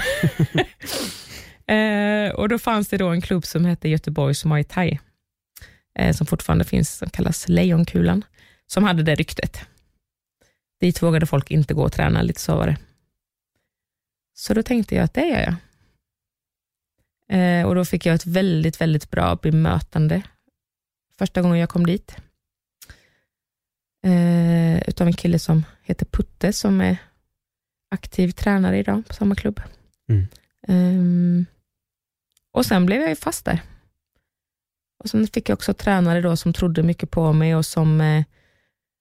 eh, 1.73 2.31
och 2.31 2.49
Då 2.49 2.59
fanns 2.59 2.87
det 2.87 2.97
då 2.97 3.09
en 3.09 3.21
klubb 3.21 3.45
som 3.45 3.65
hette 3.65 3.89
Göteborgs 3.89 4.45
Muay 4.45 4.63
Thai, 4.63 4.99
eh, 5.99 6.15
som 6.15 6.27
fortfarande 6.27 6.65
finns, 6.65 6.97
som 6.97 7.09
kallas 7.09 7.47
Lejonkulan, 7.47 8.23
som 8.67 8.83
hade 8.83 9.03
det 9.03 9.15
ryktet. 9.15 9.61
Dit 10.79 11.03
vågade 11.03 11.25
folk 11.25 11.51
inte 11.51 11.73
gå 11.73 11.83
och 11.83 11.93
träna, 11.93 12.21
lite 12.21 12.41
så 12.41 12.55
var 12.55 12.67
det. 12.67 12.77
Så 14.33 14.53
då 14.53 14.63
tänkte 14.63 14.95
jag 14.95 15.03
att 15.03 15.13
det 15.13 15.25
gör 15.27 15.41
jag. 15.41 15.55
Eh, 17.29 17.65
och 17.65 17.75
Då 17.75 17.85
fick 17.85 18.05
jag 18.05 18.15
ett 18.15 18.25
väldigt, 18.25 18.81
väldigt 18.81 19.11
bra 19.11 19.35
bemötande 19.35 20.21
första 21.17 21.41
gången 21.41 21.57
jag 21.57 21.69
kom 21.69 21.85
dit. 21.85 22.17
Eh, 24.05 24.83
utav 24.87 25.07
en 25.07 25.13
kille 25.13 25.39
som 25.39 25.65
heter 25.81 26.05
Putte, 26.05 26.53
som 26.53 26.81
är 26.81 26.97
aktiv 27.91 28.31
tränare 28.31 28.77
idag 28.77 29.07
på 29.07 29.13
samma 29.13 29.35
klubb. 29.35 29.61
Mm. 30.09 30.27
Um, 30.67 31.45
och 32.51 32.65
Sen 32.65 32.85
blev 32.85 33.01
jag 33.01 33.09
ju 33.09 33.15
fast 33.15 33.45
där. 33.45 33.61
Och 35.03 35.09
Sen 35.09 35.27
fick 35.27 35.49
jag 35.49 35.55
också 35.55 35.73
tränare 35.73 36.21
då 36.21 36.37
som 36.37 36.53
trodde 36.53 36.83
mycket 36.83 37.11
på 37.11 37.33
mig 37.33 37.55
och 37.55 37.65
som 37.65 38.01
eh, 38.01 38.23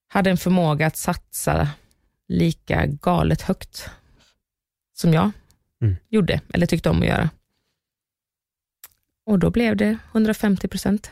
hade 0.09 0.31
en 0.31 0.37
förmåga 0.37 0.87
att 0.87 0.97
satsa 0.97 1.69
lika 2.29 2.87
galet 2.87 3.43
högt 3.43 3.91
som 4.95 5.15
jag 5.15 5.31
mm. 5.83 5.97
gjorde, 6.09 6.41
eller 6.55 6.67
tyckte 6.67 6.91
om 6.91 7.03
att 7.03 7.09
göra. 7.09 7.31
Och 9.27 9.39
då 9.39 9.51
blev 9.51 9.77
det 9.77 9.99
150 10.13 10.69
procent. 10.69 11.11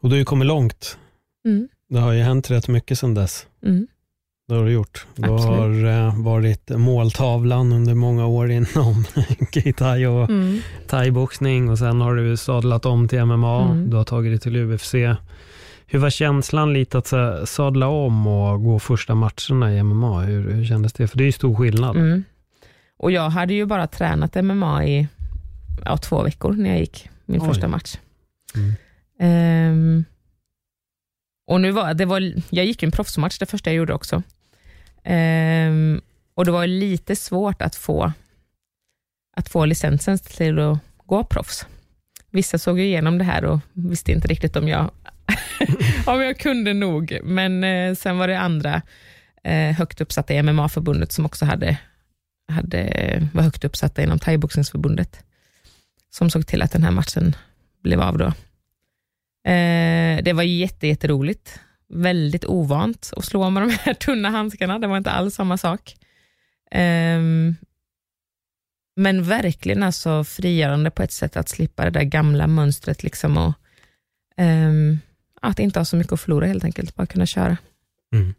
Och 0.00 0.08
du 0.08 0.14
har 0.14 0.18
ju 0.18 0.24
kommit 0.24 0.46
långt. 0.46 0.98
Mm. 1.44 1.68
Det 1.90 2.00
har 2.00 2.12
ju 2.12 2.22
hänt 2.22 2.50
rätt 2.50 2.68
mycket 2.68 2.98
sedan 2.98 3.14
dess. 3.14 3.46
Mm. 3.64 3.86
Det 4.48 4.54
har 4.54 4.64
du 4.64 4.72
gjort. 4.72 5.06
Du 5.14 5.28
har 5.28 5.84
eh, 5.84 6.22
varit 6.22 6.70
måltavlan 6.70 7.72
under 7.72 7.94
många 7.94 8.26
år 8.26 8.50
inom 8.50 9.04
K-thai 9.54 10.06
och 10.06 10.30
mm. 10.30 10.60
thaiboxning 10.86 11.70
och 11.70 11.78
sen 11.78 12.00
har 12.00 12.14
du 12.14 12.36
sadlat 12.36 12.86
om 12.86 13.08
till 13.08 13.24
MMA. 13.24 13.62
Mm. 13.64 13.90
Du 13.90 13.96
har 13.96 14.04
tagit 14.04 14.32
dig 14.32 14.38
till 14.38 14.56
UFC. 14.56 14.94
Hur 15.86 15.98
var 15.98 16.10
känslan 16.10 16.72
lite 16.72 16.98
att 16.98 17.48
sadla 17.48 17.88
om 17.88 18.26
och 18.26 18.62
gå 18.62 18.78
första 18.78 19.14
matcherna 19.14 19.74
i 19.74 19.82
MMA? 19.82 20.20
Hur, 20.20 20.50
hur 20.50 20.64
kändes 20.64 20.92
det? 20.92 21.08
För 21.08 21.18
det 21.18 21.24
är 21.24 21.26
ju 21.26 21.32
stor 21.32 21.56
skillnad. 21.56 21.96
Mm. 21.96 22.24
Och 22.98 23.12
jag 23.12 23.30
hade 23.30 23.54
ju 23.54 23.66
bara 23.66 23.86
tränat 23.86 24.44
MMA 24.44 24.84
i 24.84 25.08
ja, 25.84 25.96
två 25.96 26.22
veckor 26.22 26.52
när 26.52 26.70
jag 26.70 26.78
gick 26.78 27.08
min 27.26 27.40
Oj. 27.40 27.48
första 27.48 27.68
match. 27.68 27.96
Um, 29.20 30.04
och 31.50 31.60
nu 31.60 31.70
var, 31.70 31.94
det 31.94 32.04
var, 32.04 32.32
jag 32.50 32.64
gick 32.64 32.82
en 32.82 32.90
proffsmatch 32.90 33.38
det 33.38 33.46
första 33.46 33.70
jag 33.70 33.76
gjorde 33.76 33.94
också. 33.94 34.22
Ehm, 35.04 36.00
och 36.34 36.44
Det 36.44 36.50
var 36.50 36.66
lite 36.66 37.16
svårt 37.16 37.62
att 37.62 37.76
få, 37.76 38.12
att 39.36 39.48
få 39.48 39.64
licensen 39.64 40.18
till 40.18 40.58
att 40.58 40.78
gå 41.06 41.24
proffs. 41.24 41.66
Vissa 42.30 42.58
såg 42.58 42.78
ju 42.78 42.84
igenom 42.84 43.18
det 43.18 43.24
här 43.24 43.44
och 43.44 43.60
visste 43.72 44.12
inte 44.12 44.28
riktigt 44.28 44.56
om 44.56 44.68
jag, 44.68 44.90
om 46.06 46.20
jag 46.20 46.38
kunde 46.38 46.74
nog. 46.74 47.18
Men 47.24 47.64
eh, 47.64 47.94
sen 47.94 48.18
var 48.18 48.28
det 48.28 48.38
andra 48.38 48.82
eh, 49.44 49.76
högt 49.76 50.00
uppsatta 50.00 50.34
i 50.34 50.42
MMA-förbundet 50.42 51.12
som 51.12 51.26
också 51.26 51.44
hade, 51.44 51.78
hade, 52.52 53.28
var 53.32 53.42
högt 53.42 53.64
uppsatta 53.64 54.02
inom 54.02 54.18
thaiboxningsförbundet 54.18 55.24
som 56.10 56.30
såg 56.30 56.46
till 56.46 56.62
att 56.62 56.72
den 56.72 56.82
här 56.82 56.90
matchen 56.90 57.36
blev 57.82 58.00
av. 58.00 58.18
Då. 58.18 58.32
Eh, 59.44 60.22
det 60.22 60.32
var 60.32 60.42
jätteroligt 60.42 61.60
väldigt 61.90 62.44
ovant 62.44 63.12
att 63.16 63.24
slå 63.24 63.50
med 63.50 63.62
de 63.62 63.70
här 63.70 63.94
tunna 64.00 64.30
handskarna. 64.30 64.78
Det 64.78 64.86
var 64.86 64.96
inte 64.96 65.10
alls 65.10 65.34
samma 65.34 65.58
sak. 65.58 65.96
Um, 66.74 67.56
men 68.96 69.22
verkligen 69.22 69.82
alltså 69.82 70.24
frigörande 70.24 70.90
på 70.90 71.02
ett 71.02 71.12
sätt 71.12 71.36
att 71.36 71.48
slippa 71.48 71.84
det 71.84 71.90
där 71.90 72.02
gamla 72.02 72.46
mönstret 72.46 73.02
liksom 73.02 73.36
och 73.36 73.52
um, 74.36 74.98
att 75.40 75.58
inte 75.58 75.80
ha 75.80 75.84
så 75.84 75.96
mycket 75.96 76.12
att 76.12 76.20
förlora 76.20 76.46
helt 76.46 76.64
enkelt, 76.64 76.94
bara 76.94 77.06
kunna 77.06 77.26
köra. 77.26 77.56
Mm. 78.14 78.34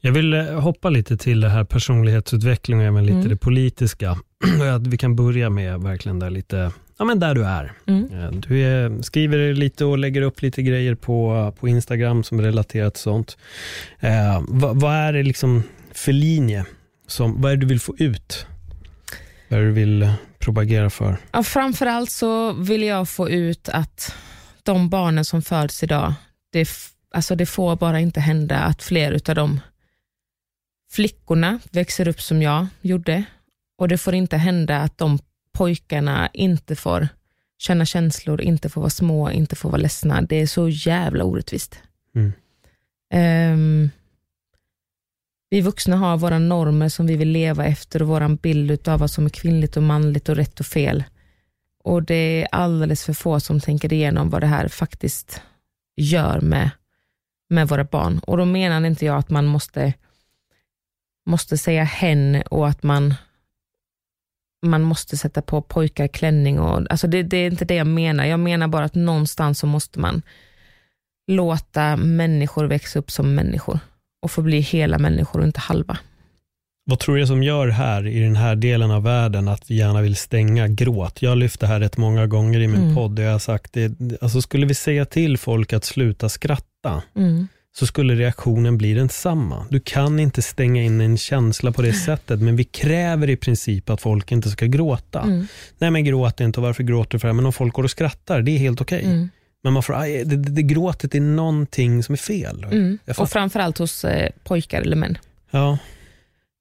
Jag 0.00 0.12
vill 0.12 0.34
eh, 0.34 0.60
hoppa 0.60 0.90
lite 0.90 1.16
till 1.16 1.40
det 1.40 1.48
här 1.48 1.64
personlighetsutveckling 1.64 2.78
och 2.78 2.84
även 2.84 3.06
lite 3.06 3.16
mm. 3.16 3.28
det 3.28 3.36
politiska. 3.36 4.10
Att 4.74 4.86
vi 4.86 4.98
kan 4.98 5.16
börja 5.16 5.50
med 5.50 5.80
verkligen 5.80 6.18
där 6.18 6.30
lite 6.30 6.72
ja, 7.02 7.06
men 7.06 7.20
där 7.20 7.34
du 7.34 7.44
är. 7.44 7.72
Mm. 7.86 8.12
Eh, 8.12 8.30
du 8.30 8.60
är, 8.60 9.02
skriver 9.02 9.54
lite 9.54 9.84
och 9.84 9.98
lägger 9.98 10.22
upp 10.22 10.42
lite 10.42 10.62
grejer 10.62 10.94
på, 10.94 11.52
på 11.60 11.68
Instagram 11.68 12.24
som 12.24 12.38
är 12.38 12.42
relaterat 12.42 12.94
till 12.94 13.02
sånt. 13.02 13.36
Eh, 14.00 14.42
vad, 14.48 14.80
vad, 14.80 14.94
är 14.94 15.12
det 15.12 15.22
liksom 15.22 15.62
för 15.92 16.12
linje? 16.12 16.64
Som, 17.06 17.40
vad 17.40 17.52
är 17.52 17.56
det 17.56 17.60
du 17.60 17.66
vill 17.66 17.80
få 17.80 17.94
ut? 17.98 18.46
Vad 19.48 19.60
är 19.60 19.62
det 19.62 19.68
du 19.68 19.74
vill 19.74 20.12
propagera 20.38 20.90
för? 20.90 21.16
Ja, 21.32 21.42
framförallt 21.42 22.10
så 22.10 22.52
vill 22.52 22.82
jag 22.82 23.08
få 23.08 23.30
ut 23.30 23.68
att 23.68 24.14
de 24.62 24.88
barnen 24.88 25.24
som 25.24 25.42
föds 25.42 25.82
idag, 25.82 26.14
det, 26.52 26.68
alltså 27.14 27.34
det 27.34 27.46
får 27.46 27.76
bara 27.76 28.00
inte 28.00 28.20
hända 28.20 28.58
att 28.58 28.82
fler 28.82 29.30
av 29.30 29.34
de 29.34 29.60
flickorna 30.92 31.58
växer 31.70 32.08
upp 32.08 32.20
som 32.20 32.42
jag 32.42 32.66
gjorde. 32.80 33.24
Och 33.78 33.88
det 33.88 33.98
får 33.98 34.14
inte 34.14 34.36
hända 34.36 34.78
att 34.78 34.98
de 34.98 35.18
pojkarna 35.52 36.30
inte 36.32 36.76
får 36.76 37.08
känna 37.58 37.84
känslor, 37.84 38.40
inte 38.40 38.68
får 38.68 38.80
vara 38.80 38.90
små, 38.90 39.30
inte 39.30 39.56
får 39.56 39.70
vara 39.70 39.80
ledsna. 39.80 40.22
Det 40.22 40.36
är 40.36 40.46
så 40.46 40.68
jävla 40.68 41.24
orättvist. 41.24 41.78
Mm. 42.14 42.32
Um, 43.14 43.90
vi 45.50 45.60
vuxna 45.60 45.96
har 45.96 46.16
våra 46.16 46.38
normer 46.38 46.88
som 46.88 47.06
vi 47.06 47.16
vill 47.16 47.28
leva 47.28 47.64
efter 47.64 48.02
och 48.02 48.08
vår 48.08 48.36
bild 48.36 48.88
av 48.88 49.00
vad 49.00 49.10
som 49.10 49.26
är 49.26 49.30
kvinnligt 49.30 49.76
och 49.76 49.82
manligt 49.82 50.28
och 50.28 50.36
rätt 50.36 50.60
och 50.60 50.66
fel. 50.66 51.04
Och 51.84 52.02
det 52.02 52.14
är 52.14 52.48
alldeles 52.52 53.04
för 53.04 53.12
få 53.12 53.40
som 53.40 53.60
tänker 53.60 53.92
igenom 53.92 54.30
vad 54.30 54.40
det 54.40 54.46
här 54.46 54.68
faktiskt 54.68 55.42
gör 55.96 56.40
med, 56.40 56.70
med 57.48 57.68
våra 57.68 57.84
barn. 57.84 58.18
Och 58.18 58.36
då 58.36 58.44
menar 58.44 58.86
inte 58.86 59.04
jag 59.04 59.16
att 59.16 59.30
man 59.30 59.46
måste, 59.46 59.94
måste 61.26 61.58
säga 61.58 61.84
hen 61.84 62.42
och 62.50 62.68
att 62.68 62.82
man 62.82 63.14
man 64.62 64.82
måste 64.82 65.16
sätta 65.16 65.42
på 65.42 65.62
pojkar 65.62 66.08
klänning. 66.08 66.60
Och, 66.60 66.90
alltså 66.90 67.06
det, 67.06 67.22
det, 67.22 67.36
är 67.36 67.50
inte 67.50 67.64
det 67.64 67.74
jag 67.74 67.86
menar. 67.86 68.24
Jag 68.24 68.40
menar 68.40 68.68
bara 68.68 68.84
att 68.84 68.94
någonstans 68.94 69.58
så 69.58 69.66
måste 69.66 70.00
man 70.00 70.22
låta 71.26 71.96
människor 71.96 72.64
växa 72.64 72.98
upp 72.98 73.10
som 73.10 73.34
människor 73.34 73.78
och 74.22 74.30
få 74.30 74.42
bli 74.42 74.60
hela 74.60 74.98
människor 74.98 75.40
och 75.40 75.46
inte 75.46 75.60
halva. 75.60 75.98
Vad 76.84 76.98
tror 76.98 77.16
du 77.16 77.26
som 77.26 77.42
gör 77.42 77.68
här 77.68 78.06
i 78.06 78.20
den 78.20 78.36
här 78.36 78.56
delen 78.56 78.90
av 78.90 79.02
världen 79.02 79.48
att 79.48 79.70
vi 79.70 79.74
gärna 79.74 80.02
vill 80.02 80.16
stänga 80.16 80.68
gråt? 80.68 81.22
Jag 81.22 81.30
har 81.30 81.36
lyft 81.36 81.60
det 81.60 81.66
här 81.66 81.80
rätt 81.80 81.96
många 81.96 82.26
gånger 82.26 82.60
i 82.60 82.68
min 82.68 82.82
mm. 82.82 82.94
podd. 82.94 83.18
Jag 83.18 83.32
har 83.32 83.38
sagt 83.38 83.72
det, 83.72 83.92
alltså 84.20 84.42
skulle 84.42 84.66
vi 84.66 84.74
säga 84.74 85.04
till 85.04 85.38
folk 85.38 85.72
att 85.72 85.84
sluta 85.84 86.28
skratta, 86.28 87.02
mm. 87.16 87.48
Så 87.74 87.86
skulle 87.86 88.14
reaktionen 88.14 88.78
bli 88.78 88.94
densamma. 88.94 89.66
Du 89.70 89.80
kan 89.80 90.18
inte 90.18 90.42
stänga 90.42 90.82
in 90.82 91.00
en 91.00 91.18
känsla 91.18 91.72
på 91.72 91.82
det 91.82 91.92
sättet, 91.92 92.40
men 92.40 92.56
vi 92.56 92.64
kräver 92.64 93.30
i 93.30 93.36
princip 93.36 93.90
att 93.90 94.00
folk 94.00 94.32
inte 94.32 94.50
ska 94.50 94.66
gråta. 94.66 95.20
Mm. 95.20 95.46
Nej 95.78 95.90
men 95.90 96.04
gråt 96.04 96.40
inte, 96.40 96.60
och 96.60 96.66
varför 96.66 96.82
gråter 96.82 97.12
du 97.12 97.18
för 97.18 97.28
det? 97.28 97.34
Men 97.34 97.46
om 97.46 97.52
folk 97.52 97.74
går 97.74 97.84
och 97.84 97.90
skrattar, 97.90 98.42
det 98.42 98.50
är 98.50 98.58
helt 98.58 98.80
okej. 98.80 99.04
Mm. 99.04 99.28
Men 99.62 99.72
man 99.72 99.82
får, 99.82 100.24
det, 100.24 100.24
det, 100.24 100.36
det 100.36 100.62
gråtet 100.62 101.14
är 101.14 101.20
någonting 101.20 102.02
som 102.02 102.12
är 102.12 102.16
fel. 102.16 102.64
Mm. 102.64 102.98
Jag 103.04 103.20
Och 103.20 103.30
framförallt 103.30 103.78
hos 103.78 104.04
eh, 104.04 104.30
pojkar 104.44 104.80
eller 104.80 104.96
män. 104.96 105.18
Ja, 105.50 105.78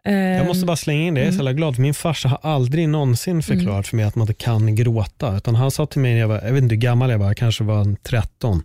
jag 0.03 0.13
Ehm, 0.13 0.47
måste 0.47 0.65
bara 0.65 0.77
slänga 0.77 1.01
in 1.01 1.13
det, 1.13 1.19
jag 1.19 1.27
är 1.27 1.31
så 1.31 1.37
jävla 1.37 1.53
glad, 1.53 1.79
min 1.79 1.93
farsa 1.93 2.29
har 2.29 2.39
aldrig 2.43 2.89
någonsin 2.89 3.43
förklarat 3.43 3.87
för 3.87 3.95
mig 3.95 4.05
att 4.05 4.15
man 4.15 4.23
inte 4.23 4.33
kan 4.33 4.75
gråta. 4.75 5.37
Utan 5.37 5.55
han 5.55 5.71
sa 5.71 5.85
till 5.85 6.01
mig, 6.01 6.13
när 6.13 6.19
jag, 6.19 6.27
var, 6.27 6.41
jag 6.43 6.53
vet 6.53 6.63
inte 6.63 6.75
hur 6.75 6.81
gammal 6.81 7.09
jag 7.09 7.17
var, 7.17 7.27
jag 7.27 7.37
kanske 7.37 7.63
var 7.63 7.95
13. 8.03 8.63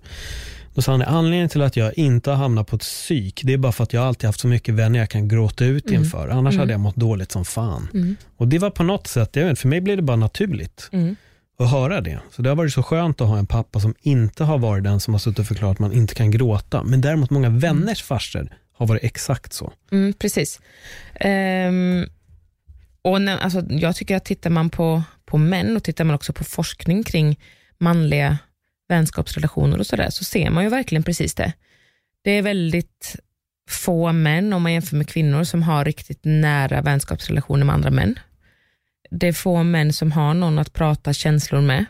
Då 0.77 0.83
sa 0.83 0.93
han, 0.93 1.03
anledningen 1.03 1.49
till 1.49 1.63
att 1.63 1.77
jag 1.77 1.99
inte 1.99 2.31
har 2.31 2.37
hamnat 2.37 2.67
på 2.67 2.77
ett 2.77 2.83
psyk, 2.83 3.41
det 3.45 3.53
är 3.53 3.59
bara 3.59 3.73
för 3.73 3.85
att 3.85 3.93
jag 3.93 4.05
alltid 4.05 4.29
haft 4.29 4.41
så 4.41 4.49
mycket 4.49 4.75
vänner 4.75 4.99
jag 4.99 5.11
kan 5.11 5.29
gråta 5.29 5.65
ut 5.65 5.91
inför. 5.91 6.29
Annars 6.29 6.57
hade 6.57 6.73
jag 6.73 6.81
mått 6.81 6.97
dåligt 6.97 7.33
som 7.33 7.45
fan. 7.45 7.89
Mm. 7.95 8.17
Och 8.37 8.49
det 8.49 8.59
var 8.59 8.71
på 8.71 8.83
något 8.83 9.07
sätt, 9.07 9.37
jag 9.37 9.47
vet, 9.47 9.59
för 9.59 9.69
mig 9.69 9.81
blev 9.81 9.97
det 9.97 10.03
bara 10.03 10.17
naturligt 10.17 10.89
Mm. 10.93 11.17
att 11.59 11.71
höra 11.71 12.01
det. 12.01 12.19
Så 12.31 12.43
det 12.43 12.49
har 12.49 12.57
varit 12.57 12.73
så 12.73 12.83
skönt 12.83 13.21
att 13.21 13.29
ha 13.29 13.39
en 13.39 13.47
pappa 13.47 13.81
som 13.81 13.95
inte 14.01 14.45
har 14.45 14.59
varit 14.59 14.85
den 14.85 15.01
som 15.01 15.15
har 15.15 15.19
suttit 15.19 15.39
och 15.39 15.47
förklarat 15.47 15.73
att 15.73 15.79
man 15.79 15.93
inte 15.93 16.15
kan 16.15 16.31
gråta. 16.31 16.83
Men 16.83 17.01
däremot 17.01 17.31
många 17.31 17.51
vänners 17.51 18.03
farsor 18.03 18.49
har 18.77 18.87
varit 18.87 19.05
exakt 19.05 19.53
så. 19.53 19.73
Mm, 19.93 20.13
precis. 20.13 20.61
Ehm, 21.15 22.07
och 23.03 23.23
när, 23.23 23.39
alltså, 23.39 23.63
jag 23.69 23.97
tycker 23.97 24.17
att 24.17 24.25
tittar 24.25 24.51
man 24.51 24.71
på, 24.71 25.03
på 25.27 25.39
män 25.39 25.77
och 25.77 25.85
tittar 25.85 26.05
man 26.05 26.15
också 26.17 26.33
på 26.33 26.45
forskning 26.45 27.03
kring 27.03 27.39
manliga 27.79 28.39
vänskapsrelationer 28.89 29.79
och 29.79 29.87
sådär, 29.87 30.11
så 30.11 30.25
ser 30.25 30.51
man 30.51 30.65
ju 30.65 30.71
verkligen 30.71 31.03
precis 31.03 31.35
det. 31.35 31.53
Det 32.23 32.31
är 32.31 32.43
väldigt 32.43 33.17
få 33.69 34.13
män, 34.13 34.53
om 34.53 34.63
man 34.63 34.73
jämför 34.73 34.97
med 34.97 35.09
kvinnor, 35.09 35.45
som 35.45 35.63
har 35.63 35.85
riktigt 35.85 36.21
nära 36.23 36.83
vänskapsrelationer 36.83 37.65
med 37.65 37.75
andra 37.75 37.91
män. 37.91 38.19
Det 39.11 39.29
är 39.29 39.33
få 39.33 39.63
män 39.63 39.93
som 39.93 40.13
har 40.13 40.35
någon 40.35 40.59
att 40.59 40.73
prata 40.73 41.13
känslor 41.13 41.61
med. 41.61 41.85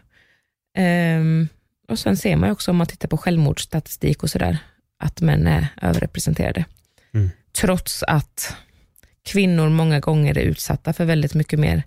Ehm, 0.79 1.49
och 1.89 1.99
Sen 1.99 2.17
ser 2.17 2.37
man 2.37 2.49
ju 2.49 2.53
också, 2.53 2.71
om 2.71 2.77
man 2.77 2.87
tittar 2.87 3.09
på 3.09 3.17
självmordsstatistik 3.17 4.23
och 4.23 4.31
sådär, 4.31 4.59
att 4.99 5.21
män 5.21 5.47
är 5.47 5.69
överrepresenterade. 5.83 6.65
Mm. 7.15 7.31
Trots 7.53 8.03
att 8.03 8.57
kvinnor 9.23 9.69
många 9.69 10.01
gånger 10.01 10.39
är 10.39 10.43
utsatta 10.43 10.93
för 10.93 11.05
väldigt 11.05 11.35
mycket 11.35 11.59
mer 11.59 11.83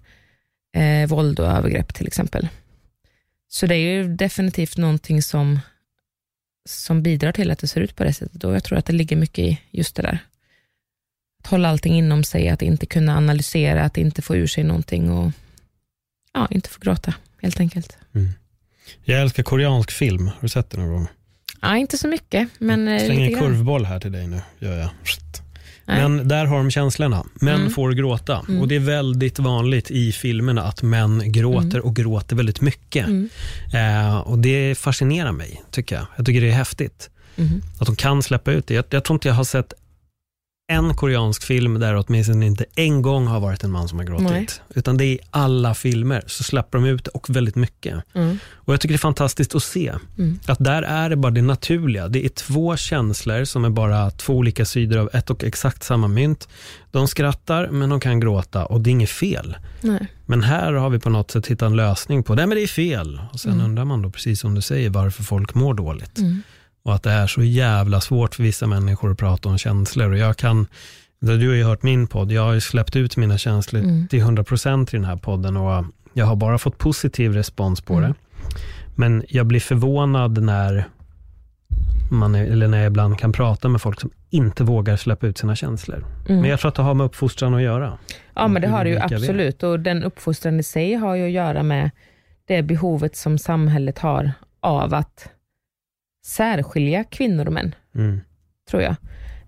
eh, 0.75 1.09
våld 1.09 1.39
och 1.39 1.47
övergrepp 1.47 1.93
till 1.93 2.07
exempel. 2.07 2.47
Så 3.51 3.65
det 3.67 3.75
är 3.75 3.93
ju 3.93 4.15
definitivt 4.15 4.77
någonting 4.77 5.21
som, 5.21 5.59
som 6.69 7.03
bidrar 7.03 7.31
till 7.31 7.51
att 7.51 7.59
det 7.59 7.67
ser 7.67 7.81
ut 7.81 7.95
på 7.95 8.03
det 8.03 8.13
sättet 8.13 8.43
och 8.43 8.55
jag 8.55 8.63
tror 8.63 8.77
att 8.77 8.85
det 8.85 8.93
ligger 8.93 9.15
mycket 9.15 9.39
i 9.39 9.59
just 9.71 9.95
det 9.95 10.01
där. 10.01 10.19
Att 11.39 11.47
hålla 11.47 11.69
allting 11.69 11.93
inom 11.97 12.23
sig, 12.23 12.49
att 12.49 12.61
inte 12.61 12.85
kunna 12.85 13.17
analysera, 13.17 13.83
att 13.83 13.97
inte 13.97 14.21
få 14.21 14.35
ur 14.35 14.47
sig 14.47 14.63
någonting 14.63 15.11
och 15.11 15.31
ja, 16.33 16.47
inte 16.51 16.69
få 16.69 16.79
gråta 16.79 17.13
helt 17.41 17.59
enkelt. 17.59 17.97
Jag 19.03 19.21
älskar 19.21 19.43
koreansk 19.43 19.91
film, 19.91 20.27
har 20.27 20.41
du 20.41 20.49
sett 20.49 20.69
det 20.69 20.77
någon 20.77 20.89
gång? 20.89 21.07
Ja, 21.61 21.77
inte 21.77 21.97
så 21.97 22.07
mycket, 22.07 22.49
men 22.57 22.87
eh, 22.87 23.05
Slänger 23.05 23.29
lite 23.29 23.39
en 23.39 23.45
kurvboll 23.45 23.85
här 23.85 23.99
till 23.99 24.11
dig 24.11 24.27
nu, 24.27 24.41
gör 24.59 24.77
jag. 24.77 24.89
Nej. 25.03 25.48
Men 25.95 26.27
där 26.27 26.45
har 26.45 26.57
de 26.57 26.71
känslorna. 26.71 27.23
Män 27.33 27.55
Mm. 27.59 27.69
får 27.71 27.91
gråta. 27.91 28.45
Och 28.59 28.67
det 28.67 28.75
är 28.75 28.79
väldigt 28.79 29.39
vanligt 29.39 29.91
i 29.91 30.11
filmerna 30.11 30.63
att 30.63 30.83
män 30.83 31.31
gråter 31.31 31.85
och 31.85 31.95
gråter 31.95 32.35
väldigt 32.35 32.61
mycket. 32.61 33.07
Mm. 33.07 33.29
Eh, 33.73 34.17
och 34.17 34.39
det 34.39 34.75
fascinerar 34.77 35.31
mig, 35.31 35.63
tycker 35.71 35.95
jag. 35.95 36.05
Jag 36.17 36.25
tycker 36.25 36.41
det 36.41 36.47
är 36.49 36.51
häftigt. 36.51 37.09
Mhm. 37.35 37.61
Att 37.79 37.85
de 37.85 37.95
kan 37.95 38.23
släppa 38.23 38.51
ut 38.51 38.67
det. 38.67 38.73
Jag, 38.73 38.85
jag 38.89 39.03
tror 39.03 39.15
inte 39.15 39.27
jag 39.27 39.35
har 39.35 39.43
sett 39.43 39.73
en 40.69 40.93
koreansk 40.95 41.43
film 41.43 41.79
där 41.79 41.95
åtminstone 42.07 42.45
inte 42.45 42.65
en 42.75 43.01
gång 43.01 43.27
har 43.27 43.39
varit 43.39 43.63
en 43.63 43.71
man 43.71 43.87
som 43.87 43.97
har 43.99 44.05
gråtit. 44.05 44.27
Nej. 44.29 44.47
Utan 44.75 44.97
det 44.97 45.03
är 45.05 45.07
i 45.07 45.19
alla 45.31 45.73
filmer 45.73 46.23
så 46.27 46.43
släpper 46.43 46.77
de 46.77 46.85
ut 46.87 47.03
det 47.05 47.11
och 47.11 47.29
väldigt 47.29 47.55
mycket. 47.55 48.03
Mm. 48.13 48.37
Och 48.53 48.73
Jag 48.73 48.81
tycker 48.81 48.93
det 48.93 48.95
är 48.95 48.99
fantastiskt 48.99 49.55
att 49.55 49.63
se 49.63 49.93
Mm. 50.17 50.39
att 50.47 50.59
där 50.59 50.81
är 50.83 51.09
det 51.09 51.15
bara 51.15 51.31
det 51.31 51.41
naturliga. 51.41 52.07
Det 52.07 52.25
är 52.25 52.29
två 52.29 52.77
känslor 52.77 53.43
som 53.45 53.65
är 53.65 53.69
bara 53.69 54.11
två 54.11 54.33
olika 54.33 54.65
sidor 54.65 54.97
av 54.99 55.09
ett 55.13 55.29
och 55.29 55.43
exakt 55.43 55.83
samma 55.83 56.07
mynt. 56.07 56.47
De 56.91 57.07
skrattar 57.07 57.67
men 57.67 57.89
de 57.89 57.99
kan 57.99 58.19
gråta 58.19 58.65
och 58.65 58.81
det 58.81 58.89
är 58.89 58.91
inget 58.91 59.09
fel. 59.09 59.55
Nej. 59.81 60.07
Men 60.25 60.43
här 60.43 60.73
har 60.73 60.89
vi 60.89 60.99
på 60.99 61.09
något 61.09 61.31
sätt 61.31 61.47
hittat 61.47 61.65
en 61.67 61.75
lösning 61.75 62.23
på 62.23 62.35
det, 62.35 62.47
men 62.47 62.55
det 62.57 62.63
är 62.63 62.67
fel. 62.67 63.21
Och 63.33 63.39
sen 63.39 63.61
undrar 63.61 63.85
man 63.85 64.01
då, 64.01 64.09
precis 64.09 64.39
som 64.39 64.55
du 64.55 64.61
säger, 64.61 64.89
varför 64.89 65.23
folk 65.23 65.53
mår 65.55 65.73
dåligt. 65.73 66.19
Och 66.89 66.95
att 66.95 67.03
det 67.03 67.11
är 67.11 67.27
så 67.27 67.43
jävla 67.43 68.01
svårt 68.01 68.35
för 68.35 68.43
vissa 68.43 68.67
människor 68.67 69.11
att 69.11 69.17
prata 69.17 69.49
om 69.49 69.57
känslor. 69.57 70.11
Och 70.11 70.17
jag 70.17 70.37
kan, 70.37 70.67
du 71.19 71.47
har 71.47 71.55
ju 71.55 71.63
hört 71.63 71.83
min 71.83 72.07
podd, 72.07 72.31
jag 72.31 72.41
har 72.41 72.53
ju 72.53 72.61
släppt 72.61 72.95
ut 72.95 73.17
mina 73.17 73.37
känslor 73.37 73.81
Mm. 73.83 74.07
till 74.07 74.19
100% 74.23 74.93
i 74.93 74.97
den 74.97 75.05
här 75.05 75.15
podden 75.15 75.57
och 75.57 75.85
jag 76.13 76.25
har 76.25 76.35
bara 76.35 76.57
fått 76.57 76.77
positiv 76.77 77.33
respons 77.33 77.81
på 77.81 77.93
Mm. 77.93 78.09
det. 78.09 78.15
Men 78.95 79.23
jag 79.29 79.45
blir 79.45 79.59
förvånad 79.59 80.43
när 80.43 80.85
man 82.11 82.35
eller 82.35 82.67
när 82.67 82.77
jag 82.77 82.87
ibland 82.87 83.19
kan 83.19 83.31
prata 83.31 83.69
med 83.69 83.81
folk 83.81 83.99
som 84.01 84.09
inte 84.29 84.63
vågar 84.63 84.97
släppa 84.97 85.27
ut 85.27 85.37
sina 85.37 85.55
känslor. 85.55 86.05
Mm. 86.29 86.41
Men 86.41 86.49
jag 86.49 86.59
tror 86.59 86.69
att 86.69 86.75
det 86.75 86.81
har 86.81 86.93
med 86.93 87.05
uppfostran 87.05 87.53
att 87.53 87.61
göra. 87.61 87.97
Ja, 88.35 88.47
men 88.47 88.61
det 88.61 88.67
har 88.67 88.83
det 88.83 88.89
ju 88.89 88.99
absolut. 88.99 89.63
Och 89.63 89.79
den 89.79 90.03
uppfostran 90.03 90.59
i 90.59 90.63
sig 90.63 90.93
har 90.93 91.15
ju 91.15 91.25
att 91.25 91.31
göra 91.31 91.63
med 91.63 91.91
det 92.47 92.61
behovet 92.63 93.15
som 93.15 93.37
samhället 93.37 93.99
har 93.99 94.31
av 94.61 94.93
att 94.93 95.29
särskilja 96.25 97.03
kvinnor 97.03 97.45
och 97.45 97.53
män, 97.53 97.75
Mm. 97.95 98.21
tror 98.69 98.81
jag. 98.81 98.95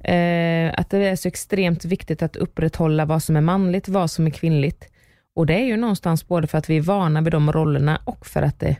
Eh, 0.04 0.74
att 0.78 0.90
det 0.90 0.98
är 0.98 1.16
så 1.16 1.28
extremt 1.28 1.86
viktigt 1.86 2.22
att 2.22 2.36
upprätthålla 2.36 3.06
vad 3.06 3.24
som 3.24 3.36
är 3.36 3.42
manligt, 3.42 3.88
vad 3.88 4.12
som 4.12 4.28
är 4.28 4.32
kvinnligt. 4.32 4.88
Och 5.36 5.46
det 5.46 5.54
är 5.54 5.66
ju 5.66 5.78
någonstans 5.78 6.28
både 6.28 6.48
för 6.48 6.58
att 6.58 6.70
vi 6.70 6.78
är 6.78 6.82
vana 6.82 7.22
vid 7.22 7.34
de 7.34 7.52
rollerna 7.52 8.02
och 8.06 8.26
för 8.26 8.42
att 8.42 8.60
det, 8.60 8.78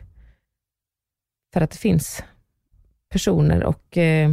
för 1.52 1.60
att 1.60 1.70
det 1.70 1.76
finns 1.78 2.24
personer 3.10 3.64
och 3.64 3.98
eh, 3.98 4.32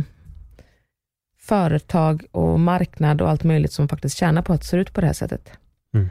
företag 1.37 2.25
och 2.31 2.59
marknad 2.59 3.21
och 3.21 3.29
allt 3.29 3.43
möjligt 3.43 3.71
som 3.71 3.87
faktiskt 3.87 4.17
tjänar 4.17 4.41
på 4.41 4.53
att 4.53 4.61
det 4.61 4.67
ser 4.67 4.77
ut 4.77 4.93
på 4.93 5.01
det 5.01 5.07
här 5.07 5.13
sättet. 5.13 5.51
Mm. 5.93 6.09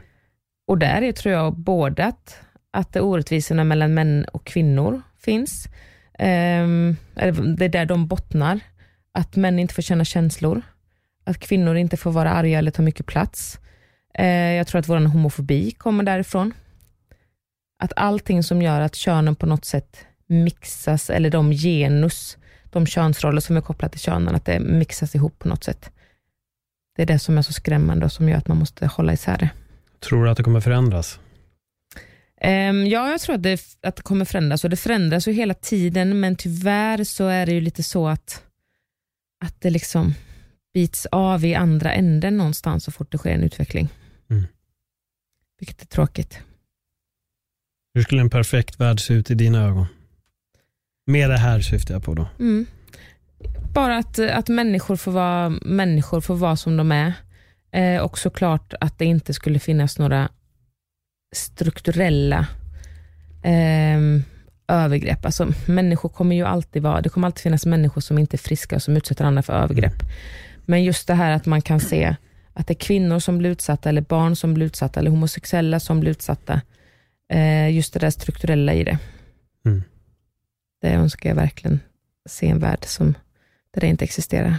Och 0.67 0.77
där 0.77 1.01
är 1.01 1.11
tror 1.11 1.33
jag 1.33 1.53
både 1.57 2.05
att, 2.05 2.41
att 2.71 2.93
det 2.93 3.01
orättvisorna 3.01 3.63
mellan 3.63 3.93
män 3.93 4.25
och 4.33 4.45
kvinnor 4.45 5.01
finns, 5.17 5.67
Ehm, 6.19 6.95
det 7.57 7.65
är 7.65 7.69
där 7.69 7.85
de 7.85 8.07
bottnar, 8.07 8.59
att 9.11 9.35
män 9.35 9.59
inte 9.59 9.73
får 9.73 9.81
känna 9.81 10.05
känslor, 10.05 10.61
att 11.25 11.39
kvinnor 11.39 11.75
inte 11.75 11.97
får 11.97 12.11
vara 12.11 12.31
arga 12.31 12.57
eller 12.57 12.71
ta 12.71 12.81
mycket 12.81 13.05
plats. 13.05 13.59
Eh, 14.13 14.27
jag 14.27 14.67
tror 14.67 14.79
att 14.79 14.89
vår 14.89 14.97
homofobi 14.97 15.71
kommer 15.71 16.03
därifrån. 16.03 16.53
Att 17.83 17.93
allting 17.95 18.43
som 18.43 18.61
gör 18.61 18.81
att 18.81 18.95
könen 18.95 19.35
på 19.35 19.45
något 19.45 19.65
sätt 19.65 20.05
mixas, 20.27 21.09
eller 21.09 21.29
de 21.29 21.51
genus, 21.51 22.37
de 22.69 22.85
könsroller 22.85 23.41
som 23.41 23.57
är 23.57 23.61
kopplade 23.61 23.91
till 23.91 23.99
könen, 23.99 24.35
att 24.35 24.45
det 24.45 24.59
mixas 24.59 25.15
ihop 25.15 25.39
på 25.39 25.47
något 25.47 25.63
sätt. 25.63 25.91
Det 26.95 27.01
är 27.01 27.05
det 27.05 27.19
som 27.19 27.37
är 27.37 27.41
så 27.41 27.53
skrämmande 27.53 28.05
och 28.05 28.11
som 28.11 28.29
gör 28.29 28.37
att 28.37 28.47
man 28.47 28.57
måste 28.57 28.87
hålla 28.87 29.13
isär 29.13 29.37
det. 29.37 29.49
Tror 29.99 30.25
du 30.25 30.31
att 30.31 30.37
det 30.37 30.43
kommer 30.43 30.61
förändras? 30.61 31.19
Ehm, 32.41 32.87
ja, 32.87 33.11
jag 33.11 33.21
tror 33.21 33.35
att 33.35 33.43
det, 33.43 33.61
att 33.81 33.95
det 33.95 34.01
kommer 34.01 34.25
förändras 34.25 34.63
och 34.63 34.69
det 34.69 34.75
förändras 34.75 35.27
ju 35.27 35.31
hela 35.31 35.53
tiden, 35.53 36.19
men 36.19 36.35
tyvärr 36.35 37.03
så 37.03 37.27
är 37.27 37.45
det 37.45 37.51
ju 37.51 37.61
lite 37.61 37.83
så 37.83 38.07
att, 38.07 38.43
att 39.45 39.61
det 39.61 39.69
liksom 39.69 40.13
bits 40.73 41.05
av 41.05 41.45
i 41.45 41.55
andra 41.55 41.93
änden 41.93 42.37
någonstans 42.37 42.83
så 42.83 42.91
fort 42.91 43.11
det 43.11 43.17
sker 43.17 43.31
en 43.31 43.43
utveckling. 43.43 43.89
Mm. 44.29 44.43
Vilket 45.59 45.81
är 45.81 45.85
tråkigt. 45.85 46.39
Hur 47.93 48.03
skulle 48.03 48.21
en 48.21 48.29
perfekt 48.29 48.79
värld 48.79 48.99
se 48.99 49.13
ut 49.13 49.31
i 49.31 49.35
dina 49.35 49.65
ögon? 49.65 49.85
Med 51.05 51.29
det 51.29 51.37
här 51.37 51.61
syftar 51.61 51.93
jag 51.93 52.03
på 52.03 52.13
då. 52.13 52.27
Mm. 52.39 52.65
Bara 53.73 53.97
att, 53.97 54.19
att 54.19 54.49
människor, 54.49 54.95
får 54.95 55.11
vara, 55.11 55.49
människor 55.49 56.21
får 56.21 56.35
vara 56.35 56.55
som 56.55 56.77
de 56.77 56.91
är. 56.91 57.13
Eh, 57.71 58.01
och 58.01 58.17
såklart 58.17 58.73
att 58.79 58.99
det 58.99 59.05
inte 59.05 59.33
skulle 59.33 59.59
finnas 59.59 59.99
några 59.99 60.29
strukturella 61.35 62.47
ehm, 63.43 64.23
övergrepp. 64.67 65.25
Alltså, 65.25 65.53
människor 65.65 66.09
kommer 66.09 66.35
ju 66.35 66.43
alltid 66.43 66.83
vara, 66.83 67.01
det 67.01 67.09
kommer 67.09 67.27
alltid 67.27 67.41
finnas 67.41 67.65
människor 67.65 68.01
som 68.01 68.17
inte 68.17 68.35
är 68.35 68.37
friska 68.37 68.75
och 68.75 68.83
som 68.83 68.97
utsätter 68.97 69.25
andra 69.25 69.41
för 69.41 69.53
övergrepp. 69.53 70.03
Men 70.65 70.83
just 70.83 71.07
det 71.07 71.13
här 71.13 71.31
att 71.31 71.45
man 71.45 71.61
kan 71.61 71.79
se 71.79 72.15
att 72.53 72.67
det 72.67 72.73
är 72.73 72.75
kvinnor 72.75 73.19
som 73.19 73.37
blir 73.37 73.49
utsatta, 73.49 73.89
eller 73.89 74.01
barn 74.01 74.35
som 74.35 74.53
blir 74.53 74.65
utsatta, 74.65 74.99
eller 74.99 75.11
homosexuella 75.11 75.79
som 75.79 75.99
blir 75.99 76.11
utsatta. 76.11 76.61
Eh, 77.33 77.69
just 77.69 77.93
det 77.93 77.99
där 77.99 78.09
strukturella 78.09 78.73
i 78.73 78.83
det. 78.83 78.97
Mm. 79.65 79.83
Det 80.81 80.89
önskar 80.89 81.29
jag 81.29 81.35
verkligen 81.35 81.79
se 82.29 82.47
en 82.47 82.59
värld 82.59 82.85
som, 82.85 83.13
där 83.73 83.81
det 83.81 83.87
inte 83.87 84.05
existerar. 84.05 84.55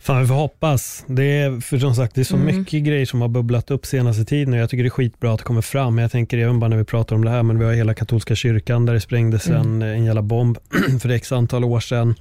Fan, 0.00 0.20
vi 0.20 0.26
får 0.26 0.34
hoppas. 0.34 1.04
Det 1.06 1.22
är, 1.24 1.60
för 1.60 1.78
som 1.78 1.94
sagt, 1.94 2.14
det 2.14 2.20
är 2.20 2.24
så 2.24 2.36
Mm. 2.36 2.56
mycket 2.58 2.82
grejer 2.84 3.06
som 3.06 3.20
har 3.20 3.28
bubblat 3.28 3.70
upp 3.70 3.86
senaste 3.86 4.24
tiden 4.24 4.54
och 4.54 4.60
jag 4.60 4.70
tycker 4.70 4.84
det 4.84 4.88
är 4.88 4.90
skitbra 4.90 5.32
att 5.32 5.38
det 5.38 5.44
kommer 5.44 5.62
fram. 5.62 5.94
Men 5.94 6.02
jag 6.02 6.12
tänker 6.12 6.38
även 6.38 6.60
bara 6.60 6.68
när 6.68 6.76
vi 6.76 6.84
pratar 6.84 7.16
om 7.16 7.24
det 7.24 7.30
här, 7.30 7.42
men 7.42 7.58
vi 7.58 7.64
har 7.64 7.72
hela 7.72 7.94
katolska 7.94 8.34
kyrkan 8.34 8.86
där 8.86 8.94
det 8.94 9.00
sprängdes 9.00 9.46
Mm. 9.48 9.60
en, 9.60 9.82
en 9.82 10.04
jävla 10.04 10.22
bomb 10.22 10.58
för 11.00 11.08
x 11.08 11.32
antal 11.32 11.64
år 11.64 11.80
sedan. 11.80 12.14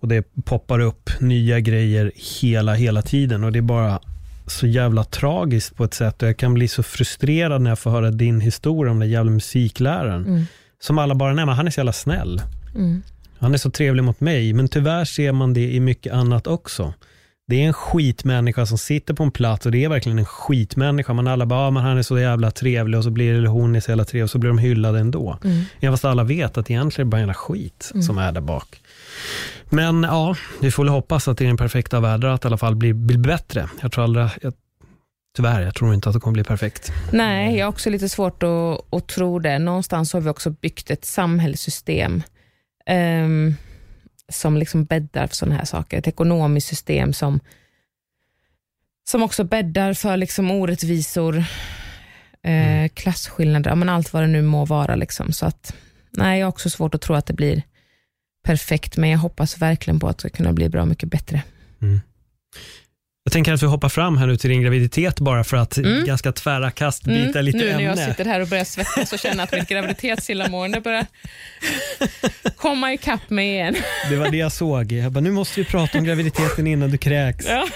Och 0.00 0.08
det 0.08 0.24
poppar 0.44 0.80
upp 0.80 1.10
nya 1.20 1.60
grejer 1.60 2.12
hela, 2.40 2.74
hela 2.74 3.02
tiden 3.02 3.44
och 3.44 3.52
det 3.52 3.58
är 3.58 3.62
bara 3.62 4.00
så 4.46 4.66
jävla 4.66 5.04
tragiskt 5.04 5.76
på 5.76 5.84
ett 5.84 5.94
sätt 5.94 6.22
och 6.22 6.28
jag 6.28 6.36
kan 6.36 6.54
bli 6.54 6.68
så 6.68 6.82
frustrerad 6.82 7.62
när 7.62 7.70
jag 7.70 7.78
får 7.78 7.90
höra 7.90 8.10
din 8.10 8.40
historia 8.40 8.92
om 8.92 8.98
den 8.98 9.10
jävla 9.10 9.30
musikläraren. 9.30 10.26
Mm. 10.26 10.44
Som 10.82 10.98
alla 10.98 11.14
bara, 11.14 11.32
nej 11.34 11.46
men 11.46 11.54
han 11.54 11.66
är 11.66 11.70
så 11.70 11.80
jävla 11.80 11.92
snäll. 11.92 12.42
Mm. 12.74 13.02
Han 13.40 13.54
är 13.54 13.58
så 13.58 13.70
trevlig 13.70 14.04
mot 14.04 14.20
mig, 14.20 14.52
men 14.52 14.68
tyvärr 14.68 15.04
ser 15.04 15.32
man 15.32 15.54
det 15.54 15.72
i 15.72 15.80
mycket 15.80 16.12
annat 16.12 16.46
också. 16.46 16.94
Det 17.50 17.62
är 17.62 17.66
en 17.66 17.72
skitmänniska 17.72 18.66
som 18.66 18.78
sitter 18.78 19.14
på 19.14 19.22
en 19.22 19.30
plats 19.30 19.66
och 19.66 19.72
det 19.72 19.84
är 19.84 19.88
verkligen 19.88 20.18
en 20.18 20.24
skitmänniska. 20.24 21.12
Man 21.12 21.26
alla 21.26 21.46
bara, 21.46 21.60
ah, 21.60 21.70
men 21.70 21.82
han 21.82 21.98
är 21.98 22.02
så 22.02 22.18
jävla 22.18 22.50
trevlig 22.50 22.98
och 22.98 23.04
så 23.04 23.10
blir 23.10 23.34
eller 23.34 23.48
hon 23.48 23.76
är 23.76 23.80
så 23.80 23.90
jävla 23.90 24.04
trevlig 24.04 24.24
och 24.24 24.30
så 24.30 24.38
blir 24.38 24.50
de 24.50 24.58
hyllade 24.58 24.98
ändå. 24.98 25.38
Mm. 25.44 25.64
Även 25.80 25.92
fast 25.92 26.04
alla 26.04 26.24
vet 26.24 26.58
att 26.58 26.70
egentligen 26.70 27.06
är 27.06 27.08
det 27.08 27.10
bara 27.10 27.16
en 27.16 27.22
jävla 27.22 27.34
skit 27.34 27.92
som 28.06 28.18
är 28.18 28.32
där 28.32 28.40
bak. 28.40 28.80
Men 29.64 30.02
ja, 30.02 30.36
vi 30.60 30.70
får 30.70 30.84
väl 30.84 30.92
hoppas 30.92 31.28
att 31.28 31.38
det 31.38 31.44
är 31.44 31.48
den 31.48 31.56
perfekta 31.56 32.00
världen 32.00 32.30
att 32.30 32.44
i 32.44 32.46
alla 32.46 32.58
fall 32.58 32.76
blir, 32.76 32.92
blir 32.92 33.18
bättre. 33.18 33.68
Jag 33.82 33.92
tror 33.92 34.04
aldrig, 34.04 34.28
jag, 34.42 34.52
tyvärr, 35.36 35.60
jag 35.60 35.74
tror 35.74 35.94
inte 35.94 36.08
att 36.08 36.14
det 36.14 36.20
kommer 36.20 36.34
bli 36.34 36.44
perfekt. 36.44 36.92
Nej, 37.12 37.56
jag 37.56 37.66
har 37.66 37.72
också 37.72 37.90
lite 37.90 38.08
svårt 38.08 38.42
att, 38.42 38.94
att 38.94 39.08
tro 39.08 39.38
det. 39.38 39.58
Någonstans 39.58 40.12
har 40.12 40.20
vi 40.20 40.28
också 40.28 40.50
byggt 40.50 40.90
ett 40.90 41.04
samhällssystem 41.04 42.22
ehm, 42.86 43.54
som 44.28 44.56
liksom 44.56 44.84
bäddar 44.84 45.26
för 45.26 45.36
sådana 45.36 45.56
här 45.56 45.64
saker. 45.64 45.98
Ett 45.98 46.08
ekonomiskt 46.08 46.68
system 46.68 47.12
som, 47.12 47.40
som 49.10 49.22
också 49.22 49.44
bäddar 49.44 49.94
för 49.94 50.16
liksom 50.16 50.50
orättvisor, 50.50 51.44
eh, 52.42 52.88
klasskillnader, 52.94 53.70
ja, 53.70 53.74
men 53.74 53.88
allt 53.88 54.12
vad 54.12 54.22
det 54.22 54.26
nu 54.26 54.42
må 54.42 54.64
vara. 54.64 54.94
Liksom. 54.94 55.32
Så 55.32 55.46
att, 55.46 55.74
nej, 56.10 56.38
jag 56.40 56.46
har 56.46 56.50
också 56.50 56.70
svårt 56.70 56.94
att 56.94 57.00
tro 57.00 57.14
att 57.14 57.26
det 57.26 57.34
blir 57.34 57.62
perfekt, 58.42 58.96
men 58.96 59.10
jag 59.10 59.18
hoppas 59.18 59.58
verkligen 59.58 60.00
på 60.00 60.08
att 60.08 60.18
det 60.18 60.20
ska 60.20 60.36
kunna 60.36 60.52
bli 60.52 60.68
bra 60.68 60.84
mycket 60.84 61.08
bättre. 61.08 61.42
Jag 63.24 63.32
tänker 63.32 63.52
att 63.52 63.62
vi 63.62 63.66
hoppar 63.66 63.88
fram 63.88 64.16
här 64.18 64.26
nu 64.26 64.36
till 64.36 64.50
din 64.50 64.62
graviditet 64.62 65.20
bara 65.20 65.44
för 65.44 65.56
att 65.56 65.78
Mm. 65.78 66.04
ganska 66.04 66.32
tvära 66.32 66.70
kast 66.70 67.04
byta 67.04 67.40
lite 67.40 67.58
nu 67.58 67.64
när 67.64 67.70
ämne. 67.72 67.82
jag 67.84 67.98
sitter 67.98 68.24
här 68.24 68.40
och 68.40 68.48
börjar 68.48 68.64
svettas 68.64 69.12
och 69.12 69.18
känner 69.18 69.44
att 69.44 69.52
mitt 69.52 69.68
graviditetsillamående 69.68 70.80
börjar 70.80 71.06
komma 72.56 72.92
ikapp 72.92 73.30
mig 73.30 73.48
igen. 73.48 73.74
Det 74.10 74.16
var 74.16 74.30
det 74.30 74.36
jag 74.36 74.52
såg. 74.52 74.92
Jag 74.92 75.12
bara, 75.12 75.20
nu 75.20 75.30
måste 75.30 75.60
vi 75.60 75.66
prata 75.66 75.98
om 75.98 76.04
graviditeten 76.04 76.66
innan 76.66 76.90
du 76.90 76.98
kräks. 76.98 77.46
Ja. 77.48 77.66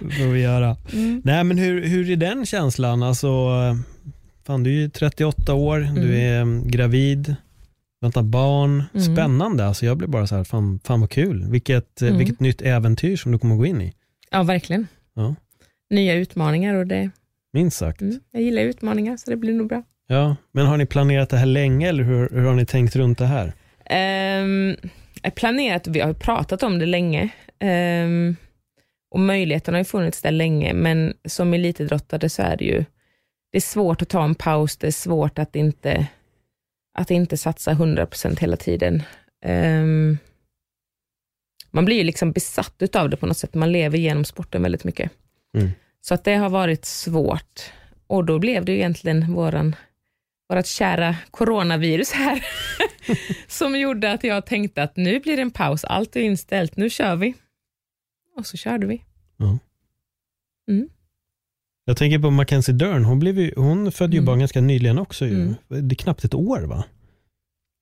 Får 0.00 0.32
vi 0.32 0.40
göra. 0.40 0.76
Mm. 0.92 1.22
Nej, 1.24 1.44
men 1.44 1.58
hur, 1.58 1.84
hur 1.86 2.10
är 2.10 2.16
den 2.16 2.46
känslan? 2.46 3.02
Alltså, 3.02 3.28
fan, 4.46 4.62
du 4.62 4.70
är 4.70 4.74
ju 4.74 4.88
38 4.90 5.54
år, 5.54 5.78
du 5.78 5.86
Mm. 5.86 6.14
är 6.14 6.40
mm, 6.40 6.68
gravid, 6.70 7.34
väntar 8.00 8.22
barn. 8.22 8.84
Mm. 8.94 9.16
Spännande. 9.16 9.66
Alltså, 9.66 9.86
jag 9.86 9.96
blir 9.96 10.08
bara 10.08 10.26
så 10.26 10.36
här, 10.36 10.44
fan, 10.44 10.80
fan 10.84 11.00
vad 11.00 11.10
kul. 11.10 11.44
Vilket, 11.50 12.00
Mm. 12.02 12.18
vilket 12.18 12.40
nytt 12.40 12.62
äventyr 12.62 13.16
som 13.16 13.32
du 13.32 13.38
kommer 13.38 13.56
gå 13.56 13.66
in 13.66 13.80
i. 13.80 13.92
ja, 14.30 14.42
verkligen. 14.42 14.88
Ja. 15.14 15.34
Nya 15.90 16.14
utmaningar 16.14 16.74
och 16.74 16.86
det, 16.86 17.10
Minst 17.52 17.76
sagt. 17.76 18.00
mm, 18.00 18.20
jag 18.30 18.42
gillar 18.42 18.62
utmaningar 18.62 19.16
så 19.16 19.30
det 19.30 19.36
blir 19.36 19.54
nog 19.54 19.68
bra. 19.68 19.82
Ja, 20.06 20.36
men 20.52 20.66
har 20.66 20.76
ni 20.76 20.86
planerat 20.86 21.30
det 21.30 21.36
här 21.36 21.46
länge 21.46 21.88
eller 21.88 22.04
hur, 22.04 22.28
hur 22.28 22.44
har 22.44 22.54
ni 22.54 22.66
tänkt 22.66 22.96
runt 22.96 23.18
det 23.18 23.26
här? 23.26 23.52
Um, 24.42 24.76
jag 25.22 25.34
planerat, 25.34 25.86
vi 25.86 26.00
har 26.00 26.12
pratat 26.12 26.62
om 26.62 26.78
det 26.78 26.86
länge 26.86 27.30
Ehm, 27.58 28.36
och 29.10 29.20
möjligheten 29.20 29.74
har 29.74 29.78
ju 29.78 29.84
funnits 29.84 30.22
där 30.22 30.30
länge, 30.30 30.72
men 30.74 31.14
som 31.24 31.54
elitidrottare 31.54 32.28
så 32.28 32.42
är 32.42 32.56
det 32.56 32.64
ju 32.64 32.84
det 33.50 33.58
är 33.58 33.60
svårt 33.60 34.02
att 34.02 34.08
ta 34.08 34.24
en 34.24 34.34
paus, 34.34 34.76
det 34.76 34.86
är 34.86 34.90
svårt 34.90 35.38
att 35.38 35.56
inte, 35.56 36.06
att 36.98 37.10
inte 37.10 37.36
satsa 37.36 37.72
100% 37.72 38.40
hela 38.40 38.56
tiden. 38.56 39.02
Ehm, 39.44 40.18
man 41.70 41.84
blir 41.84 41.96
ju 41.96 42.04
liksom 42.04 42.32
besatt 42.32 42.74
utav 42.78 43.10
det 43.10 43.16
på 43.16 43.26
något 43.26 43.36
sätt, 43.38 43.54
man 43.54 43.72
lever 43.72 43.98
genom 43.98 44.24
sporten 44.24 44.62
väldigt 44.62 44.84
mycket. 44.84 45.10
Mm. 45.54 45.70
Så 46.00 46.14
att 46.14 46.24
det 46.24 46.34
har 46.34 46.48
varit 46.48 46.84
svårt. 46.84 47.72
Och 48.06 48.24
då 48.24 48.38
blev 48.38 48.64
det 48.64 48.72
ju 48.72 48.78
egentligen 48.78 49.32
våran, 49.34 49.76
vårat 50.48 50.66
kära 50.66 51.16
coronavirus 51.30 52.12
här, 52.12 52.44
som 53.48 53.78
gjorde 53.78 54.12
att 54.12 54.24
jag 54.24 54.46
tänkte 54.46 54.82
att 54.82 54.96
nu 54.96 55.20
blir 55.20 55.36
det 55.36 55.42
en 55.42 55.50
paus, 55.50 55.84
allt 55.84 56.16
är 56.16 56.20
inställt, 56.20 56.76
nu 56.76 56.90
kör 56.90 57.16
vi. 57.16 57.34
Och 58.36 58.46
så 58.46 58.56
körde 58.56 58.86
vi. 58.86 59.02
Jag 61.84 61.96
tänker 61.96 62.18
på 62.18 62.30
Mackenzie 62.30 62.74
Dern, 62.74 63.04
hon, 63.04 63.18
blev 63.18 63.38
ju, 63.38 63.52
hon 63.56 63.92
födde 63.92 64.12
ju 64.12 64.18
Mm. 64.18 64.26
barn 64.26 64.38
ganska 64.38 64.60
nyligen 64.60 64.98
också. 64.98 65.26
Ju. 65.26 65.34
Mm. 65.34 65.54
Det 65.68 65.94
är 65.94 65.96
knappt 65.96 66.24
ett 66.24 66.34
år 66.34 66.60
va? 66.60 66.84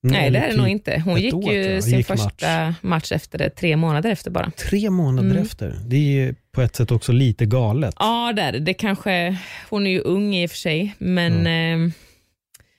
Nej, 0.02 0.30
det 0.30 0.38
är 0.38 0.42
det 0.42 0.48
typ 0.50 0.58
nog 0.58 0.68
inte. 0.68 1.02
Hon 1.04 1.20
gick 1.20 1.34
år, 1.34 1.52
ju 1.52 1.82
sin 1.82 1.96
Gick 1.98 2.06
första 2.06 2.74
match. 2.80 3.12
efter 3.12 3.38
det, 3.38 3.50
tre 3.50 3.76
månader 3.76 4.10
efter 4.10 4.30
bara. 4.30 4.50
Tre 4.50 4.90
månader 4.90 5.30
Mm. 5.30 5.42
efter. 5.42 5.78
Det 5.86 5.96
är 5.96 6.00
ju 6.24 6.34
på 6.52 6.62
ett 6.62 6.76
sätt 6.76 6.90
också 6.90 7.12
lite 7.12 7.46
galet. 7.46 7.94
Ja, 7.98 8.32
det 8.32 8.42
är 8.42 8.52
det. 8.52 8.74
kanske, 8.74 9.38
hon 9.70 9.86
är 9.86 9.90
ju 9.90 10.00
ung 10.00 10.34
i 10.34 10.46
och 10.46 10.50
för 10.50 10.56
sig, 10.58 10.94
men 10.98 11.46
eh, 11.46 11.92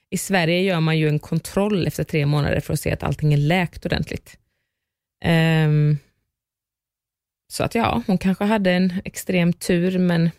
i 0.10 0.18
Sverige 0.18 0.62
gör 0.62 0.80
man 0.80 0.98
ju 0.98 1.10
en 1.10 1.20
kontroll 1.20 1.88
efter 1.88 2.04
tre 2.04 2.26
månader 2.26 2.60
för 2.60 2.74
att 2.74 2.80
se 2.80 2.92
att 2.92 3.04
allting 3.04 3.34
är 3.34 3.38
läkt 3.38 3.86
ordentligt. 3.86 4.38
Ehm, 5.26 5.98
så 7.54 7.64
att 7.64 7.76
ja, 7.76 8.02
hon 8.08 8.18
kanske 8.18 8.44
hade 8.44 8.72
en 8.72 8.94
extrem 9.06 9.54
tur, 9.54 10.00
men 10.00 10.30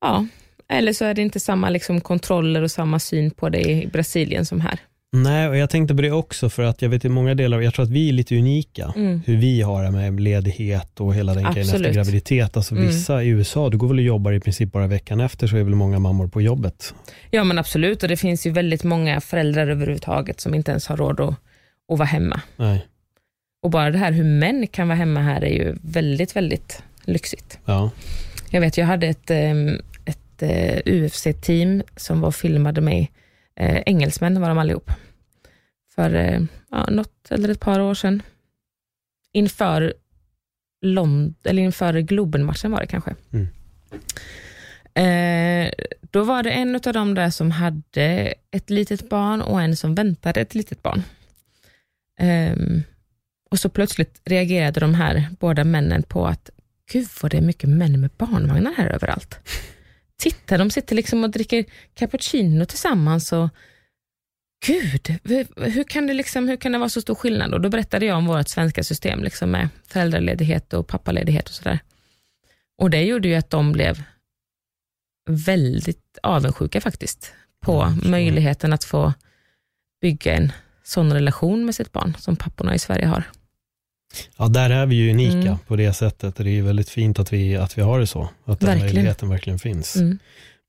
ja, 0.00 0.26
eller 0.68 0.92
så 0.92 1.04
är 1.04 1.14
det 1.14 1.22
inte 1.22 1.40
samma 1.40 1.70
liksom, 1.70 2.00
kontroller 2.00 2.62
och 2.62 2.70
samma 2.70 2.98
syn 2.98 3.30
på 3.30 3.48
det 3.48 3.60
i 3.60 3.86
Brasilien 3.92 4.46
som 4.46 4.60
här. 4.60 4.78
Nej, 5.12 5.48
och 5.48 5.56
jag 5.56 5.70
tänkte 5.70 5.94
på 5.94 6.02
det 6.02 6.10
också 6.10 6.50
för 6.50 6.62
att 6.62 6.82
jag 6.82 6.88
vet 6.88 7.04
i 7.04 7.08
många 7.08 7.34
delar, 7.34 7.60
jag 7.60 7.74
tror 7.74 7.84
att 7.84 7.90
vi 7.90 8.08
är 8.08 8.12
lite 8.12 8.36
unika. 8.38 8.92
Mm. 8.96 9.22
Hur 9.26 9.36
vi 9.36 9.62
har 9.62 9.84
det 9.84 9.90
med 9.90 10.20
ledighet 10.20 11.00
och 11.00 11.14
hela 11.14 11.34
den 11.34 11.52
grejen 11.52 11.74
efter 11.74 11.92
graviditet. 11.92 12.56
Alltså 12.56 12.74
Mm. 12.74 12.86
vissa 12.86 13.22
i 13.22 13.28
USA, 13.28 13.70
du 13.70 13.76
går 13.78 13.88
väl 13.88 13.96
och 13.98 14.02
jobbar 14.04 14.32
i 14.32 14.40
princip 14.40 14.72
bara 14.72 14.86
veckan 14.86 15.20
efter 15.20 15.46
så 15.46 15.56
är 15.56 15.62
väl 15.62 15.74
många 15.74 15.98
mammor 15.98 16.28
på 16.28 16.40
jobbet. 16.42 16.94
Ja 17.30 17.44
men 17.44 17.58
absolut, 17.58 18.02
och 18.02 18.08
det 18.08 18.16
finns 18.16 18.46
ju 18.46 18.50
väldigt 18.50 18.84
många 18.84 19.20
föräldrar 19.20 19.68
överhuvudtaget 19.68 20.40
som 20.40 20.54
inte 20.54 20.70
ens 20.70 20.86
har 20.86 20.96
råd 20.96 21.20
att, 21.20 21.34
att 21.92 21.98
vara 21.98 22.04
hemma. 22.04 22.40
Nej. 22.56 22.86
Och 23.62 23.70
bara 23.70 23.90
det 23.90 23.98
här 23.98 24.12
hur 24.12 24.24
män 24.24 24.66
kan 24.66 24.88
vara 24.88 24.98
hemma 24.98 25.20
här 25.20 25.44
är 25.44 25.52
ju 25.54 25.76
väldigt, 25.82 26.36
väldigt 26.36 26.82
lyxigt. 27.04 27.58
Ja. 27.64 27.90
Jag 28.50 28.60
vet, 28.60 28.78
jag 28.78 28.86
hade 28.86 29.06
ett, 29.06 29.30
ehm, 29.30 29.78
ett 30.42 30.86
eh, 30.86 30.94
UFC-team 30.94 31.82
som 31.96 32.20
var 32.20 32.28
och 32.28 32.34
filmade 32.34 32.80
mig. 32.80 33.12
Eh, 33.56 33.82
engelsmän 33.86 34.40
var 34.40 34.48
de 34.48 34.58
allihop. 34.58 34.90
För 35.94 36.14
eh, 36.14 36.40
ja, 36.70 36.86
något 36.90 37.30
eller 37.30 37.48
ett 37.48 37.60
par 37.60 37.80
år 37.80 37.94
sedan. 37.94 38.22
Inför, 39.32 39.94
Lond 40.80 41.34
eller 41.44 41.62
inför 41.62 41.98
Globen-matchen 41.98 42.70
var 42.70 42.80
det 42.80 42.86
kanske. 42.86 43.14
Mm. 43.32 43.48
Eh, 44.94 45.72
då 46.00 46.24
var 46.24 46.42
det 46.42 46.50
en 46.50 46.74
av 46.74 46.92
dem 46.92 47.14
där 47.14 47.30
som 47.30 47.50
hade 47.50 48.34
ett 48.50 48.70
litet 48.70 49.08
barn 49.08 49.42
och 49.42 49.62
en 49.62 49.76
som 49.76 49.94
väntade 49.94 50.40
ett 50.40 50.54
litet 50.54 50.82
barn. 50.82 51.02
Ehm, 52.18 52.82
och 53.50 53.58
så 53.58 53.68
plötsligt 53.68 54.20
reagerade 54.24 54.80
de 54.80 54.94
här 54.94 55.26
båda 55.40 55.64
männen 55.64 56.02
på 56.02 56.26
att 56.26 56.50
gud 56.92 57.08
vad 57.22 57.30
det 57.30 57.36
är 57.36 57.42
mycket 57.42 57.70
män 57.70 58.00
med 58.00 58.10
barnvagnar 58.10 58.72
här 58.72 58.86
överallt. 58.86 59.40
Titta, 60.18 60.58
de 60.58 60.70
sitter 60.70 60.96
liksom 60.96 61.24
och 61.24 61.30
dricker 61.30 61.64
cappuccino 61.94 62.64
tillsammans 62.64 63.32
och 63.32 63.48
gud, 64.66 65.18
hur, 65.56 65.84
kan 65.84 66.06
det 66.06 66.14
liksom, 66.14 66.48
hur 66.48 66.56
kan 66.56 66.72
det 66.72 66.78
vara 66.78 66.88
så 66.88 67.00
stor 67.00 67.14
skillnad? 67.14 67.54
Och 67.54 67.60
då 67.60 67.68
berättade 67.68 68.06
jag 68.06 68.16
om 68.18 68.26
vårt 68.26 68.48
svenska 68.48 68.84
system 68.84 69.22
liksom 69.22 69.50
med 69.50 69.68
föräldraledighet 69.86 70.72
och 70.72 70.86
pappaledighet 70.86 71.48
och 71.48 71.54
sådär. 71.54 71.78
Och 72.78 72.90
det 72.90 73.02
gjorde 73.02 73.28
ju 73.28 73.34
att 73.34 73.50
de 73.50 73.72
blev 73.72 74.02
väldigt 75.30 76.18
avundsjuka 76.22 76.80
faktiskt 76.80 77.34
på 77.60 77.84
förstår. 77.84 78.10
möjligheten 78.10 78.72
att 78.72 78.84
få 78.84 79.12
bygga 80.00 80.34
en 80.34 80.52
sån 80.84 81.12
relation 81.12 81.64
med 81.64 81.74
sitt 81.74 81.92
barn 81.92 82.16
som 82.18 82.36
papporna 82.36 82.74
i 82.74 82.78
Sverige 82.78 83.06
har. 83.06 83.24
Ja, 84.38 84.48
där 84.48 84.70
är 84.70 84.86
vi 84.86 84.96
ju 84.96 85.10
unika 85.10 85.36
Mm. 85.38 85.58
på 85.68 85.76
det 85.76 85.92
sättet. 85.92 86.36
Det 86.36 86.58
är 86.58 86.62
väldigt 86.62 86.88
fint 86.88 87.18
att 87.18 87.32
vi, 87.32 87.56
att 87.56 87.78
vi 87.78 87.82
har 87.82 88.00
det 88.00 88.06
så. 88.06 88.28
Att 88.44 88.60
den 88.60 88.68
Verkligen. 88.68 88.94
möjligheten 88.94 89.28
verkligen 89.28 89.58
finns. 89.58 89.96
Mm. 89.96 90.18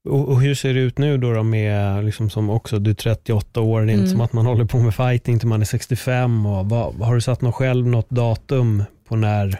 Och, 0.09 0.27
och 0.29 0.41
hur 0.41 0.55
ser 0.55 0.73
det 0.73 0.79
ut 0.79 0.97
nu 0.97 1.17
då, 1.17 1.33
då 1.33 1.43
med, 1.43 2.05
liksom 2.05 2.29
som 2.29 2.49
också, 2.49 2.79
du 2.79 2.89
är 2.89 2.95
38 2.95 3.61
år, 3.61 3.81
det 3.81 3.91
är 3.91 3.93
inte 3.93 3.99
Mm. 4.03 4.11
som 4.11 4.21
att 4.21 4.33
man 4.33 4.45
håller 4.45 4.65
på 4.65 4.77
med 4.77 4.95
fighting 4.95 5.39
till 5.39 5.47
man 5.47 5.61
är 5.61 5.65
65. 5.65 6.45
Och 6.45 6.69
vad, 6.69 6.95
har 6.95 7.15
du 7.15 7.21
satt 7.21 7.41
något 7.41 7.55
själv, 7.55 7.87
något 7.87 8.09
datum 8.09 8.83
på 9.07 9.15
när, 9.15 9.59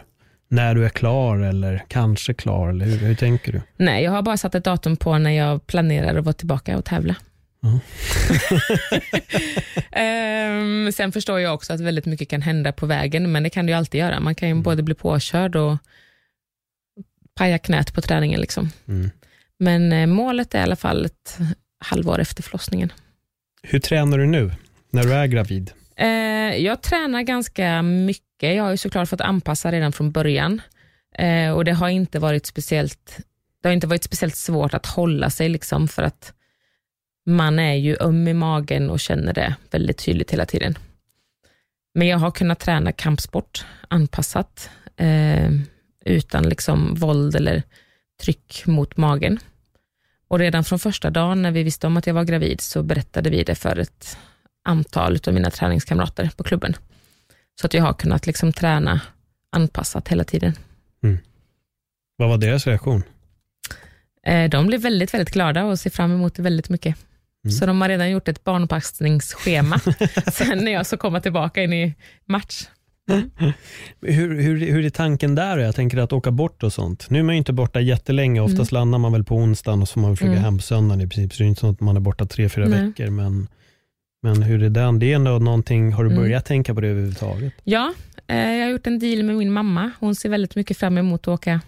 när 0.50 0.74
du 0.74 0.84
är 0.84 0.88
klar 0.88 1.38
eller 1.38 1.84
kanske 1.88 2.34
klar? 2.34 2.68
Eller 2.68 2.86
hur, 2.86 2.96
hur 2.98 3.14
tänker 3.14 3.52
du? 3.52 3.62
Nej, 3.76 4.04
jag 4.04 4.12
har 4.12 4.22
bara 4.22 4.36
satt 4.36 4.54
ett 4.54 4.64
datum 4.64 4.96
på 4.96 5.18
när 5.18 5.30
jag 5.30 5.66
planerar 5.66 6.18
att 6.18 6.24
vara 6.24 6.32
tillbaka 6.32 6.78
och 6.78 6.84
tävla. 6.84 7.14
Ehm, 9.92 10.92
sen 10.92 11.12
förstår 11.12 11.40
jag 11.40 11.54
också 11.54 11.72
att 11.72 11.80
väldigt 11.80 12.06
mycket 12.06 12.28
kan 12.28 12.42
hända 12.42 12.72
på 12.72 12.86
vägen, 12.86 13.32
men 13.32 13.42
det 13.42 13.50
kan 13.50 13.66
det 13.66 13.72
ju 13.72 13.78
alltid 13.78 14.00
göra. 14.00 14.20
Man 14.20 14.34
kan 14.34 14.48
ju 14.48 14.54
både 14.54 14.82
bli 14.82 14.94
påkörd 14.94 15.56
och 15.56 15.76
paja 17.34 17.58
knät 17.58 17.94
på 17.94 18.00
träningen. 18.00 18.40
Liksom. 18.40 18.70
Mm. 18.88 19.10
Men 19.58 19.92
eh, 19.92 20.06
målet 20.06 20.54
är 20.54 20.58
i 20.58 20.62
alla 20.62 20.76
fall 20.76 21.04
ett 21.04 21.38
halvår 21.78 22.20
efter 22.20 22.42
förlossningen. 22.42 22.92
Hur 23.62 23.78
tränar 23.78 24.18
du 24.18 24.26
nu, 24.26 24.50
när 24.90 25.04
du 25.04 25.12
är 25.14 25.26
gravid? 25.26 25.70
Eh, 25.96 26.08
jag 26.56 26.82
tränar 26.82 27.22
ganska 27.22 27.82
mycket. 27.82 28.54
Jag 28.56 28.64
har 28.64 28.70
ju 28.70 28.76
såklart 28.76 29.08
fått 29.08 29.20
anpassa 29.20 29.72
redan 29.72 29.92
från 29.92 30.12
början. 30.12 30.62
Eh, 31.14 31.50
och 31.50 31.64
Det 31.64 31.72
har 31.72 31.88
inte 31.88 32.18
varit 32.18 32.46
speciellt 32.46 33.20
det 33.62 33.68
har 33.68 33.74
inte 33.74 33.86
varit 33.86 34.04
speciellt 34.04 34.36
svårt 34.36 34.74
att 34.74 34.86
hålla 34.86 35.30
sig, 35.30 35.48
liksom, 35.48 35.88
för 35.88 36.02
att 36.02 36.32
man 37.28 37.58
är 37.58 37.74
ju 37.74 37.96
öm 38.00 38.28
i 38.28 38.34
magen 38.34 38.90
och 38.90 39.00
känner 39.00 39.32
det 39.32 39.54
väldigt 39.70 39.98
tydligt 39.98 40.30
hela 40.30 40.46
tiden. 40.46 40.78
Men 41.94 42.08
jag 42.08 42.18
har 42.18 42.30
kunnat 42.30 42.60
träna 42.60 42.92
kampsport 42.92 43.64
anpassat, 43.88 44.70
eh, 44.96 45.50
utan 46.04 46.48
liksom 46.48 46.94
våld 46.94 47.36
eller 47.36 47.62
tryck 48.22 48.62
mot 48.66 48.96
magen. 48.96 49.38
Och 50.28 50.38
Redan 50.38 50.64
från 50.64 50.78
första 50.78 51.10
dagen 51.10 51.42
när 51.42 51.50
vi 51.50 51.62
visste 51.62 51.86
om 51.86 51.96
att 51.96 52.06
jag 52.06 52.14
var 52.14 52.24
gravid 52.24 52.60
så 52.60 52.82
berättade 52.82 53.30
vi 53.30 53.44
det 53.44 53.54
för 53.54 53.78
ett 53.78 54.18
antal 54.64 55.18
av 55.26 55.34
mina 55.34 55.50
träningskamrater 55.50 56.30
på 56.36 56.44
klubben. 56.44 56.76
Så 57.60 57.66
att 57.66 57.74
jag 57.74 57.82
har 57.82 57.92
kunnat 57.92 58.26
liksom 58.26 58.52
träna 58.52 59.00
anpassat 59.52 60.08
hela 60.08 60.24
tiden. 60.24 60.52
Vad 62.16 62.28
var 62.28 62.38
deras 62.38 62.66
reaktion? 62.66 63.02
Eh, 64.26 64.50
De 64.50 64.66
blev 64.66 64.80
väldigt, 64.80 65.14
väldigt 65.14 65.34
glada 65.34 65.64
och 65.64 65.78
ser 65.78 65.90
fram 65.90 66.12
emot 66.12 66.34
det 66.34 66.42
väldigt 66.42 66.68
mycket. 66.68 66.96
Mm. 67.44 67.52
Så 67.52 67.66
de 67.66 67.80
har 67.80 67.88
redan 67.88 68.10
gjort 68.10 68.28
ett 68.28 68.44
barnpassningsschema 68.44 69.78
sen 70.32 70.58
när 70.58 70.72
jag 70.72 70.86
ska 70.86 70.96
komma 70.96 71.20
tillbaka 71.20 71.62
in 71.62 71.72
i 71.72 71.94
match. 72.26 72.66
Hur, 74.00 74.40
hur, 74.42 74.58
hur 74.72 74.84
är 74.84 74.90
tanken 74.90 75.34
där? 75.34 75.58
Jag 75.58 75.74
tänker 75.74 75.98
att 75.98 76.12
åka 76.12 76.30
bort 76.30 76.62
och 76.62 76.72
sånt. 76.72 77.10
Nu 77.10 77.18
är 77.18 77.22
man 77.22 77.34
ju 77.34 77.38
inte 77.38 77.52
borta 77.52 77.80
jättelänge. 77.80 78.40
Oftast 78.40 78.72
landar 78.72 78.98
man 78.98 79.12
väl 79.12 79.24
på 79.24 79.34
onsdagen 79.36 79.82
och 79.82 79.88
så 79.88 79.92
får 79.92 80.00
man 80.00 80.16
flyga 80.16 80.32
Mm. 80.32 80.44
hem 80.44 80.56
på 80.56 80.62
söndagen 80.62 81.00
i 81.00 81.08
princip. 81.08 81.32
Så 81.32 81.42
det 81.42 81.46
är 81.46 81.48
inte 81.48 81.60
så 81.60 81.70
att 81.70 81.80
man 81.80 81.96
är 81.96 82.00
borta 82.00 82.26
tre, 82.26 82.48
fyra 82.48 82.66
Nej. 82.68 82.86
veckor. 82.86 83.10
Men, 83.10 83.48
men 84.22 84.42
hur 84.42 84.62
är 84.62 84.70
den? 84.70 84.98
Det 84.98 85.12
är 85.12 85.16
ändå 85.16 85.38
någonting, 85.38 85.92
har 85.92 86.04
du 86.04 86.10
Mm. 86.10 86.22
börjat 86.22 86.44
tänka 86.44 86.74
på 86.74 86.80
det 86.80 86.88
överhuvudtaget? 86.88 87.52
Ja, 87.64 87.92
eh, 88.26 88.36
jag 88.52 88.64
har 88.64 88.70
gjort 88.70 88.86
en 88.86 88.98
deal 88.98 89.22
med 89.22 89.36
min 89.36 89.52
mamma. 89.52 89.90
Hon 90.00 90.14
ser 90.14 90.28
väldigt 90.28 90.56
mycket 90.56 90.76
fram 90.78 90.98
emot 90.98 91.20
att 91.20 91.28
åka 91.28 91.60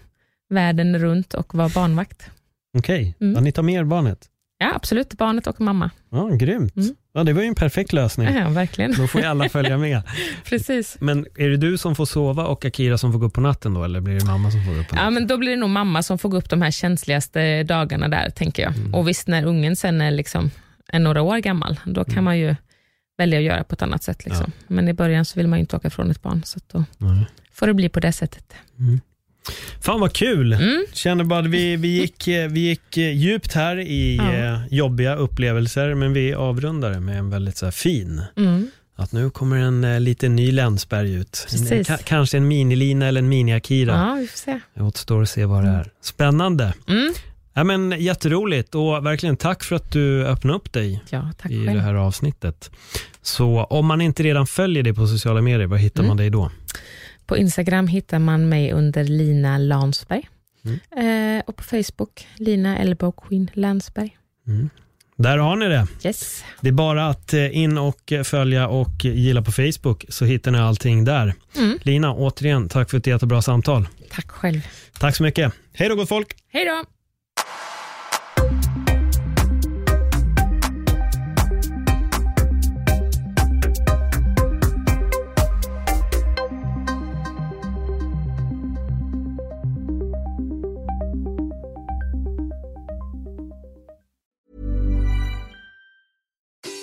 världen 0.49 0.99
runt 0.99 1.33
och 1.33 1.55
vara 1.55 1.69
barnvakt. 1.69 2.29
Okej, 2.77 3.15
Mm. 3.21 3.33
ja, 3.35 3.41
ni 3.41 3.51
tar 3.51 3.63
med 3.63 3.75
er 3.75 3.83
barnet? 3.83 4.27
Ja, 4.61 4.71
absolut. 4.75 5.13
Barnet 5.17 5.47
och 5.47 5.61
mamma. 5.61 5.89
Ja, 6.11 6.27
grymt. 6.27 6.75
Mm. 6.75 6.95
Ja, 7.13 7.23
det 7.23 7.33
var 7.33 7.41
ju 7.41 7.47
en 7.47 7.55
perfekt 7.55 7.93
lösning. 7.93 8.35
Ja, 8.35 8.49
verkligen. 8.49 8.93
Då 8.97 9.07
får 9.07 9.21
ju 9.21 9.27
alla 9.27 9.49
följa 9.49 9.77
med. 9.77 10.01
Precis. 10.45 10.97
Men 10.99 11.25
är 11.37 11.49
det 11.49 11.57
du 11.57 11.77
som 11.77 11.95
får 11.95 12.05
sova 12.05 12.45
och 12.45 12.65
Akira 12.65 12.97
som 12.97 13.11
får 13.11 13.19
gå 13.19 13.25
upp 13.25 13.33
på 13.33 13.41
natten 13.41 13.73
då? 13.73 13.83
Eller 13.83 14.01
blir 14.01 14.15
det 14.19 14.25
mamma 14.25 14.51
som 14.51 14.65
får 14.65 14.73
gå 14.73 14.79
upp 14.79 14.87
på 14.87 14.95
Ja, 14.95 14.99
natten? 14.99 15.13
men 15.13 15.27
då 15.27 15.37
blir 15.37 15.49
det 15.51 15.55
nog 15.57 15.69
mamma 15.69 16.03
som 16.03 16.17
får 16.17 16.29
gå 16.29 16.37
upp 16.37 16.49
de 16.49 16.61
här 16.61 16.71
känsligaste 16.71 17.63
dagarna 17.63 18.07
där, 18.07 18.29
tänker 18.29 18.63
jag. 18.63 18.73
Mm. 18.75 18.95
Och 18.95 19.07
visst, 19.07 19.27
när 19.27 19.45
ungen 19.45 19.75
sen 19.75 20.01
är, 20.01 20.11
liksom, 20.11 20.51
är 20.87 20.99
några 20.99 21.21
år 21.21 21.37
gammal, 21.37 21.79
då 21.85 22.03
kan 22.03 22.11
Mm. 22.13 22.23
man 22.25 22.39
ju 22.39 22.55
välja 23.17 23.37
att 23.39 23.45
göra 23.45 23.63
på 23.63 23.73
ett 23.73 23.81
annat 23.81 24.03
sätt. 24.03 24.25
Liksom. 24.25 24.51
Men 24.67 24.87
i 24.87 24.93
början 24.93 25.25
så 25.25 25.39
vill 25.39 25.47
man 25.47 25.59
ju 25.59 25.61
inte 25.61 25.75
åka 25.75 25.89
från 25.89 26.11
ett 26.11 26.21
barn, 26.21 26.41
så 26.45 26.59
då 26.71 26.83
Nej. 26.97 27.25
får 27.53 27.67
det 27.67 27.73
bli 27.73 27.89
på 27.89 27.99
det 27.99 28.11
sättet. 28.11 28.53
Fan 29.81 29.99
vad 29.99 30.13
kul! 30.13 30.53
Mm. 30.53 30.85
Känner 30.93 31.23
bara 31.23 31.39
att 31.39 31.45
vi, 31.45 31.75
vi, 31.75 31.87
gick, 31.87 32.27
eh, 32.27 32.49
vi 32.49 32.59
gick 32.59 32.97
eh, 32.97 33.11
djupt 33.11 33.53
här 33.53 33.79
i 33.79 34.15
Ja. 34.15 34.33
eh, 34.33 34.59
jobbiga 34.69 35.15
upplevelser, 35.15 35.93
men 35.93 36.13
vi 36.13 36.33
avrundar 36.33 36.89
det 36.91 36.99
med 36.99 37.17
en 37.19 37.29
väldigt 37.29 37.57
så 37.57 37.71
fin. 37.71 38.21
Mm. 38.37 38.67
Att 38.95 39.11
nu 39.11 39.29
kommer 39.29 39.57
en 39.57 39.83
eh, 39.83 39.99
liten 39.99 40.35
ny 40.35 40.51
Länsberg 40.51 41.13
ut. 41.13 41.47
En, 41.53 41.59
ka- 41.83 42.01
kanske 42.05 42.37
en 42.37 42.47
minilina 42.47 43.07
eller 43.07 43.21
en 43.21 43.33
mini-Akira. 43.33 43.91
Ja, 44.09 44.15
vi 44.19 44.27
får 44.27 44.37
se. 44.37 44.59
Det 44.75 44.81
återstår 44.83 45.21
att 45.21 45.29
se 45.29 45.45
vad 45.45 45.63
det 45.63 45.69
är. 45.69 45.91
Spännande. 46.03 46.73
Mm. 46.87 47.13
Ja, 47.53 47.63
men, 47.63 47.91
jätteroligt 47.99 48.75
och 48.75 49.05
verkligen 49.05 49.37
tack 49.37 49.63
för 49.63 49.75
att 49.75 49.91
du 49.91 50.25
öppnade 50.25 50.55
upp 50.57 50.73
dig 50.73 51.01
Ja, 51.09 51.29
i 51.49 51.65
själv. 51.65 51.73
det 51.73 51.81
här 51.81 51.93
avsnittet. 51.93 52.71
Så 53.21 53.63
om 53.63 53.85
man 53.85 54.01
inte 54.01 54.23
redan 54.23 54.47
följer 54.47 54.83
dig 54.83 54.93
på 54.93 55.07
sociala 55.07 55.41
medier, 55.41 55.67
var 55.67 55.77
hittar 55.77 55.99
Mm. 55.99 56.07
man 56.07 56.17
dig 56.17 56.29
då? 56.29 56.51
På 57.31 57.37
Instagram 57.37 57.87
hittar 57.87 58.19
man 58.19 58.49
mig 58.49 58.71
under 58.71 59.03
Lina 59.03 59.57
Lansberg. 59.57 60.29
Mm. 60.65 61.37
Eh, 61.37 61.43
och 61.47 61.55
på 61.55 61.63
Facebook, 61.63 62.27
Lina 62.35 62.77
Elbow 62.77 63.11
Queen 63.11 63.49
Lansberg. 63.53 64.17
Där 65.15 65.37
har 65.37 65.55
ni 65.55 65.67
det. 65.67 65.87
Yes. 66.03 66.43
Det 66.61 66.67
är 66.67 66.73
bara 66.73 67.07
att 67.07 67.33
eh, 67.33 67.57
in 67.57 67.77
och 67.77 68.11
eh, 68.11 68.23
följa 68.23 68.67
och 68.67 69.05
gilla 69.05 69.41
på 69.41 69.51
Facebook 69.51 70.05
så 70.09 70.25
hittar 70.25 70.51
ni 70.51 70.59
allting 70.59 71.05
där. 71.05 71.33
Mm. 71.57 71.79
Lina, 71.81 72.13
återigen, 72.13 72.69
tack 72.69 72.89
för 72.89 72.97
ett 72.97 73.07
jättebra 73.07 73.41
samtal. 73.41 73.87
Tack 74.09 74.31
själv. 74.31 74.61
Tack 74.99 75.15
så 75.15 75.23
mycket. 75.23 75.53
Hej 75.73 75.89
då 75.89 75.95
gott 75.95 76.09
folk! 76.09 76.35
Hej 76.49 76.65
då! 76.65 76.83